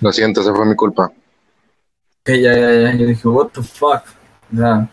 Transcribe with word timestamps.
Lo 0.00 0.12
siento, 0.12 0.40
esa 0.40 0.54
fue 0.54 0.66
mi 0.66 0.74
culpa. 0.74 1.04
Ok, 1.04 2.28
ya, 2.28 2.56
ya, 2.56 2.72
ya. 2.72 2.94
Yo 2.94 3.06
dije, 3.06 3.28
what 3.28 3.48
the 3.48 3.62
fuck. 3.62 4.02
O 4.52 4.56
sea, 4.56 4.88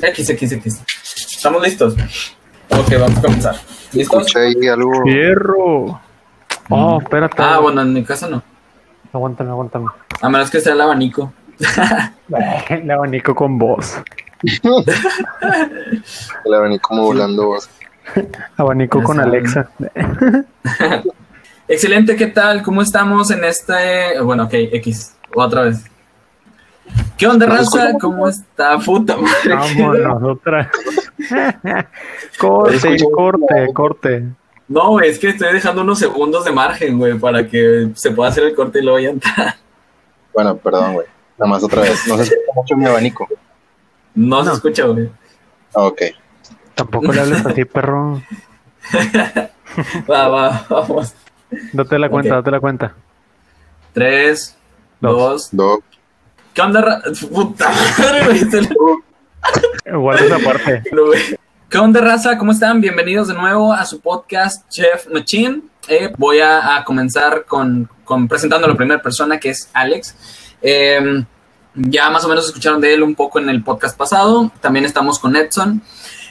X, 0.00 0.30
X, 0.30 0.52
X. 0.52 0.82
¿Estamos 1.36 1.62
listos? 1.62 1.94
Ok, 2.70 2.92
vamos 2.98 3.18
a 3.18 3.22
comenzar. 3.22 3.54
¿Listos? 3.92 4.26
Escuché 4.26 4.38
ahí 4.40 4.68
algo. 4.68 5.02
Fierro. 5.04 6.00
Oh, 6.70 6.98
espérate. 7.02 7.36
Ah, 7.38 7.58
bueno, 7.58 7.82
en 7.82 7.92
mi 7.92 8.02
caso 8.02 8.28
no. 8.28 8.42
Aguántame, 9.12 9.50
aguántame. 9.50 9.86
A 10.20 10.28
menos 10.28 10.50
que 10.50 10.60
sea 10.60 10.72
el 10.72 10.80
abanico. 10.80 11.32
El 12.68 12.90
abanico 12.90 13.34
con 13.34 13.58
voz. 13.58 13.96
Le 16.44 16.60
vení 16.60 16.78
como 16.80 17.02
volando 17.04 17.46
vos. 17.46 17.68
Abanico 18.56 18.98
Ya 19.00 19.04
con. 19.04 19.20
Alexa. 19.20 19.70
Excelente, 21.68 22.16
¿qué 22.16 22.26
tal? 22.26 22.62
¿Cómo 22.62 22.82
estamos 22.82 23.30
en 23.30 23.44
este...? 23.44 24.20
Bueno, 24.22 24.44
ok, 24.44 24.52
X. 24.52 25.16
Otra 25.34 25.62
vez. 25.62 25.84
¿Qué 27.16 27.26
onda, 27.26 27.46
raza? 27.46 27.92
¿Cómo 28.00 28.28
está? 28.28 28.78
Puta 28.78 29.16
madre. 29.16 29.54
Vámonos, 29.54 30.22
otra. 30.36 30.70
corte, 32.38 32.96
corte, 33.12 33.72
corte. 33.72 34.24
No, 34.68 34.90
güey, 34.90 35.10
es 35.10 35.18
que 35.18 35.28
estoy 35.30 35.52
dejando 35.52 35.82
unos 35.82 35.98
segundos 35.98 36.44
de 36.44 36.52
margen, 36.52 36.98
güey, 36.98 37.18
para 37.18 37.46
que 37.48 37.90
se 37.94 38.10
pueda 38.10 38.30
hacer 38.30 38.44
el 38.44 38.54
corte 38.54 38.78
y 38.80 38.82
luego 38.82 38.98
ya 38.98 39.10
entrar. 39.10 39.54
Bueno, 40.34 40.56
perdón, 40.56 40.94
güey. 40.94 41.06
Nada 41.38 41.50
más 41.50 41.62
otra 41.64 41.82
vez. 41.82 42.06
No 42.06 42.16
se 42.16 42.22
escucha 42.24 42.42
mucho 42.54 42.76
mi 42.76 42.86
abanico. 42.86 43.26
No, 44.14 44.40
se 44.42 44.48
No. 44.50 44.54
escucha, 44.54 44.84
güey. 44.84 45.10
Ah, 45.74 45.84
ok. 45.84 46.02
Tampoco 46.74 47.12
le 47.12 47.20
hables 47.20 47.44
así, 47.46 47.64
perro. 47.64 48.22
Va, 50.10 50.28
va, 50.28 50.66
vamos. 50.68 51.14
Date 51.72 51.98
la 51.98 52.08
cuenta, 52.08 52.34
date 52.36 52.50
la 52.50 52.60
cuenta. 52.60 52.94
Tres, 53.92 54.56
Dos. 55.00 55.12
dos. 55.16 55.48
Dos. 55.52 55.78
¿Qué 56.52 56.62
onda, 56.62 56.80
ra- 56.80 57.02
Puta 57.32 57.70
madre, 57.70 58.24
güey. 58.26 58.38
se 58.38 58.62
le- 58.62 59.96
Guarda 59.96 60.24
esa 60.24 60.38
parte. 60.38 60.82
¿Qué 61.68 61.78
onda, 61.78 62.00
raza? 62.00 62.38
¿Cómo 62.38 62.52
están? 62.52 62.80
Bienvenidos 62.80 63.28
de 63.28 63.34
nuevo 63.34 63.72
a 63.72 63.84
su 63.84 64.00
podcast 64.00 64.68
Chef 64.68 65.08
Machine. 65.12 65.62
Eh, 65.88 66.12
voy 66.16 66.38
a, 66.40 66.76
a 66.76 66.84
comenzar 66.84 67.44
con, 67.46 67.88
con 68.04 68.28
presentando 68.28 68.66
a 68.66 68.70
la 68.70 68.76
primera 68.76 69.02
persona, 69.02 69.38
que 69.40 69.50
es 69.50 69.68
Alex. 69.74 70.16
Eh, 70.62 71.24
ya 71.74 72.08
más 72.10 72.24
o 72.24 72.28
menos 72.28 72.46
escucharon 72.46 72.80
de 72.80 72.94
él 72.94 73.02
un 73.02 73.14
poco 73.16 73.40
en 73.40 73.48
el 73.48 73.62
podcast 73.64 73.96
pasado. 73.98 74.52
También 74.60 74.84
estamos 74.84 75.18
con 75.18 75.34
Edson. 75.34 75.82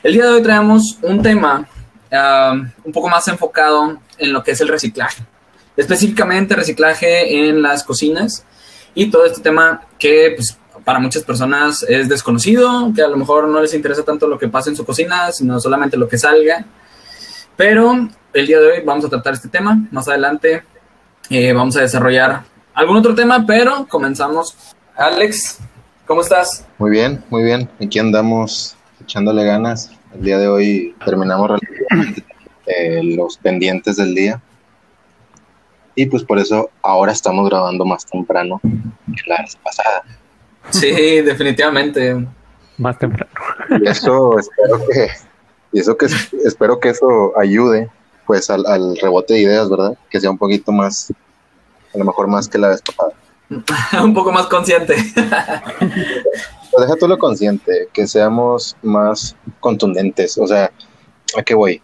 El 0.01 0.13
día 0.13 0.23
de 0.25 0.31
hoy 0.31 0.41
traemos 0.43 0.97
un 1.01 1.21
tema 1.21 1.67
un 2.13 2.91
poco 2.91 3.09
más 3.09 3.27
enfocado 3.27 3.99
en 4.17 4.33
lo 4.33 4.43
que 4.43 4.51
es 4.51 4.61
el 4.61 4.67
reciclaje. 4.67 5.23
Específicamente 5.75 6.55
reciclaje 6.55 7.49
en 7.49 7.61
las 7.61 7.83
cocinas 7.83 8.45
y 8.93 9.09
todo 9.09 9.25
este 9.25 9.41
tema 9.41 9.81
que 9.97 10.33
pues, 10.35 10.57
para 10.83 10.99
muchas 10.99 11.23
personas 11.23 11.83
es 11.83 12.09
desconocido, 12.09 12.91
que 12.95 13.01
a 13.01 13.07
lo 13.07 13.17
mejor 13.17 13.47
no 13.47 13.61
les 13.61 13.73
interesa 13.73 14.03
tanto 14.03 14.27
lo 14.27 14.37
que 14.37 14.47
pasa 14.47 14.69
en 14.69 14.75
su 14.75 14.85
cocina, 14.85 15.31
sino 15.31 15.59
solamente 15.59 15.97
lo 15.97 16.07
que 16.07 16.17
salga. 16.17 16.65
Pero 17.55 18.09
el 18.33 18.47
día 18.47 18.59
de 18.59 18.67
hoy 18.67 18.81
vamos 18.85 19.05
a 19.05 19.09
tratar 19.09 19.33
este 19.33 19.47
tema. 19.47 19.87
Más 19.91 20.07
adelante 20.07 20.63
eh, 21.29 21.53
vamos 21.53 21.75
a 21.77 21.81
desarrollar 21.81 22.43
algún 22.73 22.97
otro 22.97 23.15
tema, 23.15 23.43
pero 23.45 23.87
comenzamos. 23.87 24.55
Alex, 24.95 25.59
¿cómo 26.05 26.21
estás? 26.21 26.65
Muy 26.77 26.91
bien, 26.91 27.23
muy 27.29 27.43
bien. 27.43 27.69
Aquí 27.81 27.97
andamos 27.99 28.75
echándole 29.01 29.45
ganas. 29.45 29.91
El 30.15 30.21
día 30.21 30.37
de 30.37 30.47
hoy 30.47 30.95
terminamos 31.05 31.49
relativamente, 31.49 32.23
eh, 32.67 33.01
los 33.03 33.37
pendientes 33.37 33.95
del 33.97 34.13
día. 34.15 34.41
Y 35.95 36.05
pues 36.07 36.23
por 36.23 36.39
eso 36.39 36.69
ahora 36.81 37.11
estamos 37.11 37.47
grabando 37.49 37.85
más 37.85 38.05
temprano 38.05 38.59
que 38.63 39.29
la 39.29 39.41
vez 39.41 39.55
pasada. 39.57 40.03
Sí, 40.69 40.91
definitivamente. 41.21 42.25
Más 42.77 42.97
temprano. 42.97 43.31
Y 43.81 43.87
eso 43.87 44.37
espero 44.39 44.79
que, 44.91 45.07
y 45.71 45.79
eso 45.79 45.95
que 45.97 46.05
es- 46.07 46.33
espero 46.45 46.79
que 46.79 46.89
eso 46.89 47.33
ayude 47.39 47.89
pues 48.25 48.49
al, 48.49 48.65
al 48.65 48.97
rebote 49.01 49.33
de 49.33 49.41
ideas, 49.41 49.69
¿verdad? 49.69 49.95
Que 50.09 50.19
sea 50.19 50.31
un 50.31 50.37
poquito 50.37 50.71
más, 50.71 51.11
a 51.93 51.97
lo 51.97 52.05
mejor 52.05 52.27
más 52.27 52.47
que 52.47 52.57
la 52.57 52.69
vez 52.69 52.81
pasada. 52.81 53.11
Un 54.03 54.13
poco 54.13 54.31
más 54.31 54.47
consciente. 54.47 54.95
Pero 56.73 56.85
deja 56.85 56.97
tú 56.97 57.07
lo 57.07 57.17
consciente, 57.17 57.87
que 57.93 58.07
seamos 58.07 58.75
más 58.81 59.35
contundentes. 59.59 60.37
O 60.37 60.47
sea, 60.47 60.71
¿a 61.37 61.43
qué 61.43 61.53
voy? 61.53 61.81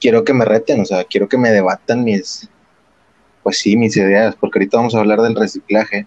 Quiero 0.00 0.24
que 0.24 0.34
me 0.34 0.44
reten, 0.44 0.80
o 0.80 0.84
sea, 0.84 1.04
quiero 1.04 1.28
que 1.28 1.38
me 1.38 1.50
debatan 1.50 2.02
mis, 2.04 2.48
pues 3.42 3.58
sí, 3.58 3.76
mis 3.76 3.96
ideas, 3.96 4.34
porque 4.34 4.58
ahorita 4.58 4.78
vamos 4.78 4.94
a 4.94 4.98
hablar 4.98 5.20
del 5.20 5.36
reciclaje. 5.36 6.06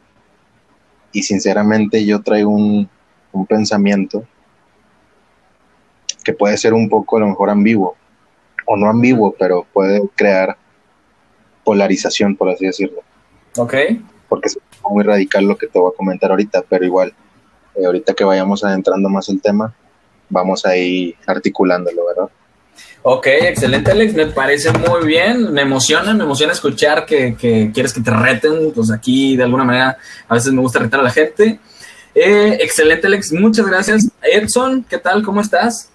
Y 1.14 1.24
sinceramente 1.24 2.06
yo 2.06 2.22
traigo 2.22 2.52
un, 2.52 2.90
un 3.32 3.46
pensamiento 3.46 4.26
que 6.26 6.34
puede 6.34 6.58
ser 6.58 6.74
un 6.74 6.90
poco 6.90 7.18
a 7.18 7.20
lo 7.22 7.28
mejor 7.28 7.50
ambiguo, 7.50 7.96
o 8.66 8.76
no 8.76 8.90
ambiguo, 8.90 9.34
pero 9.38 9.66
puede 9.72 10.02
crear 10.16 10.58
polarización, 11.64 12.36
por 12.36 12.50
así 12.50 12.66
decirlo 12.66 13.06
ok. 13.58 13.74
porque 14.28 14.48
es 14.48 14.60
muy 14.90 15.04
radical 15.04 15.46
lo 15.46 15.58
que 15.58 15.68
te 15.68 15.80
voy 15.80 15.92
a 15.94 15.98
comentar 15.98 16.32
ahorita, 16.32 16.64
pero 16.68 16.86
igual, 16.86 17.14
eh, 17.76 17.86
ahorita 17.86 18.14
que 18.14 18.24
vayamos 18.24 18.64
adentrando 18.64 19.10
más 19.10 19.30
el 19.30 19.42
tema, 19.42 19.74
vamos 20.30 20.66
a 20.66 20.76
ir 20.76 21.16
articulándolo, 21.26 22.06
¿verdad? 22.06 22.30
Ok, 23.04 23.28
excelente 23.28 23.92
Alex, 23.92 24.14
me 24.16 24.26
parece 24.26 24.72
muy 24.72 25.06
bien, 25.06 25.54
me 25.54 25.62
emociona, 25.62 26.14
me 26.14 26.24
emociona 26.24 26.54
escuchar 26.54 27.06
que, 27.06 27.36
que 27.36 27.72
quieres 27.72 27.94
que 27.94 28.02
te 28.02 28.10
reten, 28.10 28.72
pues 28.74 28.92
aquí 28.92 29.38
de 29.38 29.44
alguna 29.44 29.64
manera 29.64 29.98
a 30.28 30.34
veces 30.34 30.52
me 30.52 30.62
gusta 30.62 30.80
retar 30.80 31.00
a 31.00 31.04
la 31.04 31.12
gente. 31.12 31.60
Eh, 32.16 32.58
excelente 32.62 33.06
Alex, 33.08 33.32
muchas 33.34 33.68
gracias. 33.68 34.10
Edson, 34.24 34.84
¿qué 34.90 34.98
tal? 34.98 35.22
¿Cómo 35.22 35.42
estás? 35.42 35.92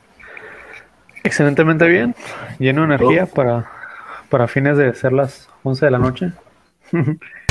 Excelentemente 1.25 1.87
bien. 1.87 2.15
Lleno 2.59 2.83
de 2.83 2.95
energía 2.95 3.27
para, 3.27 3.71
para 4.29 4.47
fines 4.47 4.77
de 4.77 4.95
ser 4.95 5.13
las 5.13 5.49
11 5.63 5.85
de 5.87 5.91
la 5.91 5.99
noche. 5.99 6.33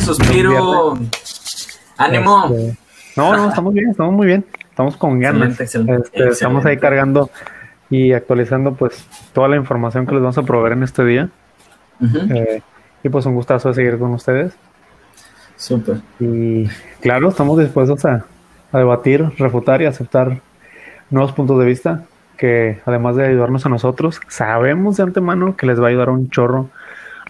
Suspiro. 0.04 0.98
Ánimo. 1.98 2.46
Este, 2.56 2.78
no, 3.20 3.38
no, 3.38 3.50
estamos 3.50 3.74
bien, 3.74 3.90
estamos 3.90 4.14
muy 4.14 4.28
bien. 4.28 4.46
Estamos 4.70 4.98
con 4.98 5.20
ganas. 5.20 5.60
Excelente, 5.60 5.94
excelente, 5.94 6.20
Este, 6.20 6.30
Estamos 6.30 6.66
ahí 6.66 6.78
cargando 6.78 7.30
y 7.90 8.14
actualizando 8.14 8.74
pues 8.74 9.06
toda 9.34 9.48
la 9.48 9.58
información 9.58 10.06
que 10.06 10.14
les 10.14 10.22
vamos 10.22 10.38
a 10.38 10.44
proveer 10.44 10.74
en 10.74 10.84
este 10.84 11.04
día. 11.04 11.30
Eh, 12.02 12.62
y 13.04 13.10
pues 13.10 13.26
un 13.26 13.36
gustazo 13.36 13.70
de 13.70 13.76
seguir 13.76 14.00
con 14.00 14.14
ustedes. 14.14 14.54
Súper. 15.58 15.98
Y 16.20 16.68
claro, 17.02 17.30
estamos 17.30 17.60
dispuestos 17.60 18.06
a, 18.06 18.26
a 18.72 18.78
debatir, 18.78 19.26
refutar 19.38 19.82
y 19.82 19.86
aceptar 19.86 20.40
nuevos 21.10 21.34
puntos 21.34 21.60
de 21.60 21.66
vista 21.66 22.06
que 22.38 22.80
además 22.86 23.18
de 23.18 23.28
ayudarnos 23.28 23.66
a 23.66 23.70
nosotros, 23.70 24.22
sabemos 24.30 24.96
de 24.96 25.04
antemano 25.04 25.58
que 25.58 25.66
les 25.66 25.80
va 25.82 25.88
a 25.88 25.90
ayudar 25.90 26.10
un 26.10 26.30
chorro 26.30 26.70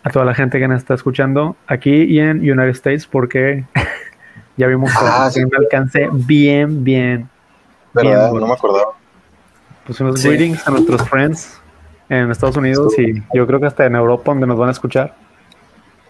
a 0.04 0.12
toda 0.12 0.24
la 0.24 0.36
gente 0.36 0.60
que 0.60 0.68
nos 0.68 0.78
está 0.78 0.94
escuchando 0.94 1.56
aquí 1.66 2.04
y 2.04 2.20
en 2.20 2.40
United 2.40 2.70
States 2.70 3.08
porque 3.08 3.66
ya 4.60 4.68
vimos 4.68 4.92
que 4.92 4.98
Ah, 5.02 5.30
sí. 5.32 5.42
un 5.44 5.56
alcance 5.56 6.10
bien, 6.12 6.84
bien. 6.84 7.30
¿Verdad? 7.94 8.30
Bien, 8.32 8.42
no 8.42 8.48
me 8.48 8.54
acordaba. 8.54 8.92
Pues 9.86 10.00
unos 10.02 10.20
Sí. 10.20 10.28
greetings 10.28 10.68
a 10.68 10.72
nuestros 10.72 11.02
friends 11.10 11.60
en 12.10 12.30
Estados 12.30 12.58
Unidos 12.58 12.94
y 13.00 13.24
yo 13.34 13.48
creo 13.48 13.60
que 13.60 13.66
hasta 13.68 13.86
en 13.86 13.96
Europa 13.96 14.32
donde 14.32 14.46
nos 14.46 14.58
van 14.58 14.70
a 14.70 14.72
escuchar. 14.74 15.16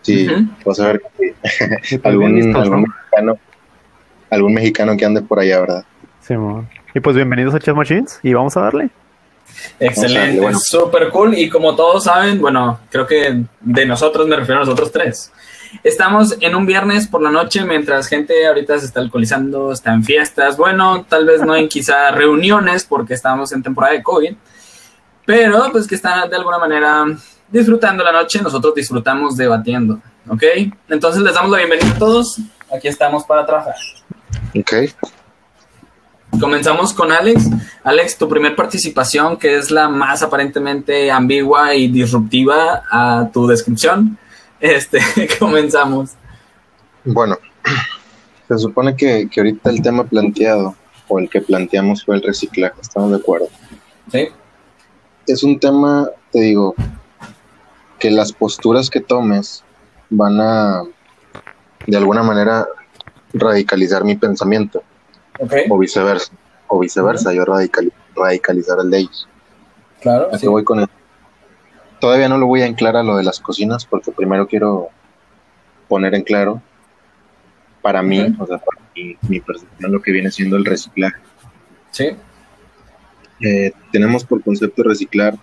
Sí, 0.01 0.27
Ujú. 0.27 0.45
vas 0.65 0.79
a 0.79 0.87
ver 0.87 1.01
pues 1.15 1.35
algún, 2.03 2.35
listos, 2.35 2.55
algún 2.63 2.81
¿no? 2.81 2.87
mexicano, 2.87 3.37
algún 4.31 4.53
mexicano 4.55 4.97
que 4.97 5.05
ande 5.05 5.21
por 5.21 5.39
allá, 5.39 5.59
¿verdad? 5.61 5.85
Simón. 6.21 6.67
Y 6.95 6.99
pues 7.01 7.15
bienvenidos 7.15 7.53
a 7.53 7.59
Chess 7.59 7.75
Machines 7.75 8.19
y 8.23 8.33
vamos 8.33 8.57
a 8.57 8.61
darle. 8.61 8.89
Excelente, 9.79 10.41
Bueno. 10.41 10.57
súper 10.59 11.09
cool. 11.09 11.37
Y 11.37 11.49
como 11.49 11.75
todos 11.75 12.03
saben, 12.05 12.39
bueno, 12.41 12.79
creo 12.89 13.05
que 13.05 13.43
de 13.61 13.85
nosotros 13.85 14.27
me 14.27 14.35
refiero 14.35 14.61
a 14.61 14.65
nosotros 14.65 14.91
tres. 14.91 15.31
Estamos 15.83 16.35
en 16.41 16.55
un 16.55 16.65
viernes 16.65 17.07
por 17.07 17.21
la 17.21 17.29
noche 17.29 17.63
mientras 17.63 18.07
gente 18.07 18.47
ahorita 18.47 18.79
se 18.79 18.85
está 18.85 18.99
alcoholizando, 18.99 19.71
está 19.71 19.93
en 19.93 20.03
fiestas. 20.03 20.57
Bueno, 20.57 21.05
tal 21.07 21.25
vez 21.25 21.41
no 21.41 21.55
en 21.55 21.67
quizá 21.67 22.11
reuniones 22.11 22.85
porque 22.85 23.13
estamos 23.13 23.51
en 23.51 23.63
temporada 23.63 23.93
de 23.93 24.03
COVID, 24.03 24.33
pero 25.25 25.71
pues 25.71 25.87
que 25.87 25.95
están 25.95 26.29
de 26.29 26.35
alguna 26.35 26.57
manera 26.57 27.05
disfrutando 27.49 28.03
la 28.03 28.11
noche. 28.11 28.41
Nosotros 28.41 28.73
disfrutamos 28.75 29.37
debatiendo, 29.37 30.01
¿ok? 30.27 30.43
Entonces 30.89 31.21
les 31.21 31.33
damos 31.33 31.51
la 31.51 31.57
bienvenida 31.57 31.91
a 31.91 31.99
todos. 31.99 32.39
Aquí 32.75 32.87
estamos 32.87 33.23
para 33.23 33.45
trabajar. 33.45 33.75
Ok. 34.57 34.73
Comenzamos 36.39 36.93
con 36.93 37.11
Alex. 37.11 37.49
Alex, 37.83 38.17
tu 38.17 38.29
primer 38.29 38.55
participación, 38.55 39.37
que 39.37 39.57
es 39.57 39.71
la 39.71 39.89
más 39.89 40.21
aparentemente 40.21 41.11
ambigua 41.11 41.73
y 41.75 41.87
disruptiva 41.87 42.83
a 42.89 43.29
tu 43.33 43.47
descripción. 43.47 44.17
Este, 44.59 44.99
comenzamos. 45.39 46.11
Bueno, 47.05 47.37
se 48.47 48.57
supone 48.57 48.95
que, 48.95 49.29
que 49.29 49.39
ahorita 49.39 49.69
el 49.69 49.81
tema 49.81 50.03
planteado, 50.03 50.75
o 51.07 51.19
el 51.19 51.29
que 51.29 51.41
planteamos 51.41 52.05
fue 52.05 52.15
el 52.15 52.21
reciclaje, 52.21 52.75
estamos 52.81 53.11
de 53.11 53.17
acuerdo. 53.17 53.47
¿Sí? 54.11 54.29
es 55.27 55.43
un 55.43 55.59
tema, 55.59 56.09
te 56.31 56.39
digo, 56.41 56.73
que 57.99 58.09
las 58.09 58.31
posturas 58.31 58.89
que 58.89 58.99
tomes 58.99 59.63
van 60.09 60.41
a 60.41 60.81
de 61.85 61.97
alguna 61.97 62.23
manera 62.23 62.67
radicalizar 63.33 64.03
mi 64.03 64.15
pensamiento 64.15 64.81
o 65.69 65.77
viceversa, 65.77 66.31
o 66.67 66.79
viceversa, 66.79 67.31
yo 67.31 67.45
radical- 67.45 67.93
radicalizar 68.15 68.79
el 68.79 68.89
de 68.89 68.97
ellos. 68.99 69.27
claro. 70.01 70.29
¿A 70.33 70.37
sí. 70.37 70.41
qué 70.41 70.47
voy 70.49 70.63
con 70.63 70.79
eso? 70.79 70.89
Todavía 71.99 72.29
no 72.29 72.37
lo 72.37 72.47
voy 72.47 72.61
a 72.61 72.65
en 72.65 72.75
claro 72.75 72.99
a 72.99 73.03
lo 73.03 73.17
de 73.17 73.23
las 73.23 73.39
cocinas 73.39 73.85
porque 73.85 74.11
primero 74.11 74.47
quiero 74.47 74.89
poner 75.87 76.15
en 76.15 76.23
claro 76.23 76.61
para 77.81 78.01
mí, 78.01 78.19
o 78.37 78.45
sea, 78.45 78.57
para 78.57 78.81
mi, 78.95 79.15
mi 79.27 79.39
percepción, 79.39 79.91
lo 79.91 80.01
que 80.01 80.11
viene 80.11 80.31
siendo 80.31 80.57
el 80.57 80.65
reciclaje. 80.65 81.17
Sí. 81.91 82.09
Eh, 83.41 83.71
tenemos 83.91 84.25
por 84.25 84.43
concepto 84.43 84.83
reciclar 84.83 85.35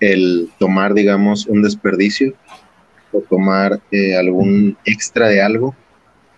el 0.00 0.50
tomar, 0.58 0.94
digamos, 0.94 1.46
un 1.46 1.62
desperdicio 1.62 2.34
o 3.12 3.20
tomar 3.20 3.80
eh, 3.90 4.16
algún 4.16 4.76
extra 4.84 5.28
de 5.28 5.42
algo 5.42 5.74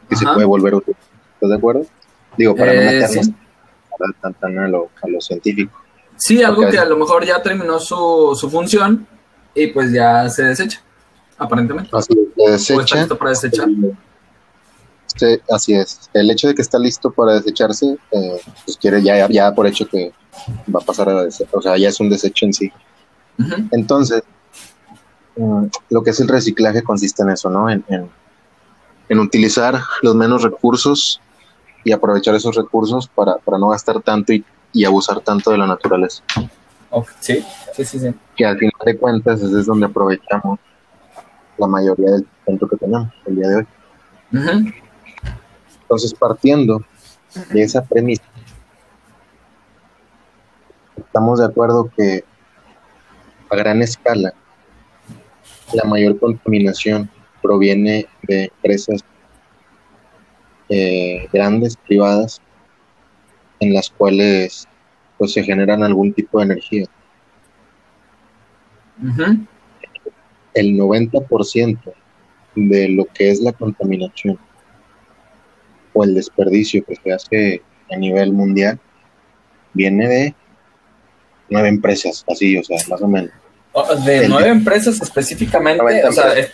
que 0.08 0.16
se 0.16 0.24
puede 0.26 0.46
volver 0.46 0.74
útil. 0.74 0.96
¿Estás 1.34 1.50
de 1.50 1.56
acuerdo? 1.56 1.86
Digo, 2.36 2.56
para 2.56 2.72
no 2.72 2.80
Eh, 2.80 2.84
meternos 2.86 3.26
sí. 3.26 3.34
tan, 3.98 4.12
tan, 4.14 4.34
tan 4.34 4.58
a, 4.58 4.68
lo, 4.68 4.90
a 5.02 5.08
lo 5.08 5.20
científico. 5.20 5.78
Sí, 6.16 6.42
algo 6.42 6.68
que 6.68 6.78
a 6.78 6.84
lo 6.84 6.96
mejor 6.96 7.24
ya 7.24 7.42
terminó 7.42 7.78
su, 7.78 8.36
su 8.38 8.50
función 8.50 9.06
y 9.54 9.66
pues 9.68 9.92
ya 9.92 10.28
se 10.28 10.42
desecha, 10.44 10.80
aparentemente. 11.38 11.90
Así 11.92 12.12
es, 12.48 12.62
se 12.64 12.74
O 12.74 12.80
está 12.80 12.96
desecha. 12.96 12.96
listo 13.00 13.18
para 13.18 13.30
desechar. 13.30 13.68
Sí, 15.16 15.26
así 15.50 15.74
es. 15.74 16.10
El 16.12 16.30
hecho 16.30 16.48
de 16.48 16.54
que 16.54 16.62
está 16.62 16.78
listo 16.78 17.10
para 17.10 17.34
desecharse, 17.34 17.96
eh, 18.10 18.40
pues 18.64 18.76
quiere 18.76 19.00
ya, 19.02 19.28
ya 19.28 19.54
por 19.54 19.66
hecho 19.66 19.86
que 19.88 20.12
va 20.74 20.80
a 20.80 20.84
pasar 20.84 21.08
a 21.08 21.24
dese- 21.24 21.46
o 21.52 21.62
sea, 21.62 21.76
ya 21.78 21.88
es 21.88 22.00
un 22.00 22.10
desecho 22.10 22.46
en 22.46 22.52
sí. 22.52 22.72
Entonces, 23.70 24.22
mm, 25.36 25.66
lo 25.90 26.02
que 26.02 26.10
es 26.10 26.20
el 26.20 26.28
reciclaje 26.28 26.82
consiste 26.82 27.22
en 27.22 27.30
eso, 27.30 27.48
¿no? 27.50 27.70
En, 27.70 27.84
en- 27.88 28.10
en 29.08 29.18
utilizar 29.20 29.78
los 30.02 30.14
menos 30.16 30.42
recursos 30.42 31.20
y 31.84 31.92
aprovechar 31.92 32.34
esos 32.34 32.56
recursos 32.56 33.06
para, 33.06 33.36
para 33.36 33.58
no 33.58 33.68
gastar 33.68 34.00
tanto 34.00 34.32
y, 34.32 34.42
y 34.72 34.84
abusar 34.86 35.20
tanto 35.20 35.50
de 35.50 35.58
la 35.58 35.66
naturaleza. 35.66 36.22
Sí, 37.20 37.44
sí, 37.74 37.84
sí, 37.84 37.98
sí. 37.98 38.14
Que 38.36 38.44
al 38.44 38.58
final 38.58 38.72
de 38.84 38.96
cuentas 38.96 39.40
ese 39.40 39.60
es 39.60 39.66
donde 39.66 39.86
aprovechamos 39.86 40.58
la 41.58 41.66
mayoría 41.66 42.10
del 42.12 42.26
tiempo 42.44 42.68
que 42.68 42.76
tenemos 42.76 43.08
el 43.26 43.36
día 43.36 43.48
de 43.48 43.56
hoy. 43.56 43.66
Entonces, 45.82 46.14
partiendo 46.14 46.84
de 47.50 47.62
esa 47.62 47.82
premisa, 47.82 48.24
estamos 50.96 51.38
de 51.38 51.46
acuerdo 51.46 51.90
que 51.96 52.24
a 53.50 53.56
gran 53.56 53.82
escala 53.82 54.34
la 55.72 55.84
mayor 55.84 56.18
contaminación 56.18 57.10
proviene 57.42 58.06
de 58.22 58.44
empresas 58.44 59.04
eh, 60.68 61.28
grandes, 61.32 61.76
privadas, 61.76 62.40
en 63.60 63.74
las 63.74 63.90
cuales 63.90 64.66
pues 65.18 65.32
se 65.32 65.42
generan 65.42 65.82
algún 65.82 66.12
tipo 66.12 66.38
de 66.38 66.44
energía. 66.44 66.86
Ujú. 69.02 69.38
El 70.54 70.76
90% 70.78 71.78
de 72.54 72.88
lo 72.90 73.04
que 73.06 73.30
es 73.30 73.40
la 73.40 73.52
contaminación 73.52 74.38
o 75.92 76.04
el 76.04 76.14
desperdicio 76.14 76.84
que 76.84 76.96
se 76.96 77.12
hace 77.12 77.62
a 77.90 77.96
nivel 77.96 78.32
mundial 78.32 78.78
viene 79.72 80.08
de 80.08 80.34
nueve 81.50 81.68
empresas, 81.68 82.24
así, 82.28 82.56
o 82.56 82.64
sea, 82.64 82.78
más 82.88 83.02
o 83.02 83.08
menos. 83.08 83.30
De 84.04 84.24
El- 84.24 84.30
nueve 84.30 84.48
empresas 84.50 85.00
específicamente, 85.02 85.82
90 85.82 86.08
o 86.08 86.12
sea, 86.12 86.32
es- 86.34 86.52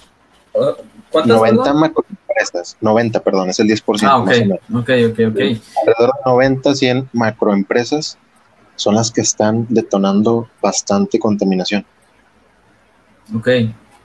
o- 0.52 0.76
¿cuántas? 1.10 1.36
90 1.36 1.62
perdón? 1.64 1.80
macroempresas, 1.80 2.76
90, 2.80 3.20
perdón, 3.22 3.50
es 3.50 3.60
el 3.60 3.66
10% 3.68 4.10
Ah, 4.10 4.18
ok, 4.18 4.26
más 4.26 4.36
o 4.36 4.40
menos. 4.40 4.58
ok, 4.74 4.90
ok, 5.10 5.18
ok. 5.30 5.40
Alrededor 5.86 6.12
de 6.14 6.20
90, 6.26 6.74
100 6.74 7.08
macroempresas 7.12 8.18
son 8.80 8.94
las 8.94 9.10
que 9.10 9.20
están 9.20 9.66
detonando 9.68 10.48
bastante 10.62 11.18
contaminación. 11.18 11.84
Ok, 13.36 13.48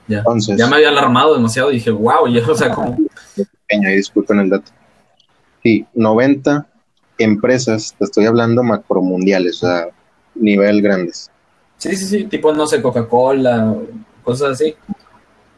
ya. 0.07 0.17
Entonces, 0.19 0.57
Ya 0.57 0.67
me 0.67 0.75
había 0.75 0.89
alarmado 0.89 1.33
demasiado, 1.33 1.69
dije, 1.69 1.89
wow, 1.91 2.27
ya, 2.27 2.45
o 2.45 2.55
sea, 2.55 2.71
como, 2.71 2.97
pequeño, 3.35 3.89
y 3.89 3.95
disculpen 3.95 4.39
el 4.39 4.49
dato. 4.49 4.71
Sí, 5.63 5.85
90 5.93 6.67
empresas, 7.17 7.95
te 7.97 8.03
estoy 8.03 8.25
hablando 8.25 8.63
macromundiales, 8.63 9.63
o 9.63 9.67
sea, 9.67 9.87
nivel 10.35 10.81
grandes. 10.81 11.31
sí, 11.77 11.95
sí, 11.95 12.05
sí, 12.05 12.23
tipo, 12.25 12.51
no 12.53 12.67
sé, 12.67 12.81
Coca-Cola, 12.81 13.75
cosas 14.23 14.51
así. 14.51 14.75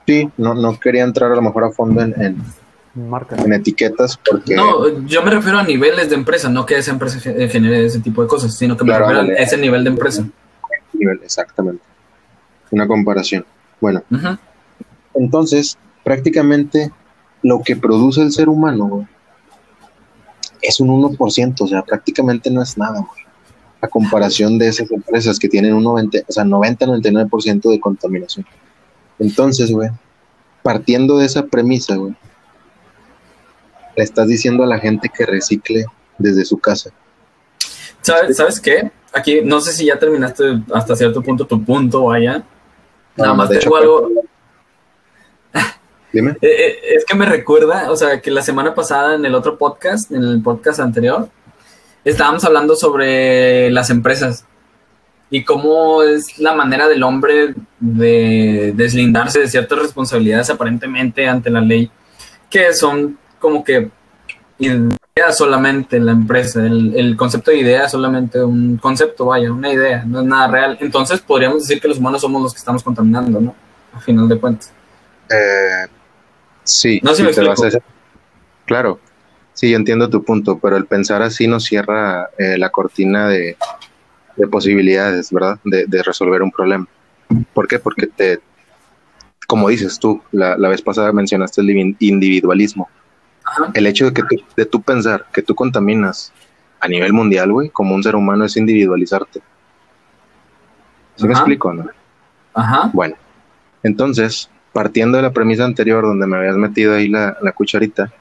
Sí, 0.06 0.30
no, 0.38 0.54
no 0.54 0.80
quería 0.80 1.04
entrar 1.04 1.32
a 1.32 1.36
lo 1.36 1.42
mejor 1.42 1.64
a 1.64 1.72
fondo 1.72 2.02
en, 2.02 2.22
en, 2.22 2.44
En 3.38 3.54
etiquetas 3.54 4.18
porque 4.30 4.56
No, 4.56 5.06
yo 5.06 5.22
me 5.22 5.30
refiero 5.30 5.60
a 5.60 5.64
niveles 5.64 6.10
de 6.10 6.16
empresa, 6.16 6.50
no 6.50 6.66
que 6.66 6.78
esa 6.78 6.92
empresa 6.92 7.20
ge- 7.20 7.48
genere 7.48 7.86
ese 7.86 8.00
tipo 8.00 8.22
de 8.24 8.28
cosas, 8.28 8.56
sino 8.56 8.76
que 8.76 8.84
me 8.84 8.90
Claro, 8.90 9.08
refiero 9.08 9.38
a 9.38 9.44
ese 9.44 9.58
nivel 9.58 9.84
de 9.84 9.92
empresa. 9.92 10.28
nivel, 10.94 11.20
exactamente. 11.24 11.84
Una 12.72 12.88
comparación. 12.88 13.46
Bueno, 13.80 14.02
entonces, 15.14 15.78
prácticamente 16.04 16.92
lo 17.44 17.62
que 17.62 17.76
produce 17.76 18.22
el 18.22 18.32
ser 18.32 18.50
humano 18.50 18.86
güey, 18.88 19.08
es 20.62 20.80
un 20.80 20.90
1%, 20.90 21.62
o 21.62 21.68
sea, 21.68 21.84
prácticamente 21.84 22.50
no 22.50 22.64
es 22.64 22.78
nada, 22.78 23.00
güey, 23.00 23.22
a 23.82 23.88
comparación 23.88 24.58
de 24.58 24.70
esas 24.70 24.90
empresas 24.92 25.38
que 25.38 25.48
tienen 25.48 25.74
un 25.76 25.84
90, 25.84 26.18
o 26.28 26.32
sea, 26.32 26.44
90-99% 26.44 27.70
de 27.70 27.80
contaminación. 27.80 28.46
Entonces, 29.20 29.72
güey, 29.72 29.90
partiendo 30.64 31.20
de 31.20 31.28
esa 31.28 31.46
premisa, 31.46 31.96
güey, 31.96 32.16
le 33.98 34.04
estás 34.04 34.28
diciendo 34.28 34.64
a 34.64 34.68
la 34.68 34.80
gente 34.80 35.10
que 35.10 35.26
recicle 35.26 35.86
desde 36.20 36.46
su 36.46 36.60
casa. 36.60 36.92
¿Sabes, 38.02 38.38
¿Sabes 38.38 38.62
qué? 38.62 38.92
Aquí, 39.12 39.42
no 39.44 39.60
sé 39.60 39.74
si 39.74 39.86
ya 39.86 39.98
terminaste 39.98 40.62
hasta 40.72 40.96
cierto 40.96 41.22
punto 41.22 41.46
tu 41.46 41.64
punto, 41.66 42.06
vaya. 42.06 42.44
Nada 43.16 43.32
No, 43.32 43.36
más 43.36 43.50
tengo 43.50 43.60
hecho, 43.60 43.76
algo. 43.76 44.12
Dime. 46.14 46.38
Eh, 46.42 46.48
eh, 46.48 46.80
es 46.96 47.06
que 47.06 47.16
me 47.16 47.26
recuerda, 47.26 47.92
o 47.92 47.96
sea, 47.96 48.22
que 48.22 48.30
la 48.30 48.44
semana 48.44 48.76
pasada 48.76 49.16
en 49.16 49.26
el 49.26 49.34
otro 49.34 49.58
podcast, 49.58 50.12
en 50.12 50.24
el 50.24 50.44
podcast 50.44 50.80
anterior, 50.80 51.28
estábamos 52.06 52.46
hablando 52.46 52.76
sobre 52.76 53.72
las 53.72 53.90
empresas 53.90 54.46
y 55.32 55.44
cómo 55.44 56.04
es 56.04 56.38
la 56.38 56.54
manera 56.54 56.88
del 56.88 57.02
hombre 57.02 57.56
de 57.80 58.74
deslindarse 58.76 59.40
de 59.40 59.48
ciertas 59.48 59.80
responsabilidades 59.80 60.52
aparentemente 60.52 61.28
ante 61.28 61.50
la 61.50 61.62
ley, 61.62 61.90
que 62.50 62.74
son 62.74 63.18
como 63.40 63.64
que 63.64 63.92
ideas 64.60 65.38
solamente 65.38 66.00
la 66.00 66.12
empresa, 66.12 66.66
el, 66.66 66.96
el 66.96 67.16
concepto 67.18 67.52
de 67.52 67.58
idea 67.60 67.86
es 67.86 67.92
solamente 67.92 68.44
un 68.44 68.78
concepto, 68.78 69.26
vaya, 69.26 69.52
una 69.52 69.72
idea, 69.72 70.04
no 70.06 70.22
es 70.22 70.26
nada 70.26 70.48
real. 70.48 70.78
Entonces 70.82 71.20
podríamos 71.22 71.62
decir 71.64 71.82
que 71.82 71.88
los 71.88 71.98
humanos 72.00 72.22
somos 72.22 72.42
los 72.42 72.54
que 72.54 72.60
estamos 72.60 72.84
contaminando, 72.84 73.40
¿no? 73.40 73.56
A 73.94 74.00
final 74.00 74.28
de 74.28 74.40
cuentas. 74.40 74.72
Eh, 75.30 75.88
sí, 76.64 77.00
No 77.04 77.14
sé 77.14 77.34
si 77.34 77.40
a 77.48 77.52
hacer- 77.52 77.82
Claro, 78.66 79.00
sí, 79.54 79.74
entiendo 79.74 80.10
tu 80.10 80.24
punto, 80.24 80.60
pero 80.60 80.78
el 80.78 80.86
pensar 80.86 81.22
así 81.22 81.48
nos 81.48 81.64
cierra 81.66 82.30
eh, 82.38 82.58
la 82.58 82.70
cortina 82.70 83.28
de, 83.30 83.58
de 84.36 84.48
posibilidades, 84.48 85.32
¿verdad? 85.32 85.60
De, 85.64 85.86
de 85.86 86.04
resolver 86.04 86.42
un 86.42 86.52
problema. 86.52 86.88
¿Por 87.54 87.68
qué? 87.68 87.80
Porque 87.80 88.08
te, 88.08 88.40
como 89.48 89.70
dices 89.70 90.00
tú, 90.00 90.22
la, 90.32 90.58
la 90.58 90.70
vez 90.70 90.82
pasada 90.82 91.12
mencionaste 91.12 91.62
el 91.62 91.68
indivi- 91.70 91.96
individualismo. 92.00 92.90
Ajá. 93.48 93.72
El 93.74 93.88
hecho 93.88 94.06
de 94.06 94.14
que 94.14 94.24
tú, 94.24 94.36
de 94.56 94.66
tú 94.66 94.82
pensar 94.82 95.26
que 95.32 95.42
tú 95.42 95.56
contaminas 95.56 96.34
a 96.80 96.88
nivel 96.88 97.14
mundial, 97.14 97.52
güey, 97.52 97.70
como 97.70 97.96
un 97.96 98.04
ser 98.04 98.16
humano 98.16 98.46
es 98.46 98.58
individualizarte. 98.58 99.42
¿Sí 101.16 101.26
me 101.26 101.34
explico, 101.34 101.74
no? 101.74 101.90
Ajá. 102.54 102.90
Bueno, 102.94 103.16
entonces, 103.84 104.50
partiendo 104.74 105.18
de 105.18 105.24
la 105.24 105.32
premisa 105.32 105.66
anterior 105.66 106.04
donde 106.04 106.28
me 106.28 106.38
habías 106.38 106.58
metido 106.58 106.94
ahí 106.94 107.08
la, 107.08 107.38
la 107.42 107.52
cucharita, 107.54 108.12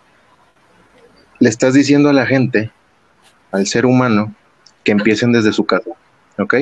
le 1.39 1.49
estás 1.49 1.75
diciendo 1.75 2.09
a 2.09 2.13
la 2.13 2.25
gente, 2.25 2.71
al 3.53 3.67
ser 3.67 3.85
humano, 3.85 4.35
que 4.85 4.93
empiecen 4.93 5.33
desde 5.33 5.53
su 5.53 5.67
casa, 5.67 5.91
¿ok? 6.39 6.55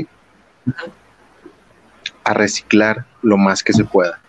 A 2.24 2.32
reciclar 2.32 3.04
lo 3.22 3.36
más 3.36 3.62
que 3.62 3.72
se 3.72 3.84
pueda. 3.84 4.20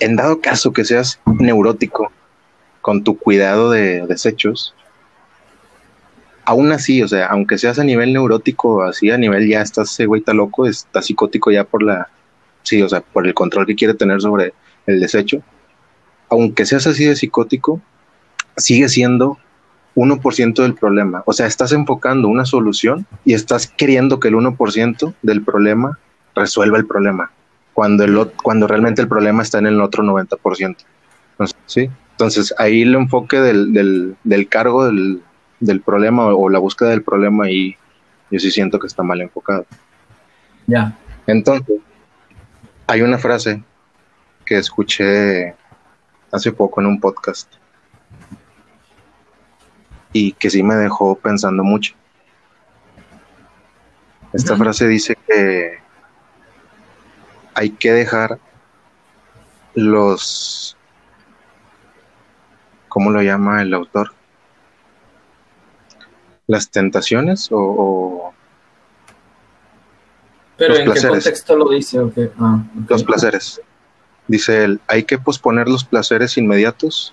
En 0.00 0.16
dado 0.16 0.40
caso 0.40 0.72
que 0.72 0.84
seas 0.84 1.20
neurótico 1.46 2.12
con 2.80 3.04
tu 3.04 3.18
cuidado 3.18 3.70
de 3.70 4.06
desechos, 4.06 4.74
aún 6.44 6.72
así, 6.72 7.02
o 7.02 7.08
sea, 7.08 7.26
aunque 7.26 7.58
seas 7.58 7.78
a 7.78 7.84
nivel 7.84 8.12
neurótico, 8.12 8.82
así 8.82 9.10
a 9.10 9.18
nivel 9.18 9.48
ya 9.48 9.62
estás, 9.62 9.92
ese 9.92 10.06
güey 10.06 10.20
está 10.20 10.34
loco, 10.34 10.66
está 10.66 11.02
psicótico 11.02 11.50
ya 11.50 11.64
por 11.64 11.82
la, 11.82 12.08
sí, 12.62 12.82
o 12.82 12.88
sea, 12.88 13.00
por 13.00 13.26
el 13.26 13.34
control 13.34 13.66
que 13.66 13.74
quiere 13.74 13.94
tener 13.94 14.20
sobre 14.20 14.52
el 14.86 15.00
desecho, 15.00 15.42
aunque 16.28 16.66
seas 16.66 16.86
así 16.86 17.04
de 17.04 17.16
psicótico, 17.16 17.80
sigue 18.56 18.88
siendo 18.88 19.38
1% 19.94 20.62
del 20.62 20.74
problema. 20.74 21.22
O 21.26 21.32
sea, 21.32 21.46
estás 21.46 21.72
enfocando 21.72 22.28
una 22.28 22.44
solución 22.44 23.06
y 23.24 23.34
estás 23.34 23.66
queriendo 23.66 24.20
que 24.20 24.28
el 24.28 24.34
1% 24.34 25.14
del 25.22 25.42
problema 25.42 25.98
resuelva 26.34 26.78
el 26.78 26.86
problema, 26.86 27.30
cuando, 27.72 28.04
el, 28.04 28.32
cuando 28.42 28.66
realmente 28.66 29.00
el 29.00 29.08
problema 29.08 29.42
está 29.42 29.58
en 29.58 29.66
el 29.66 29.80
otro 29.80 30.02
90%. 30.02 30.76
Sí, 31.66 31.90
entonces 32.12 32.54
ahí 32.58 32.82
el 32.82 32.94
enfoque 32.94 33.38
del, 33.40 33.72
del, 33.72 34.16
del 34.22 34.48
cargo 34.48 34.86
del, 34.86 35.22
del 35.60 35.80
problema 35.80 36.26
o, 36.26 36.48
la 36.48 36.58
búsqueda 36.58 36.90
del 36.90 37.02
problema 37.02 37.50
y 37.50 37.76
yo 38.30 38.38
sí 38.38 38.50
siento 38.50 38.78
que 38.78 38.86
está 38.86 39.02
mal 39.02 39.20
enfocado. 39.20 39.66
Ya. 40.66 40.96
Entonces, 41.26 41.80
hay 42.86 43.02
una 43.02 43.18
frase 43.18 43.62
que 44.44 44.58
escuché 44.58 45.54
hace 46.30 46.52
poco 46.52 46.80
en 46.80 46.86
un 46.86 47.00
podcast 47.00 47.52
y 50.12 50.32
que 50.32 50.50
sí 50.50 50.62
me 50.62 50.74
dejó 50.74 51.16
pensando 51.16 51.64
mucho. 51.64 51.94
Esta 54.32 54.56
frase 54.56 54.86
dice 54.88 55.16
que 55.26 55.78
hay 57.54 57.70
que 57.70 57.92
dejar 57.92 58.38
los, 59.74 60.76
¿cómo 62.94 63.10
lo 63.10 63.22
llama 63.22 63.60
el 63.60 63.74
autor? 63.74 64.12
Las 66.46 66.70
tentaciones 66.70 67.48
o... 67.50 68.32
Pero 70.56 70.76
¿en 70.76 70.92
qué 70.92 71.08
contexto 71.08 71.56
lo 71.56 71.70
dice? 71.70 71.98
Ah, 72.38 72.62
los 72.88 73.02
placeres. 73.02 73.60
Dice 74.28 74.62
él, 74.62 74.80
hay 74.86 75.02
que 75.02 75.18
posponer 75.18 75.68
los 75.68 75.82
placeres 75.82 76.38
inmediatos 76.38 77.12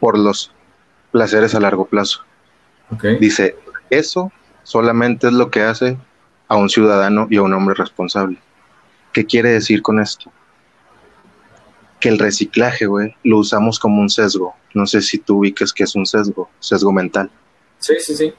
por 0.00 0.16
los 0.16 0.54
placeres 1.10 1.54
a 1.54 1.60
largo 1.60 1.84
plazo. 1.84 2.24
Dice, 3.20 3.54
eso 3.90 4.32
solamente 4.62 5.26
es 5.26 5.34
lo 5.34 5.50
que 5.50 5.60
hace 5.60 5.98
a 6.48 6.56
un 6.56 6.70
ciudadano 6.70 7.26
y 7.28 7.36
a 7.36 7.42
un 7.42 7.52
hombre 7.52 7.74
responsable. 7.74 8.38
¿Qué 9.12 9.26
quiere 9.26 9.50
decir 9.50 9.82
con 9.82 10.00
esto? 10.00 10.32
Que 12.02 12.08
el 12.08 12.18
reciclaje, 12.18 12.86
güey, 12.86 13.14
lo 13.22 13.38
usamos 13.38 13.78
como 13.78 14.00
un 14.00 14.10
sesgo. 14.10 14.56
No 14.74 14.86
sé 14.86 15.00
si 15.02 15.18
tú 15.18 15.38
ubiques 15.38 15.72
que 15.72 15.84
es 15.84 15.94
un 15.94 16.04
sesgo, 16.04 16.50
sesgo 16.58 16.90
mental. 16.92 17.30
Sí, 17.78 17.94
sí, 18.00 18.16
sí. 18.16 18.34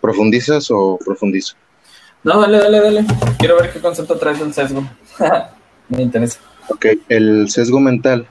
¿Profundizas 0.00 0.72
o 0.72 0.98
profundizo? 1.04 1.54
No, 2.24 2.40
dale, 2.40 2.58
dale, 2.58 2.80
dale. 2.80 3.06
Quiero 3.38 3.56
ver 3.60 3.72
qué 3.72 3.80
concepto 3.80 4.18
traes 4.18 4.40
del 4.40 4.52
sesgo. 4.52 4.82
Me 5.88 6.02
interesa. 6.02 6.40
Ok, 6.68 6.86
el 7.08 7.48
sesgo 7.48 7.78
mental 7.78 8.26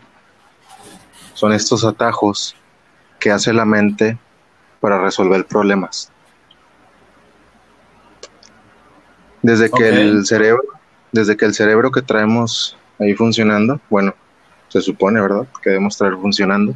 son 1.33 1.53
estos 1.53 1.85
atajos 1.85 2.57
que 3.17 3.31
hace 3.31 3.53
la 3.53 3.63
mente 3.63 4.17
para 4.81 5.01
resolver 5.01 5.45
problemas. 5.45 6.11
Desde 9.41 9.71
que 9.71 9.87
el 9.87 10.25
cerebro, 10.25 10.63
desde 11.13 11.37
que 11.37 11.45
el 11.45 11.53
cerebro 11.53 11.91
que 11.91 12.01
traemos 12.01 12.75
ahí 13.03 13.13
funcionando, 13.13 13.79
bueno, 13.89 14.13
se 14.69 14.81
supone, 14.81 15.21
¿verdad? 15.21 15.45
Que 15.61 15.69
debemos 15.69 15.97
traer 15.97 16.15
funcionando, 16.15 16.73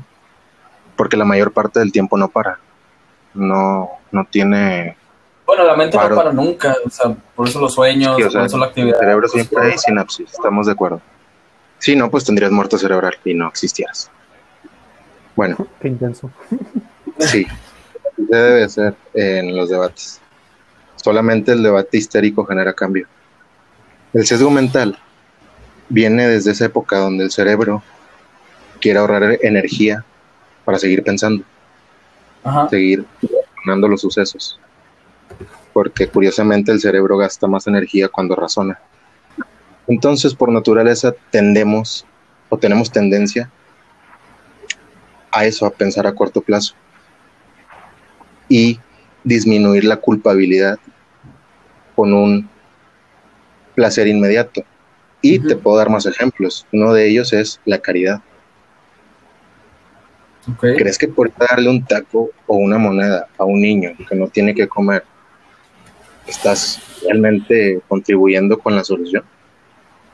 porque 0.95 1.17
la 1.17 1.25
mayor 1.25 1.51
parte 1.51 1.79
del 1.79 1.91
tiempo 1.91 2.17
no 2.17 2.27
para. 2.27 2.59
No, 3.33 3.89
no 4.11 4.25
tiene. 4.25 4.95
Bueno, 5.45 5.63
la 5.63 5.75
mente 5.75 5.97
no 5.97 6.15
para 6.15 6.31
nunca, 6.31 6.75
o 6.85 6.89
sea, 6.89 7.15
por 7.35 7.47
eso 7.47 7.59
los 7.59 7.73
sueños, 7.73 8.15
por 8.15 8.45
eso 8.45 8.57
la 8.57 8.67
actividad. 8.67 8.95
El 8.95 8.99
cerebro 8.99 9.27
siempre 9.27 9.63
hay 9.63 9.77
sinapsis, 9.77 10.31
estamos 10.31 10.67
de 10.67 10.73
acuerdo. 10.73 11.01
Si 11.79 11.95
no, 11.95 12.09
pues 12.11 12.25
tendrías 12.25 12.51
muerto 12.51 12.77
cerebral 12.77 13.15
y 13.23 13.33
no 13.33 13.47
existieras. 13.47 14.11
Bueno. 15.35 15.55
Qué 15.79 15.87
intenso. 15.87 16.31
Sí, 17.19 17.47
debe 18.15 18.69
ser 18.69 18.93
en 19.15 19.57
los 19.57 19.69
debates. 19.69 20.21
Solamente 20.97 21.51
el 21.53 21.63
debate 21.63 21.97
histérico 21.97 22.45
genera 22.45 22.73
cambio. 22.73 23.07
El 24.13 24.23
sesgo 24.27 24.51
mental 24.51 24.99
viene 25.89 26.27
desde 26.27 26.51
esa 26.51 26.65
época 26.65 26.97
donde 26.97 27.23
el 27.23 27.31
cerebro 27.31 27.83
quiere 28.79 28.99
ahorrar 28.99 29.37
energía 29.41 30.03
para 30.65 30.77
seguir 30.77 31.03
pensando, 31.03 31.43
seguir 32.69 33.05
razonando 33.21 33.87
los 33.87 34.01
sucesos. 34.01 34.59
Porque 35.73 36.07
curiosamente 36.07 36.71
el 36.71 36.79
cerebro 36.79 37.17
gasta 37.17 37.47
más 37.47 37.67
energía 37.67 38.09
cuando 38.09 38.35
razona. 38.35 38.79
Entonces, 39.87 40.33
por 40.33 40.51
naturaleza, 40.51 41.13
tendemos 41.31 42.05
o 42.49 42.57
tenemos 42.57 42.91
tendencia 42.91 43.49
a 45.31 45.45
eso, 45.45 45.65
a 45.65 45.69
pensar 45.69 46.07
a 46.07 46.15
corto 46.15 46.41
plazo 46.41 46.73
y 48.49 48.79
disminuir 49.23 49.83
la 49.83 49.97
culpabilidad 49.97 50.79
con 51.95 52.13
un 52.13 52.49
placer 53.75 54.07
inmediato. 54.07 54.63
Y 55.21 55.39
te 55.39 55.55
puedo 55.55 55.77
dar 55.77 55.89
más 55.89 56.05
ejemplos. 56.05 56.65
Uno 56.71 56.93
de 56.93 57.07
ellos 57.07 57.33
es 57.33 57.59
la 57.65 57.79
caridad. 57.79 58.21
¿Crees 60.59 60.97
que 60.97 61.07
por 61.07 61.31
darle 61.35 61.69
un 61.69 61.83
taco 61.83 62.29
o 62.45 62.55
una 62.55 62.77
moneda 62.77 63.27
a 63.37 63.43
un 63.43 63.59
niño 63.59 63.91
que 64.07 64.15
no 64.15 64.27
tiene 64.27 64.55
que 64.55 64.67
comer, 64.67 65.03
estás 66.25 66.81
realmente 67.03 67.81
contribuyendo 67.87 68.57
con 68.57 68.75
la 68.75 68.83
solución? 68.83 69.23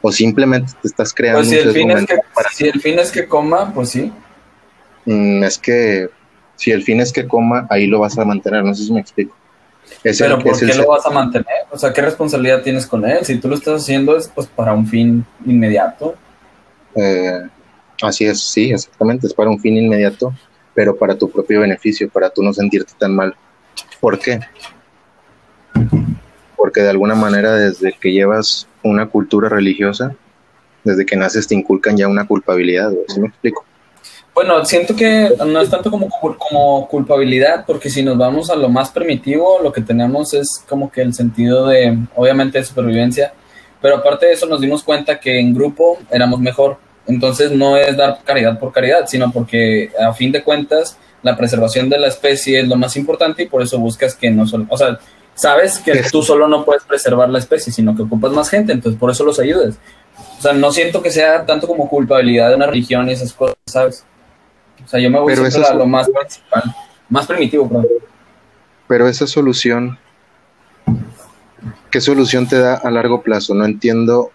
¿O 0.01 0.11
simplemente 0.11 0.73
te 0.81 0.87
estás 0.87 1.13
creando 1.13 1.39
pues 1.39 1.49
si 1.49 1.57
el, 1.57 1.71
fin 1.71 1.91
es 1.91 2.05
que, 2.05 2.17
si 2.51 2.67
el 2.67 2.81
fin 2.81 2.99
es 2.99 3.11
que 3.11 3.27
coma, 3.27 3.73
pues 3.73 3.89
sí. 3.89 4.11
Mm, 5.05 5.43
es 5.43 5.57
que 5.57 6.09
si 6.55 6.71
el 6.71 6.83
fin 6.83 6.99
es 6.99 7.13
que 7.13 7.27
coma, 7.27 7.67
ahí 7.69 7.87
lo 7.87 7.99
vas 7.99 8.17
a 8.17 8.25
mantener, 8.25 8.63
no 8.63 8.73
sé 8.73 8.83
si 8.83 8.91
me 8.91 8.99
explico. 8.99 9.35
Pero 10.01 10.39
¿por 10.39 10.59
qué 10.59 10.73
lo 10.73 10.87
vas 10.87 11.05
a 11.05 11.09
mantener? 11.09 11.47
O 11.71 11.77
sea, 11.77 11.93
¿qué 11.93 12.01
responsabilidad 12.01 12.61
tienes 12.61 12.85
con 12.85 13.05
él? 13.05 13.25
Si 13.25 13.37
tú 13.37 13.47
lo 13.47 13.55
estás 13.55 13.81
haciendo 13.81 14.17
es 14.17 14.27
pues 14.27 14.47
para 14.47 14.73
un 14.73 14.87
fin 14.87 15.25
inmediato. 15.45 16.15
Eh, 16.95 17.41
así 18.01 18.25
es, 18.25 18.41
sí, 18.41 18.71
exactamente, 18.71 19.27
es 19.27 19.33
para 19.33 19.49
un 19.49 19.59
fin 19.59 19.77
inmediato, 19.77 20.33
pero 20.73 20.95
para 20.95 21.17
tu 21.17 21.29
propio 21.29 21.61
beneficio, 21.61 22.09
para 22.09 22.29
tú 22.29 22.43
no 22.43 22.53
sentirte 22.53 22.93
tan 22.97 23.15
mal. 23.15 23.35
¿Por 23.99 24.19
qué? 24.19 24.39
Porque 26.55 26.81
de 26.81 26.89
alguna 26.89 27.15
manera 27.15 27.55
desde 27.55 27.93
que 27.93 28.11
llevas 28.11 28.67
una 28.83 29.07
cultura 29.07 29.49
religiosa, 29.49 30.15
desde 30.83 31.05
que 31.05 31.15
naces 31.15 31.47
te 31.47 31.55
inculcan 31.55 31.97
ya 31.97 32.07
una 32.07 32.27
culpabilidad, 32.27 32.91
¿sí 33.07 33.19
me 33.19 33.27
explico? 33.27 33.65
Bueno, 34.33 34.65
siento 34.65 34.95
que 34.95 35.31
no 35.45 35.61
es 35.61 35.69
tanto 35.69 35.91
como, 35.91 36.09
como 36.09 36.87
culpabilidad, 36.87 37.65
porque 37.67 37.89
si 37.89 38.01
nos 38.01 38.17
vamos 38.17 38.49
a 38.49 38.55
lo 38.55 38.67
más 38.67 38.89
primitivo, 38.89 39.59
lo 39.61 39.71
que 39.71 39.81
tenemos 39.81 40.33
es 40.33 40.63
como 40.67 40.91
que 40.91 41.01
el 41.01 41.13
sentido 41.13 41.67
de, 41.67 41.97
obviamente, 42.15 42.57
de 42.57 42.65
supervivencia, 42.65 43.33
pero 43.79 43.97
aparte 43.97 44.25
de 44.25 44.33
eso 44.33 44.47
nos 44.47 44.59
dimos 44.59 44.81
cuenta 44.81 45.19
que 45.19 45.39
en 45.39 45.53
grupo 45.53 45.99
éramos 46.09 46.39
mejor. 46.39 46.77
Entonces 47.05 47.51
no 47.51 47.77
es 47.77 47.95
dar 47.95 48.23
caridad 48.23 48.57
por 48.57 48.71
caridad, 48.71 49.05
sino 49.07 49.31
porque 49.31 49.91
a 49.99 50.13
fin 50.13 50.31
de 50.31 50.41
cuentas 50.41 50.97
la 51.21 51.37
preservación 51.37 51.89
de 51.89 51.99
la 51.99 52.07
especie 52.07 52.61
es 52.61 52.67
lo 52.67 52.75
más 52.75 52.95
importante 52.97 53.43
y 53.43 53.47
por 53.47 53.61
eso 53.61 53.77
buscas 53.77 54.15
que 54.15 54.31
no 54.31 54.47
solo, 54.47 54.65
o 54.69 54.77
sea, 54.77 54.99
sabes 55.35 55.79
que 55.79 56.01
tú 56.11 56.23
solo 56.23 56.47
no 56.47 56.65
puedes 56.65 56.83
preservar 56.83 57.29
la 57.29 57.39
especie, 57.39 57.71
sino 57.73 57.95
que 57.95 58.03
ocupas 58.03 58.31
más 58.31 58.49
gente, 58.49 58.71
entonces 58.71 58.99
por 58.99 59.11
eso 59.11 59.23
los 59.23 59.39
ayudes. 59.39 59.75
O 60.39 60.41
sea, 60.41 60.53
no 60.53 60.71
siento 60.71 61.01
que 61.01 61.11
sea 61.11 61.45
tanto 61.45 61.67
como 61.67 61.89
culpabilidad 61.89 62.49
de 62.49 62.55
una 62.55 62.67
religión 62.67 63.09
y 63.09 63.13
esas 63.13 63.33
cosas, 63.33 63.55
¿sabes? 63.65 64.05
O 64.83 64.87
sea, 64.87 64.99
yo 64.99 65.09
me 65.09 65.19
voy 65.19 65.33
a 65.33 65.73
lo 65.73 65.85
más 65.85 66.09
principal, 66.09 66.63
más 67.09 67.27
primitivo, 67.27 67.67
perdón. 67.67 67.87
Pero 68.87 69.07
esa 69.07 69.27
solución, 69.27 69.97
¿qué 71.89 72.01
solución 72.01 72.47
te 72.47 72.59
da 72.59 72.75
a 72.75 72.91
largo 72.91 73.21
plazo? 73.21 73.53
No 73.53 73.65
entiendo, 73.65 74.31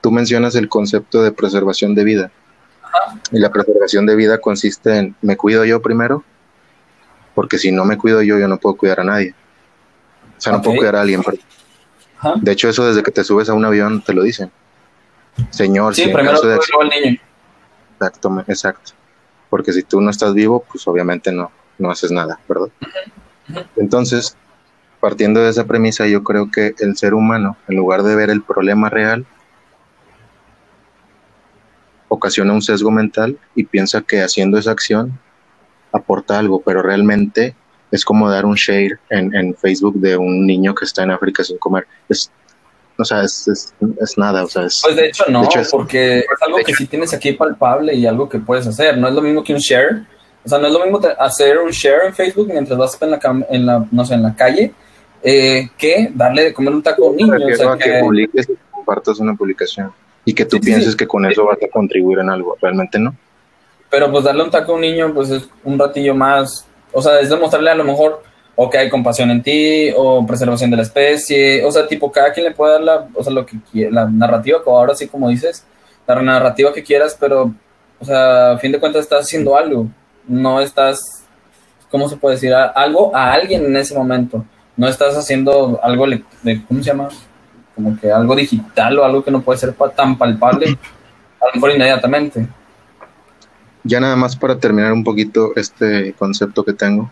tú 0.00 0.10
mencionas 0.10 0.54
el 0.56 0.68
concepto 0.68 1.22
de 1.22 1.32
preservación 1.32 1.94
de 1.94 2.04
vida. 2.04 2.30
Y 3.30 3.38
la 3.38 3.50
preservación 3.50 4.04
de 4.06 4.16
vida 4.16 4.38
consiste 4.38 4.98
en, 4.98 5.16
¿me 5.22 5.36
cuido 5.36 5.64
yo 5.64 5.80
primero? 5.80 6.24
Porque 7.34 7.58
si 7.58 7.72
no 7.72 7.84
me 7.84 7.96
cuido 7.96 8.22
yo, 8.22 8.38
yo 8.38 8.48
no 8.48 8.58
puedo 8.58 8.76
cuidar 8.76 9.00
a 9.00 9.04
nadie. 9.04 9.34
O 10.36 10.40
sea, 10.40 10.52
no 10.52 10.62
puedo 10.62 10.76
cuidar 10.76 10.96
a 10.96 11.00
alguien. 11.02 11.22
De 12.36 12.52
hecho, 12.52 12.68
eso 12.68 12.86
desde 12.86 13.02
que 13.02 13.10
te 13.10 13.24
subes 13.24 13.48
a 13.48 13.54
un 13.54 13.64
avión 13.64 14.02
te 14.02 14.12
lo 14.12 14.22
dicen. 14.22 14.50
Señor, 15.50 15.94
sí, 15.94 16.08
primero 16.08 16.40
de... 16.42 16.54
al 16.54 16.88
niño. 16.88 17.20
Exacto, 17.98 18.44
exacto 18.48 18.92
porque 19.52 19.74
si 19.74 19.82
tú 19.82 20.00
no 20.00 20.08
estás 20.08 20.32
vivo, 20.32 20.64
pues 20.66 20.88
obviamente 20.88 21.30
no, 21.30 21.52
no 21.76 21.90
haces 21.90 22.10
nada, 22.10 22.40
¿verdad? 22.48 22.70
Entonces, 23.76 24.34
partiendo 24.98 25.42
de 25.42 25.50
esa 25.50 25.66
premisa, 25.66 26.06
yo 26.06 26.24
creo 26.24 26.50
que 26.50 26.74
el 26.78 26.96
ser 26.96 27.12
humano, 27.12 27.58
en 27.68 27.76
lugar 27.76 28.02
de 28.02 28.16
ver 28.16 28.30
el 28.30 28.40
problema 28.40 28.88
real, 28.88 29.26
ocasiona 32.08 32.54
un 32.54 32.62
sesgo 32.62 32.90
mental 32.90 33.38
y 33.54 33.64
piensa 33.64 34.00
que 34.00 34.22
haciendo 34.22 34.56
esa 34.56 34.70
acción 34.70 35.20
aporta 35.92 36.38
algo, 36.38 36.62
pero 36.62 36.80
realmente 36.80 37.54
es 37.90 38.06
como 38.06 38.30
dar 38.30 38.46
un 38.46 38.54
share 38.54 39.00
en, 39.10 39.34
en 39.34 39.54
Facebook 39.54 40.00
de 40.00 40.16
un 40.16 40.46
niño 40.46 40.74
que 40.74 40.86
está 40.86 41.02
en 41.02 41.10
África 41.10 41.44
sin 41.44 41.58
comer. 41.58 41.86
Es 42.08 42.32
o 42.98 43.04
sea, 43.04 43.22
es, 43.22 43.48
es, 44.00 44.18
nada, 44.18 44.44
o 44.44 44.48
sea, 44.48 44.64
es... 44.64 44.80
Pues 44.82 44.96
de 44.96 45.06
hecho 45.08 45.24
no, 45.28 45.48
porque 45.70 46.18
es 46.18 46.26
algo 46.40 46.58
que 46.58 46.74
sí 46.74 46.86
tienes 46.86 47.12
aquí 47.14 47.32
palpable 47.32 47.94
y 47.94 48.06
algo 48.06 48.28
que 48.28 48.38
puedes 48.38 48.66
hacer, 48.66 48.98
no 48.98 49.08
es 49.08 49.14
lo 49.14 49.22
mismo 49.22 49.42
que 49.42 49.54
un 49.54 49.60
share, 49.60 50.04
o 50.44 50.48
sea, 50.48 50.58
no 50.58 50.66
es 50.66 50.72
lo 50.72 50.80
mismo 50.80 51.00
hacer 51.18 51.58
un 51.58 51.70
share 51.70 52.06
en 52.06 52.14
Facebook 52.14 52.48
mientras 52.48 52.78
vas 52.78 52.98
en 53.00 53.10
la, 53.10 53.20
en 53.50 53.66
la 53.66 53.86
no 53.90 54.04
sé, 54.04 54.14
en 54.14 54.22
la 54.22 54.34
calle, 54.34 54.72
eh, 55.22 55.68
que 55.78 56.10
darle 56.14 56.44
de 56.44 56.52
comer 56.52 56.74
un 56.74 56.82
taco 56.82 57.06
a 57.06 57.10
un 57.10 57.16
niño. 57.16 57.34
O 57.34 57.56
sea, 57.56 57.76
que, 57.76 58.00
publiques 58.00 58.48
y 58.48 58.54
compartas 58.70 59.20
una 59.20 59.34
publicación. 59.34 59.92
y 60.24 60.34
que 60.34 60.44
tú 60.44 60.56
sí, 60.56 60.62
pienses 60.62 60.92
sí. 60.92 60.96
que 60.96 61.06
con 61.06 61.24
eso 61.26 61.44
vas 61.44 61.58
a 61.62 61.68
contribuir 61.68 62.18
en 62.18 62.30
algo. 62.30 62.56
Realmente 62.60 62.98
no. 62.98 63.14
Pero 63.88 64.10
pues 64.10 64.24
darle 64.24 64.42
un 64.42 64.50
taco 64.50 64.72
a 64.72 64.74
un 64.74 64.80
niño, 64.80 65.12
pues 65.14 65.30
es 65.30 65.48
un 65.62 65.78
ratillo 65.78 66.14
más. 66.14 66.66
O 66.92 67.00
sea, 67.00 67.20
es 67.20 67.30
demostrarle 67.30 67.70
a 67.70 67.74
lo 67.74 67.84
mejor 67.84 68.22
o 68.54 68.68
que 68.68 68.78
hay 68.78 68.88
compasión 68.90 69.30
en 69.30 69.42
ti, 69.42 69.90
o 69.96 70.26
preservación 70.26 70.70
de 70.70 70.76
la 70.76 70.82
especie. 70.82 71.64
O 71.64 71.70
sea, 71.72 71.86
tipo, 71.86 72.10
cada 72.12 72.32
quien 72.32 72.44
le 72.46 72.52
puede 72.52 72.72
dar 72.74 72.82
la, 72.82 73.08
o 73.14 73.22
sea, 73.24 73.32
lo 73.32 73.46
que 73.46 73.56
la 73.90 74.06
narrativa, 74.06 74.62
como 74.62 74.78
ahora 74.78 74.94
sí 74.94 75.08
como 75.08 75.28
dices, 75.28 75.64
la 76.06 76.20
narrativa 76.20 76.72
que 76.72 76.82
quieras, 76.82 77.16
pero, 77.18 77.52
o 78.00 78.04
sea, 78.04 78.52
a 78.52 78.58
fin 78.58 78.72
de 78.72 78.80
cuentas 78.80 79.02
estás 79.02 79.22
haciendo 79.24 79.56
algo. 79.56 79.86
No 80.26 80.60
estás, 80.60 81.24
¿cómo 81.90 82.08
se 82.08 82.16
puede 82.16 82.34
decir? 82.36 82.52
A- 82.54 82.66
algo 82.66 83.14
a 83.16 83.32
alguien 83.32 83.64
en 83.64 83.76
ese 83.76 83.94
momento. 83.94 84.44
No 84.76 84.88
estás 84.88 85.16
haciendo 85.16 85.80
algo, 85.82 86.06
de, 86.42 86.62
¿cómo 86.66 86.80
se 86.82 86.86
llama? 86.90 87.08
Como 87.74 87.98
que 87.98 88.10
algo 88.10 88.34
digital 88.36 88.98
o 88.98 89.04
algo 89.04 89.24
que 89.24 89.30
no 89.30 89.40
puede 89.42 89.58
ser 89.58 89.72
pa- 89.74 89.88
tan 89.90 90.16
palpable, 90.18 90.76
a 91.40 91.46
lo 91.46 91.52
mejor 91.54 91.70
inmediatamente. 91.72 92.46
Ya 93.84 93.98
nada 93.98 94.14
más 94.14 94.36
para 94.36 94.58
terminar 94.58 94.92
un 94.92 95.02
poquito 95.02 95.52
este 95.56 96.12
concepto 96.14 96.64
que 96.64 96.72
tengo. 96.72 97.10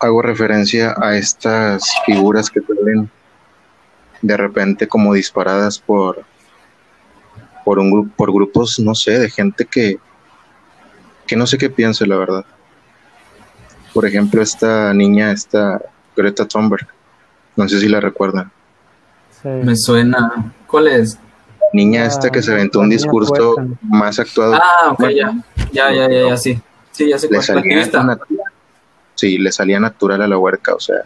Hago 0.00 0.22
referencia 0.22 0.94
a 1.00 1.16
estas 1.16 1.84
figuras 2.06 2.50
que 2.50 2.60
salen 2.60 3.10
de 4.22 4.36
repente 4.36 4.86
como 4.88 5.14
disparadas 5.14 5.78
por 5.78 6.24
por 7.64 7.78
un 7.78 7.90
grupo 7.90 8.10
por 8.16 8.32
grupos 8.32 8.78
no 8.78 8.94
sé 8.94 9.18
de 9.18 9.30
gente 9.30 9.64
que 9.64 9.98
que 11.26 11.36
no 11.36 11.46
sé 11.46 11.56
qué 11.56 11.70
piense 11.70 12.06
la 12.06 12.16
verdad 12.16 12.44
por 13.94 14.06
ejemplo 14.06 14.42
esta 14.42 14.92
niña 14.92 15.32
esta 15.32 15.80
Greta 16.16 16.46
Thunberg 16.46 16.86
no 17.56 17.68
sé 17.68 17.80
si 17.80 17.88
la 17.88 18.00
recuerdan 18.00 18.50
Sí. 19.42 19.48
Me 19.48 19.74
suena. 19.74 20.52
¿Cuál 20.66 20.88
es? 20.88 21.18
niña 21.72 22.02
Ah, 22.02 22.06
esta 22.06 22.30
que 22.30 22.42
se 22.42 22.52
aventó 22.52 22.80
un 22.80 22.90
discurso 22.90 23.54
más 23.80 24.18
actuado 24.18 24.54
Ah, 24.54 24.90
ok, 24.90 25.08
ya. 25.10 25.32
Ya, 25.72 25.92
ya, 25.92 26.10
ya, 26.10 26.28
ya, 26.28 26.36
sí. 26.36 26.60
Sí, 26.90 27.08
ya 27.08 27.18
sé 27.18 27.28
cuál. 27.28 27.38
La 27.38 27.42
salía 27.42 27.60
activista. 27.60 28.02
natural. 28.02 28.52
Sí, 29.20 29.36
le 29.36 29.52
salía 29.52 29.78
natural 29.78 30.22
a 30.22 30.26
la 30.26 30.38
huerca, 30.38 30.74
o 30.74 30.80
sea, 30.80 31.02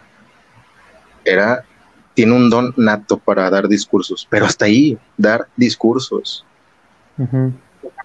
era, 1.25 1.65
tiene 2.13 2.31
un 2.31 2.49
don 2.49 2.73
nato 2.77 3.17
para 3.17 3.49
dar 3.49 3.67
discursos, 3.67 4.25
pero 4.29 4.45
hasta 4.45 4.63
ahí, 4.63 4.97
dar 5.17 5.49
discursos. 5.57 6.45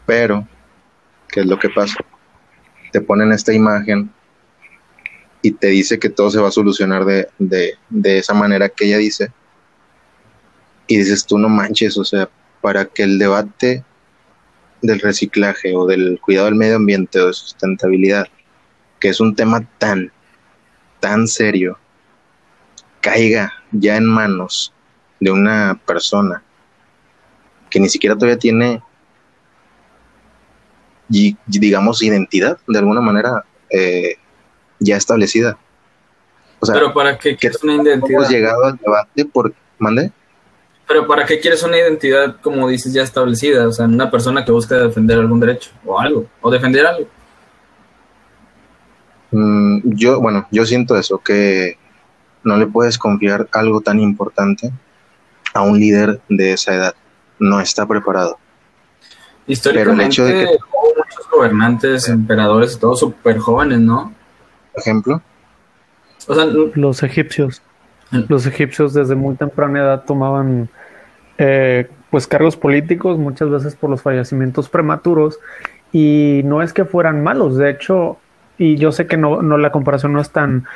Pero, 0.07 0.49
¿qué 1.29 1.43
es 1.43 1.47
lo 1.47 1.61
que 1.61 1.69
pasa? 1.69 1.95
Te 2.91 3.01
ponen 3.01 3.31
esta 3.31 3.53
imagen 3.53 4.11
y 5.43 5.53
te 5.53 5.69
dice 5.69 6.01
que 6.01 6.11
todo 6.11 6.29
se 6.29 6.41
va 6.41 6.49
a 6.49 6.51
solucionar 6.51 7.05
de, 7.05 7.29
de, 7.39 7.75
de 7.89 8.19
esa 8.19 8.35
manera 8.35 8.69
que 8.69 8.87
ella 8.87 8.99
dice. 8.99 9.31
Y 10.89 10.97
dices, 10.97 11.25
tú 11.25 11.39
no 11.39 11.49
manches, 11.49 11.97
o 11.97 12.05
sea, 12.05 12.29
para 12.61 12.85
que 12.85 13.05
el 13.05 13.17
debate 13.17 13.85
del 14.83 14.99
reciclaje 14.99 15.73
o 15.73 15.87
del 15.87 16.19
cuidado 16.21 16.47
del 16.47 16.57
medio 16.57 16.75
ambiente 16.75 17.21
o 17.21 17.29
de 17.29 17.33
sustentabilidad, 17.33 18.27
que 19.01 19.09
es 19.09 19.21
un 19.21 19.35
tema 19.35 19.67
tan, 19.79 20.13
tan 21.01 21.27
serio, 21.27 21.79
caiga 23.01 23.53
ya 23.73 23.97
en 23.97 24.05
manos 24.05 24.73
de 25.19 25.31
una 25.31 25.81
persona 25.87 26.43
que 27.71 27.81
ni 27.81 27.89
siquiera 27.89 28.15
todavía 28.15 28.39
tiene 28.39 28.83
digamos, 31.47 32.03
identidad, 32.03 32.59
de 32.67 32.79
alguna 32.79 33.01
manera, 33.01 33.45
eh, 33.69 34.17
ya 34.79 34.97
establecida. 34.97 35.59
O 36.61 36.67
sea, 36.67 36.75
Pero 36.75 36.93
¿para 36.95 37.19
qué 37.19 37.37
quieres 37.37 37.63
una 37.65 37.83
identidad? 37.83 38.29
llegado 38.29 38.65
al 38.65 38.77
debate 38.77 39.25
por... 39.25 39.53
¿Mande? 39.79 40.13
Pero 40.87 41.07
¿para 41.07 41.25
qué 41.25 41.41
quieres 41.41 41.63
una 41.63 41.79
identidad, 41.79 42.37
como 42.43 42.69
dices, 42.69 42.93
ya 42.93 43.03
establecida? 43.03 43.67
O 43.67 43.73
sea, 43.73 43.87
una 43.87 44.11
persona 44.11 44.45
que 44.45 44.53
busca 44.53 44.77
defender 44.77 45.19
algún 45.19 45.41
derecho 45.41 45.71
o 45.87 45.99
algo, 45.99 46.27
o 46.41 46.51
defender 46.51 46.87
algo. 46.87 47.09
Mm, 49.33 49.81
yo, 49.95 50.21
bueno, 50.21 50.47
yo 50.51 50.65
siento 50.67 50.97
eso, 50.97 51.19
que 51.19 51.79
no 52.43 52.57
le 52.57 52.67
puedes 52.67 52.99
confiar 52.99 53.49
algo 53.53 53.81
tan 53.81 54.01
importante 54.01 54.71
a 55.55 55.63
un 55.63 55.79
líder 55.79 56.21
de 56.29 56.53
esa 56.53 56.75
edad. 56.75 56.95
No 57.39 57.61
está 57.61 57.87
preparado. 57.87 58.39
Históricamente, 59.47 60.05
hecho 60.07 60.25
de 60.25 60.33
que- 60.33 60.47
hubo 60.73 60.95
muchos 60.97 61.31
gobernantes, 61.31 62.09
emperadores, 62.09 62.79
todos 62.79 63.01
súper 63.01 63.39
jóvenes, 63.39 63.81
¿no? 63.81 64.13
Ejemplo, 64.75 65.23
O 66.27 66.35
sea, 66.35 66.45
Los 66.45 67.03
egipcios. 67.03 67.63
Mm. 68.11 68.21
Los 68.29 68.47
egipcios 68.47 68.93
desde 68.93 69.15
muy 69.15 69.35
temprana 69.37 69.81
edad 69.81 70.05
tomaban 70.05 70.69
eh, 71.39 71.89
pues 72.11 72.27
cargos 72.27 72.57
políticos, 72.57 73.19
muchas 73.19 73.49
veces 73.51 73.75
por 73.75 73.89
los 73.89 74.03
fallecimientos 74.03 74.69
prematuros, 74.69 75.39
y 75.93 76.43
no 76.45 76.61
es 76.63 76.73
que 76.73 76.85
fueran 76.85 77.23
malos, 77.23 77.57
de 77.57 77.71
hecho, 77.71 78.19
y 78.61 78.77
yo 78.77 78.93
sé 78.93 79.07
que 79.07 79.17
no, 79.17 79.41
no 79.41 79.57
la 79.57 79.73
comparación 79.73 80.13
no 80.13 80.21
es 80.21 80.31
tan, 80.31 80.67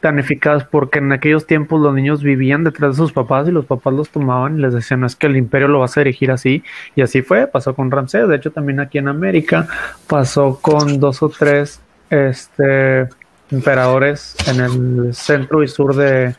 tan 0.00 0.20
eficaz 0.20 0.64
porque 0.64 1.00
en 1.00 1.10
aquellos 1.10 1.48
tiempos 1.48 1.80
los 1.80 1.92
niños 1.92 2.22
vivían 2.22 2.62
detrás 2.62 2.92
de 2.92 3.02
sus 3.02 3.12
papás 3.12 3.48
y 3.48 3.50
los 3.50 3.66
papás 3.66 3.92
los 3.92 4.08
tomaban 4.08 4.56
y 4.56 4.62
les 4.62 4.72
decían, 4.72 5.02
es 5.02 5.16
que 5.16 5.26
el 5.26 5.36
imperio 5.36 5.66
lo 5.66 5.80
vas 5.80 5.96
a 5.96 6.00
dirigir 6.00 6.30
así, 6.30 6.62
y 6.94 7.02
así 7.02 7.22
fue, 7.22 7.48
pasó 7.48 7.74
con 7.74 7.90
Ramsés, 7.90 8.28
de 8.28 8.36
hecho 8.36 8.52
también 8.52 8.78
aquí 8.78 8.98
en 8.98 9.08
América 9.08 9.66
pasó 10.06 10.60
con 10.62 11.00
dos 11.00 11.20
o 11.24 11.28
tres 11.28 11.80
este, 12.08 13.08
emperadores 13.50 14.36
en 14.46 14.60
el 14.60 15.12
centro 15.12 15.64
y 15.64 15.68
sur 15.68 15.96
de, 15.96 16.36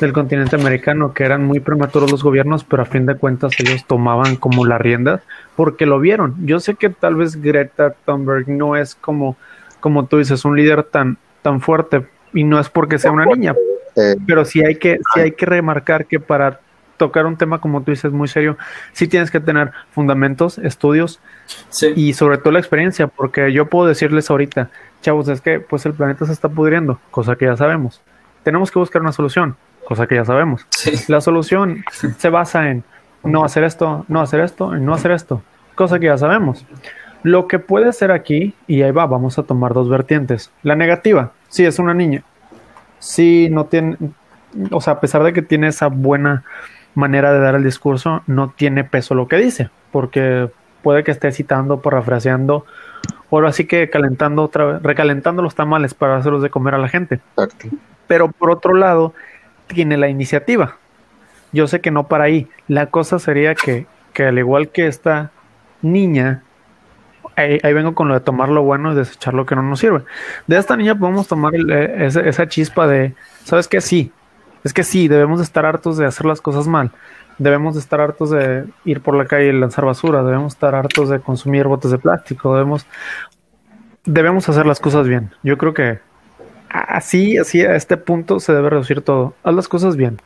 del 0.00 0.12
continente 0.12 0.56
americano 0.56 1.14
que 1.14 1.24
eran 1.24 1.44
muy 1.44 1.60
prematuros 1.60 2.10
los 2.10 2.22
gobiernos, 2.22 2.64
pero 2.64 2.82
a 2.82 2.86
fin 2.86 3.06
de 3.06 3.14
cuentas 3.14 3.52
ellos 3.58 3.84
tomaban 3.86 4.36
como 4.36 4.66
las 4.66 4.80
riendas 4.80 5.22
porque 5.56 5.86
lo 5.86 5.98
vieron. 5.98 6.34
Yo 6.46 6.60
sé 6.60 6.74
que 6.74 6.90
tal 6.90 7.16
vez 7.16 7.40
Greta 7.40 7.94
Thunberg 8.04 8.48
no 8.48 8.76
es 8.76 8.94
como, 8.94 9.36
como 9.82 10.06
tú 10.06 10.18
dices, 10.18 10.44
un 10.46 10.56
líder 10.56 10.84
tan, 10.84 11.18
tan 11.42 11.60
fuerte 11.60 12.06
y 12.32 12.44
no 12.44 12.58
es 12.58 12.70
porque 12.70 12.98
sea 12.98 13.10
una 13.10 13.26
niña, 13.26 13.54
eh, 13.96 14.14
pero 14.26 14.44
sí 14.44 14.64
hay 14.64 14.76
que, 14.76 15.00
sí 15.12 15.20
hay 15.20 15.32
que 15.32 15.44
remarcar 15.44 16.06
que 16.06 16.20
para 16.20 16.60
tocar 16.96 17.26
un 17.26 17.36
tema 17.36 17.60
como 17.60 17.82
tú 17.82 17.90
dices 17.90 18.12
muy 18.12 18.28
serio, 18.28 18.56
sí 18.92 19.08
tienes 19.08 19.32
que 19.32 19.40
tener 19.40 19.72
fundamentos, 19.90 20.58
estudios 20.58 21.20
sí. 21.68 21.92
y 21.96 22.12
sobre 22.14 22.38
todo 22.38 22.52
la 22.52 22.60
experiencia, 22.60 23.08
porque 23.08 23.52
yo 23.52 23.66
puedo 23.66 23.88
decirles 23.88 24.30
ahorita, 24.30 24.70
chavos, 25.00 25.26
es 25.28 25.40
que 25.40 25.58
pues 25.58 25.84
el 25.84 25.94
planeta 25.94 26.26
se 26.26 26.32
está 26.32 26.48
pudriendo, 26.48 27.00
cosa 27.10 27.34
que 27.34 27.46
ya 27.46 27.56
sabemos. 27.56 28.00
Tenemos 28.44 28.70
que 28.70 28.78
buscar 28.78 29.02
una 29.02 29.12
solución, 29.12 29.56
cosa 29.84 30.06
que 30.06 30.14
ya 30.14 30.24
sabemos. 30.24 30.64
sí. 30.70 30.92
La 31.08 31.20
solución 31.20 31.84
se 32.18 32.30
basa 32.30 32.70
en 32.70 32.84
no 33.24 33.44
hacer 33.44 33.64
esto, 33.64 34.04
no 34.06 34.20
hacer 34.20 34.38
esto 34.38 34.76
y 34.76 34.80
no 34.80 34.94
hacer 34.94 35.10
esto, 35.10 35.42
cosa 35.74 35.98
que 35.98 36.06
ya 36.06 36.18
sabemos. 36.18 36.64
Lo 37.22 37.46
que 37.46 37.58
puede 37.58 37.92
ser 37.92 38.10
aquí, 38.10 38.54
y 38.66 38.82
ahí 38.82 38.90
va, 38.90 39.06
vamos 39.06 39.38
a 39.38 39.44
tomar 39.44 39.74
dos 39.74 39.88
vertientes. 39.88 40.50
La 40.62 40.74
negativa, 40.74 41.32
sí 41.48 41.64
es 41.64 41.78
una 41.78 41.94
niña, 41.94 42.22
sí 42.98 43.48
no 43.50 43.66
tiene, 43.66 43.96
o 44.70 44.80
sea, 44.80 44.94
a 44.94 45.00
pesar 45.00 45.22
de 45.22 45.32
que 45.32 45.42
tiene 45.42 45.68
esa 45.68 45.86
buena 45.88 46.44
manera 46.94 47.32
de 47.32 47.40
dar 47.40 47.54
el 47.54 47.64
discurso, 47.64 48.22
no 48.26 48.50
tiene 48.50 48.84
peso 48.84 49.14
lo 49.14 49.28
que 49.28 49.36
dice, 49.36 49.70
porque 49.92 50.50
puede 50.82 51.04
que 51.04 51.10
esté 51.10 51.32
citando, 51.32 51.80
parafraseando, 51.80 52.66
o 53.30 53.36
ahora 53.36 53.52
sí 53.52 53.66
que 53.66 53.88
calentando 53.88 54.42
otra 54.42 54.64
vez, 54.64 54.82
recalentando 54.82 55.42
los 55.42 55.54
tamales 55.54 55.94
para 55.94 56.16
hacerlos 56.16 56.42
de 56.42 56.50
comer 56.50 56.74
a 56.74 56.78
la 56.78 56.88
gente 56.88 57.20
exacto. 57.36 57.68
pero 58.06 58.28
por 58.28 58.50
otro 58.50 58.74
lado 58.74 59.14
tiene 59.68 59.96
la 59.96 60.08
iniciativa. 60.08 60.76
Yo 61.52 61.66
sé 61.66 61.80
que 61.80 61.90
no 61.90 62.08
para 62.08 62.24
ahí. 62.24 62.48
La 62.68 62.86
cosa 62.86 63.18
sería 63.18 63.54
que, 63.54 63.86
que 64.12 64.24
al 64.24 64.38
igual 64.38 64.68
que 64.68 64.86
esta 64.86 65.30
niña, 65.82 66.42
ahí, 67.36 67.58
ahí 67.62 67.72
vengo 67.72 67.94
con 67.94 68.08
lo 68.08 68.14
de 68.14 68.20
tomar 68.20 68.48
lo 68.48 68.62
bueno 68.62 68.92
y 68.92 68.94
desechar 68.94 69.34
lo 69.34 69.46
que 69.46 69.54
no 69.54 69.62
nos 69.62 69.80
sirve. 69.80 70.02
De 70.46 70.56
esta 70.58 70.76
niña 70.76 70.98
podemos 70.98 71.28
tomar 71.28 71.52
eh, 71.54 72.06
esa 72.06 72.48
chispa 72.48 72.86
de, 72.86 73.14
¿sabes 73.44 73.68
qué? 73.68 73.80
Sí, 73.80 74.12
es 74.64 74.72
que 74.72 74.84
sí, 74.84 75.08
debemos 75.08 75.38
de 75.38 75.44
estar 75.44 75.66
hartos 75.66 75.96
de 75.96 76.06
hacer 76.06 76.26
las 76.26 76.40
cosas 76.40 76.68
mal. 76.68 76.90
Debemos 77.38 77.74
de 77.74 77.80
estar 77.80 78.00
hartos 78.00 78.30
de 78.30 78.66
ir 78.84 79.00
por 79.00 79.16
la 79.16 79.26
calle 79.26 79.48
y 79.48 79.52
lanzar 79.52 79.84
basura. 79.84 80.22
Debemos 80.22 80.52
estar 80.52 80.74
hartos 80.74 81.08
de 81.08 81.18
consumir 81.20 81.66
botes 81.66 81.90
de 81.90 81.98
plástico. 81.98 82.54
Debemos, 82.54 82.86
debemos 84.04 84.48
hacer 84.48 84.66
las 84.66 84.78
cosas 84.78 85.08
bien. 85.08 85.30
Yo 85.42 85.58
creo 85.58 85.74
que 85.74 85.98
así, 86.68 87.38
así 87.38 87.62
a 87.62 87.74
este 87.74 87.96
punto 87.96 88.38
se 88.38 88.52
debe 88.52 88.70
reducir 88.70 89.00
todo. 89.00 89.34
Haz 89.42 89.54
las 89.54 89.68
cosas 89.68 89.96
bien. 89.96 90.20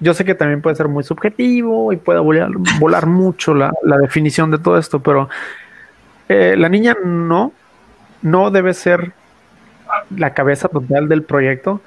Yo 0.00 0.14
sé 0.14 0.24
que 0.24 0.34
también 0.34 0.62
puede 0.62 0.76
ser 0.76 0.88
muy 0.88 1.04
subjetivo 1.04 1.92
y 1.92 1.96
puede 1.96 2.20
volar, 2.20 2.50
volar 2.78 3.06
mucho 3.06 3.54
la, 3.54 3.72
la 3.82 3.96
definición 3.98 4.50
de 4.50 4.58
todo 4.58 4.78
esto, 4.78 5.00
pero 5.00 5.28
eh, 6.28 6.54
la 6.56 6.68
niña 6.68 6.96
no, 7.04 7.52
no 8.22 8.50
debe 8.50 8.74
ser 8.74 9.12
la 10.16 10.34
cabeza 10.34 10.68
total 10.68 11.08
del 11.08 11.22
proyecto, 11.22 11.80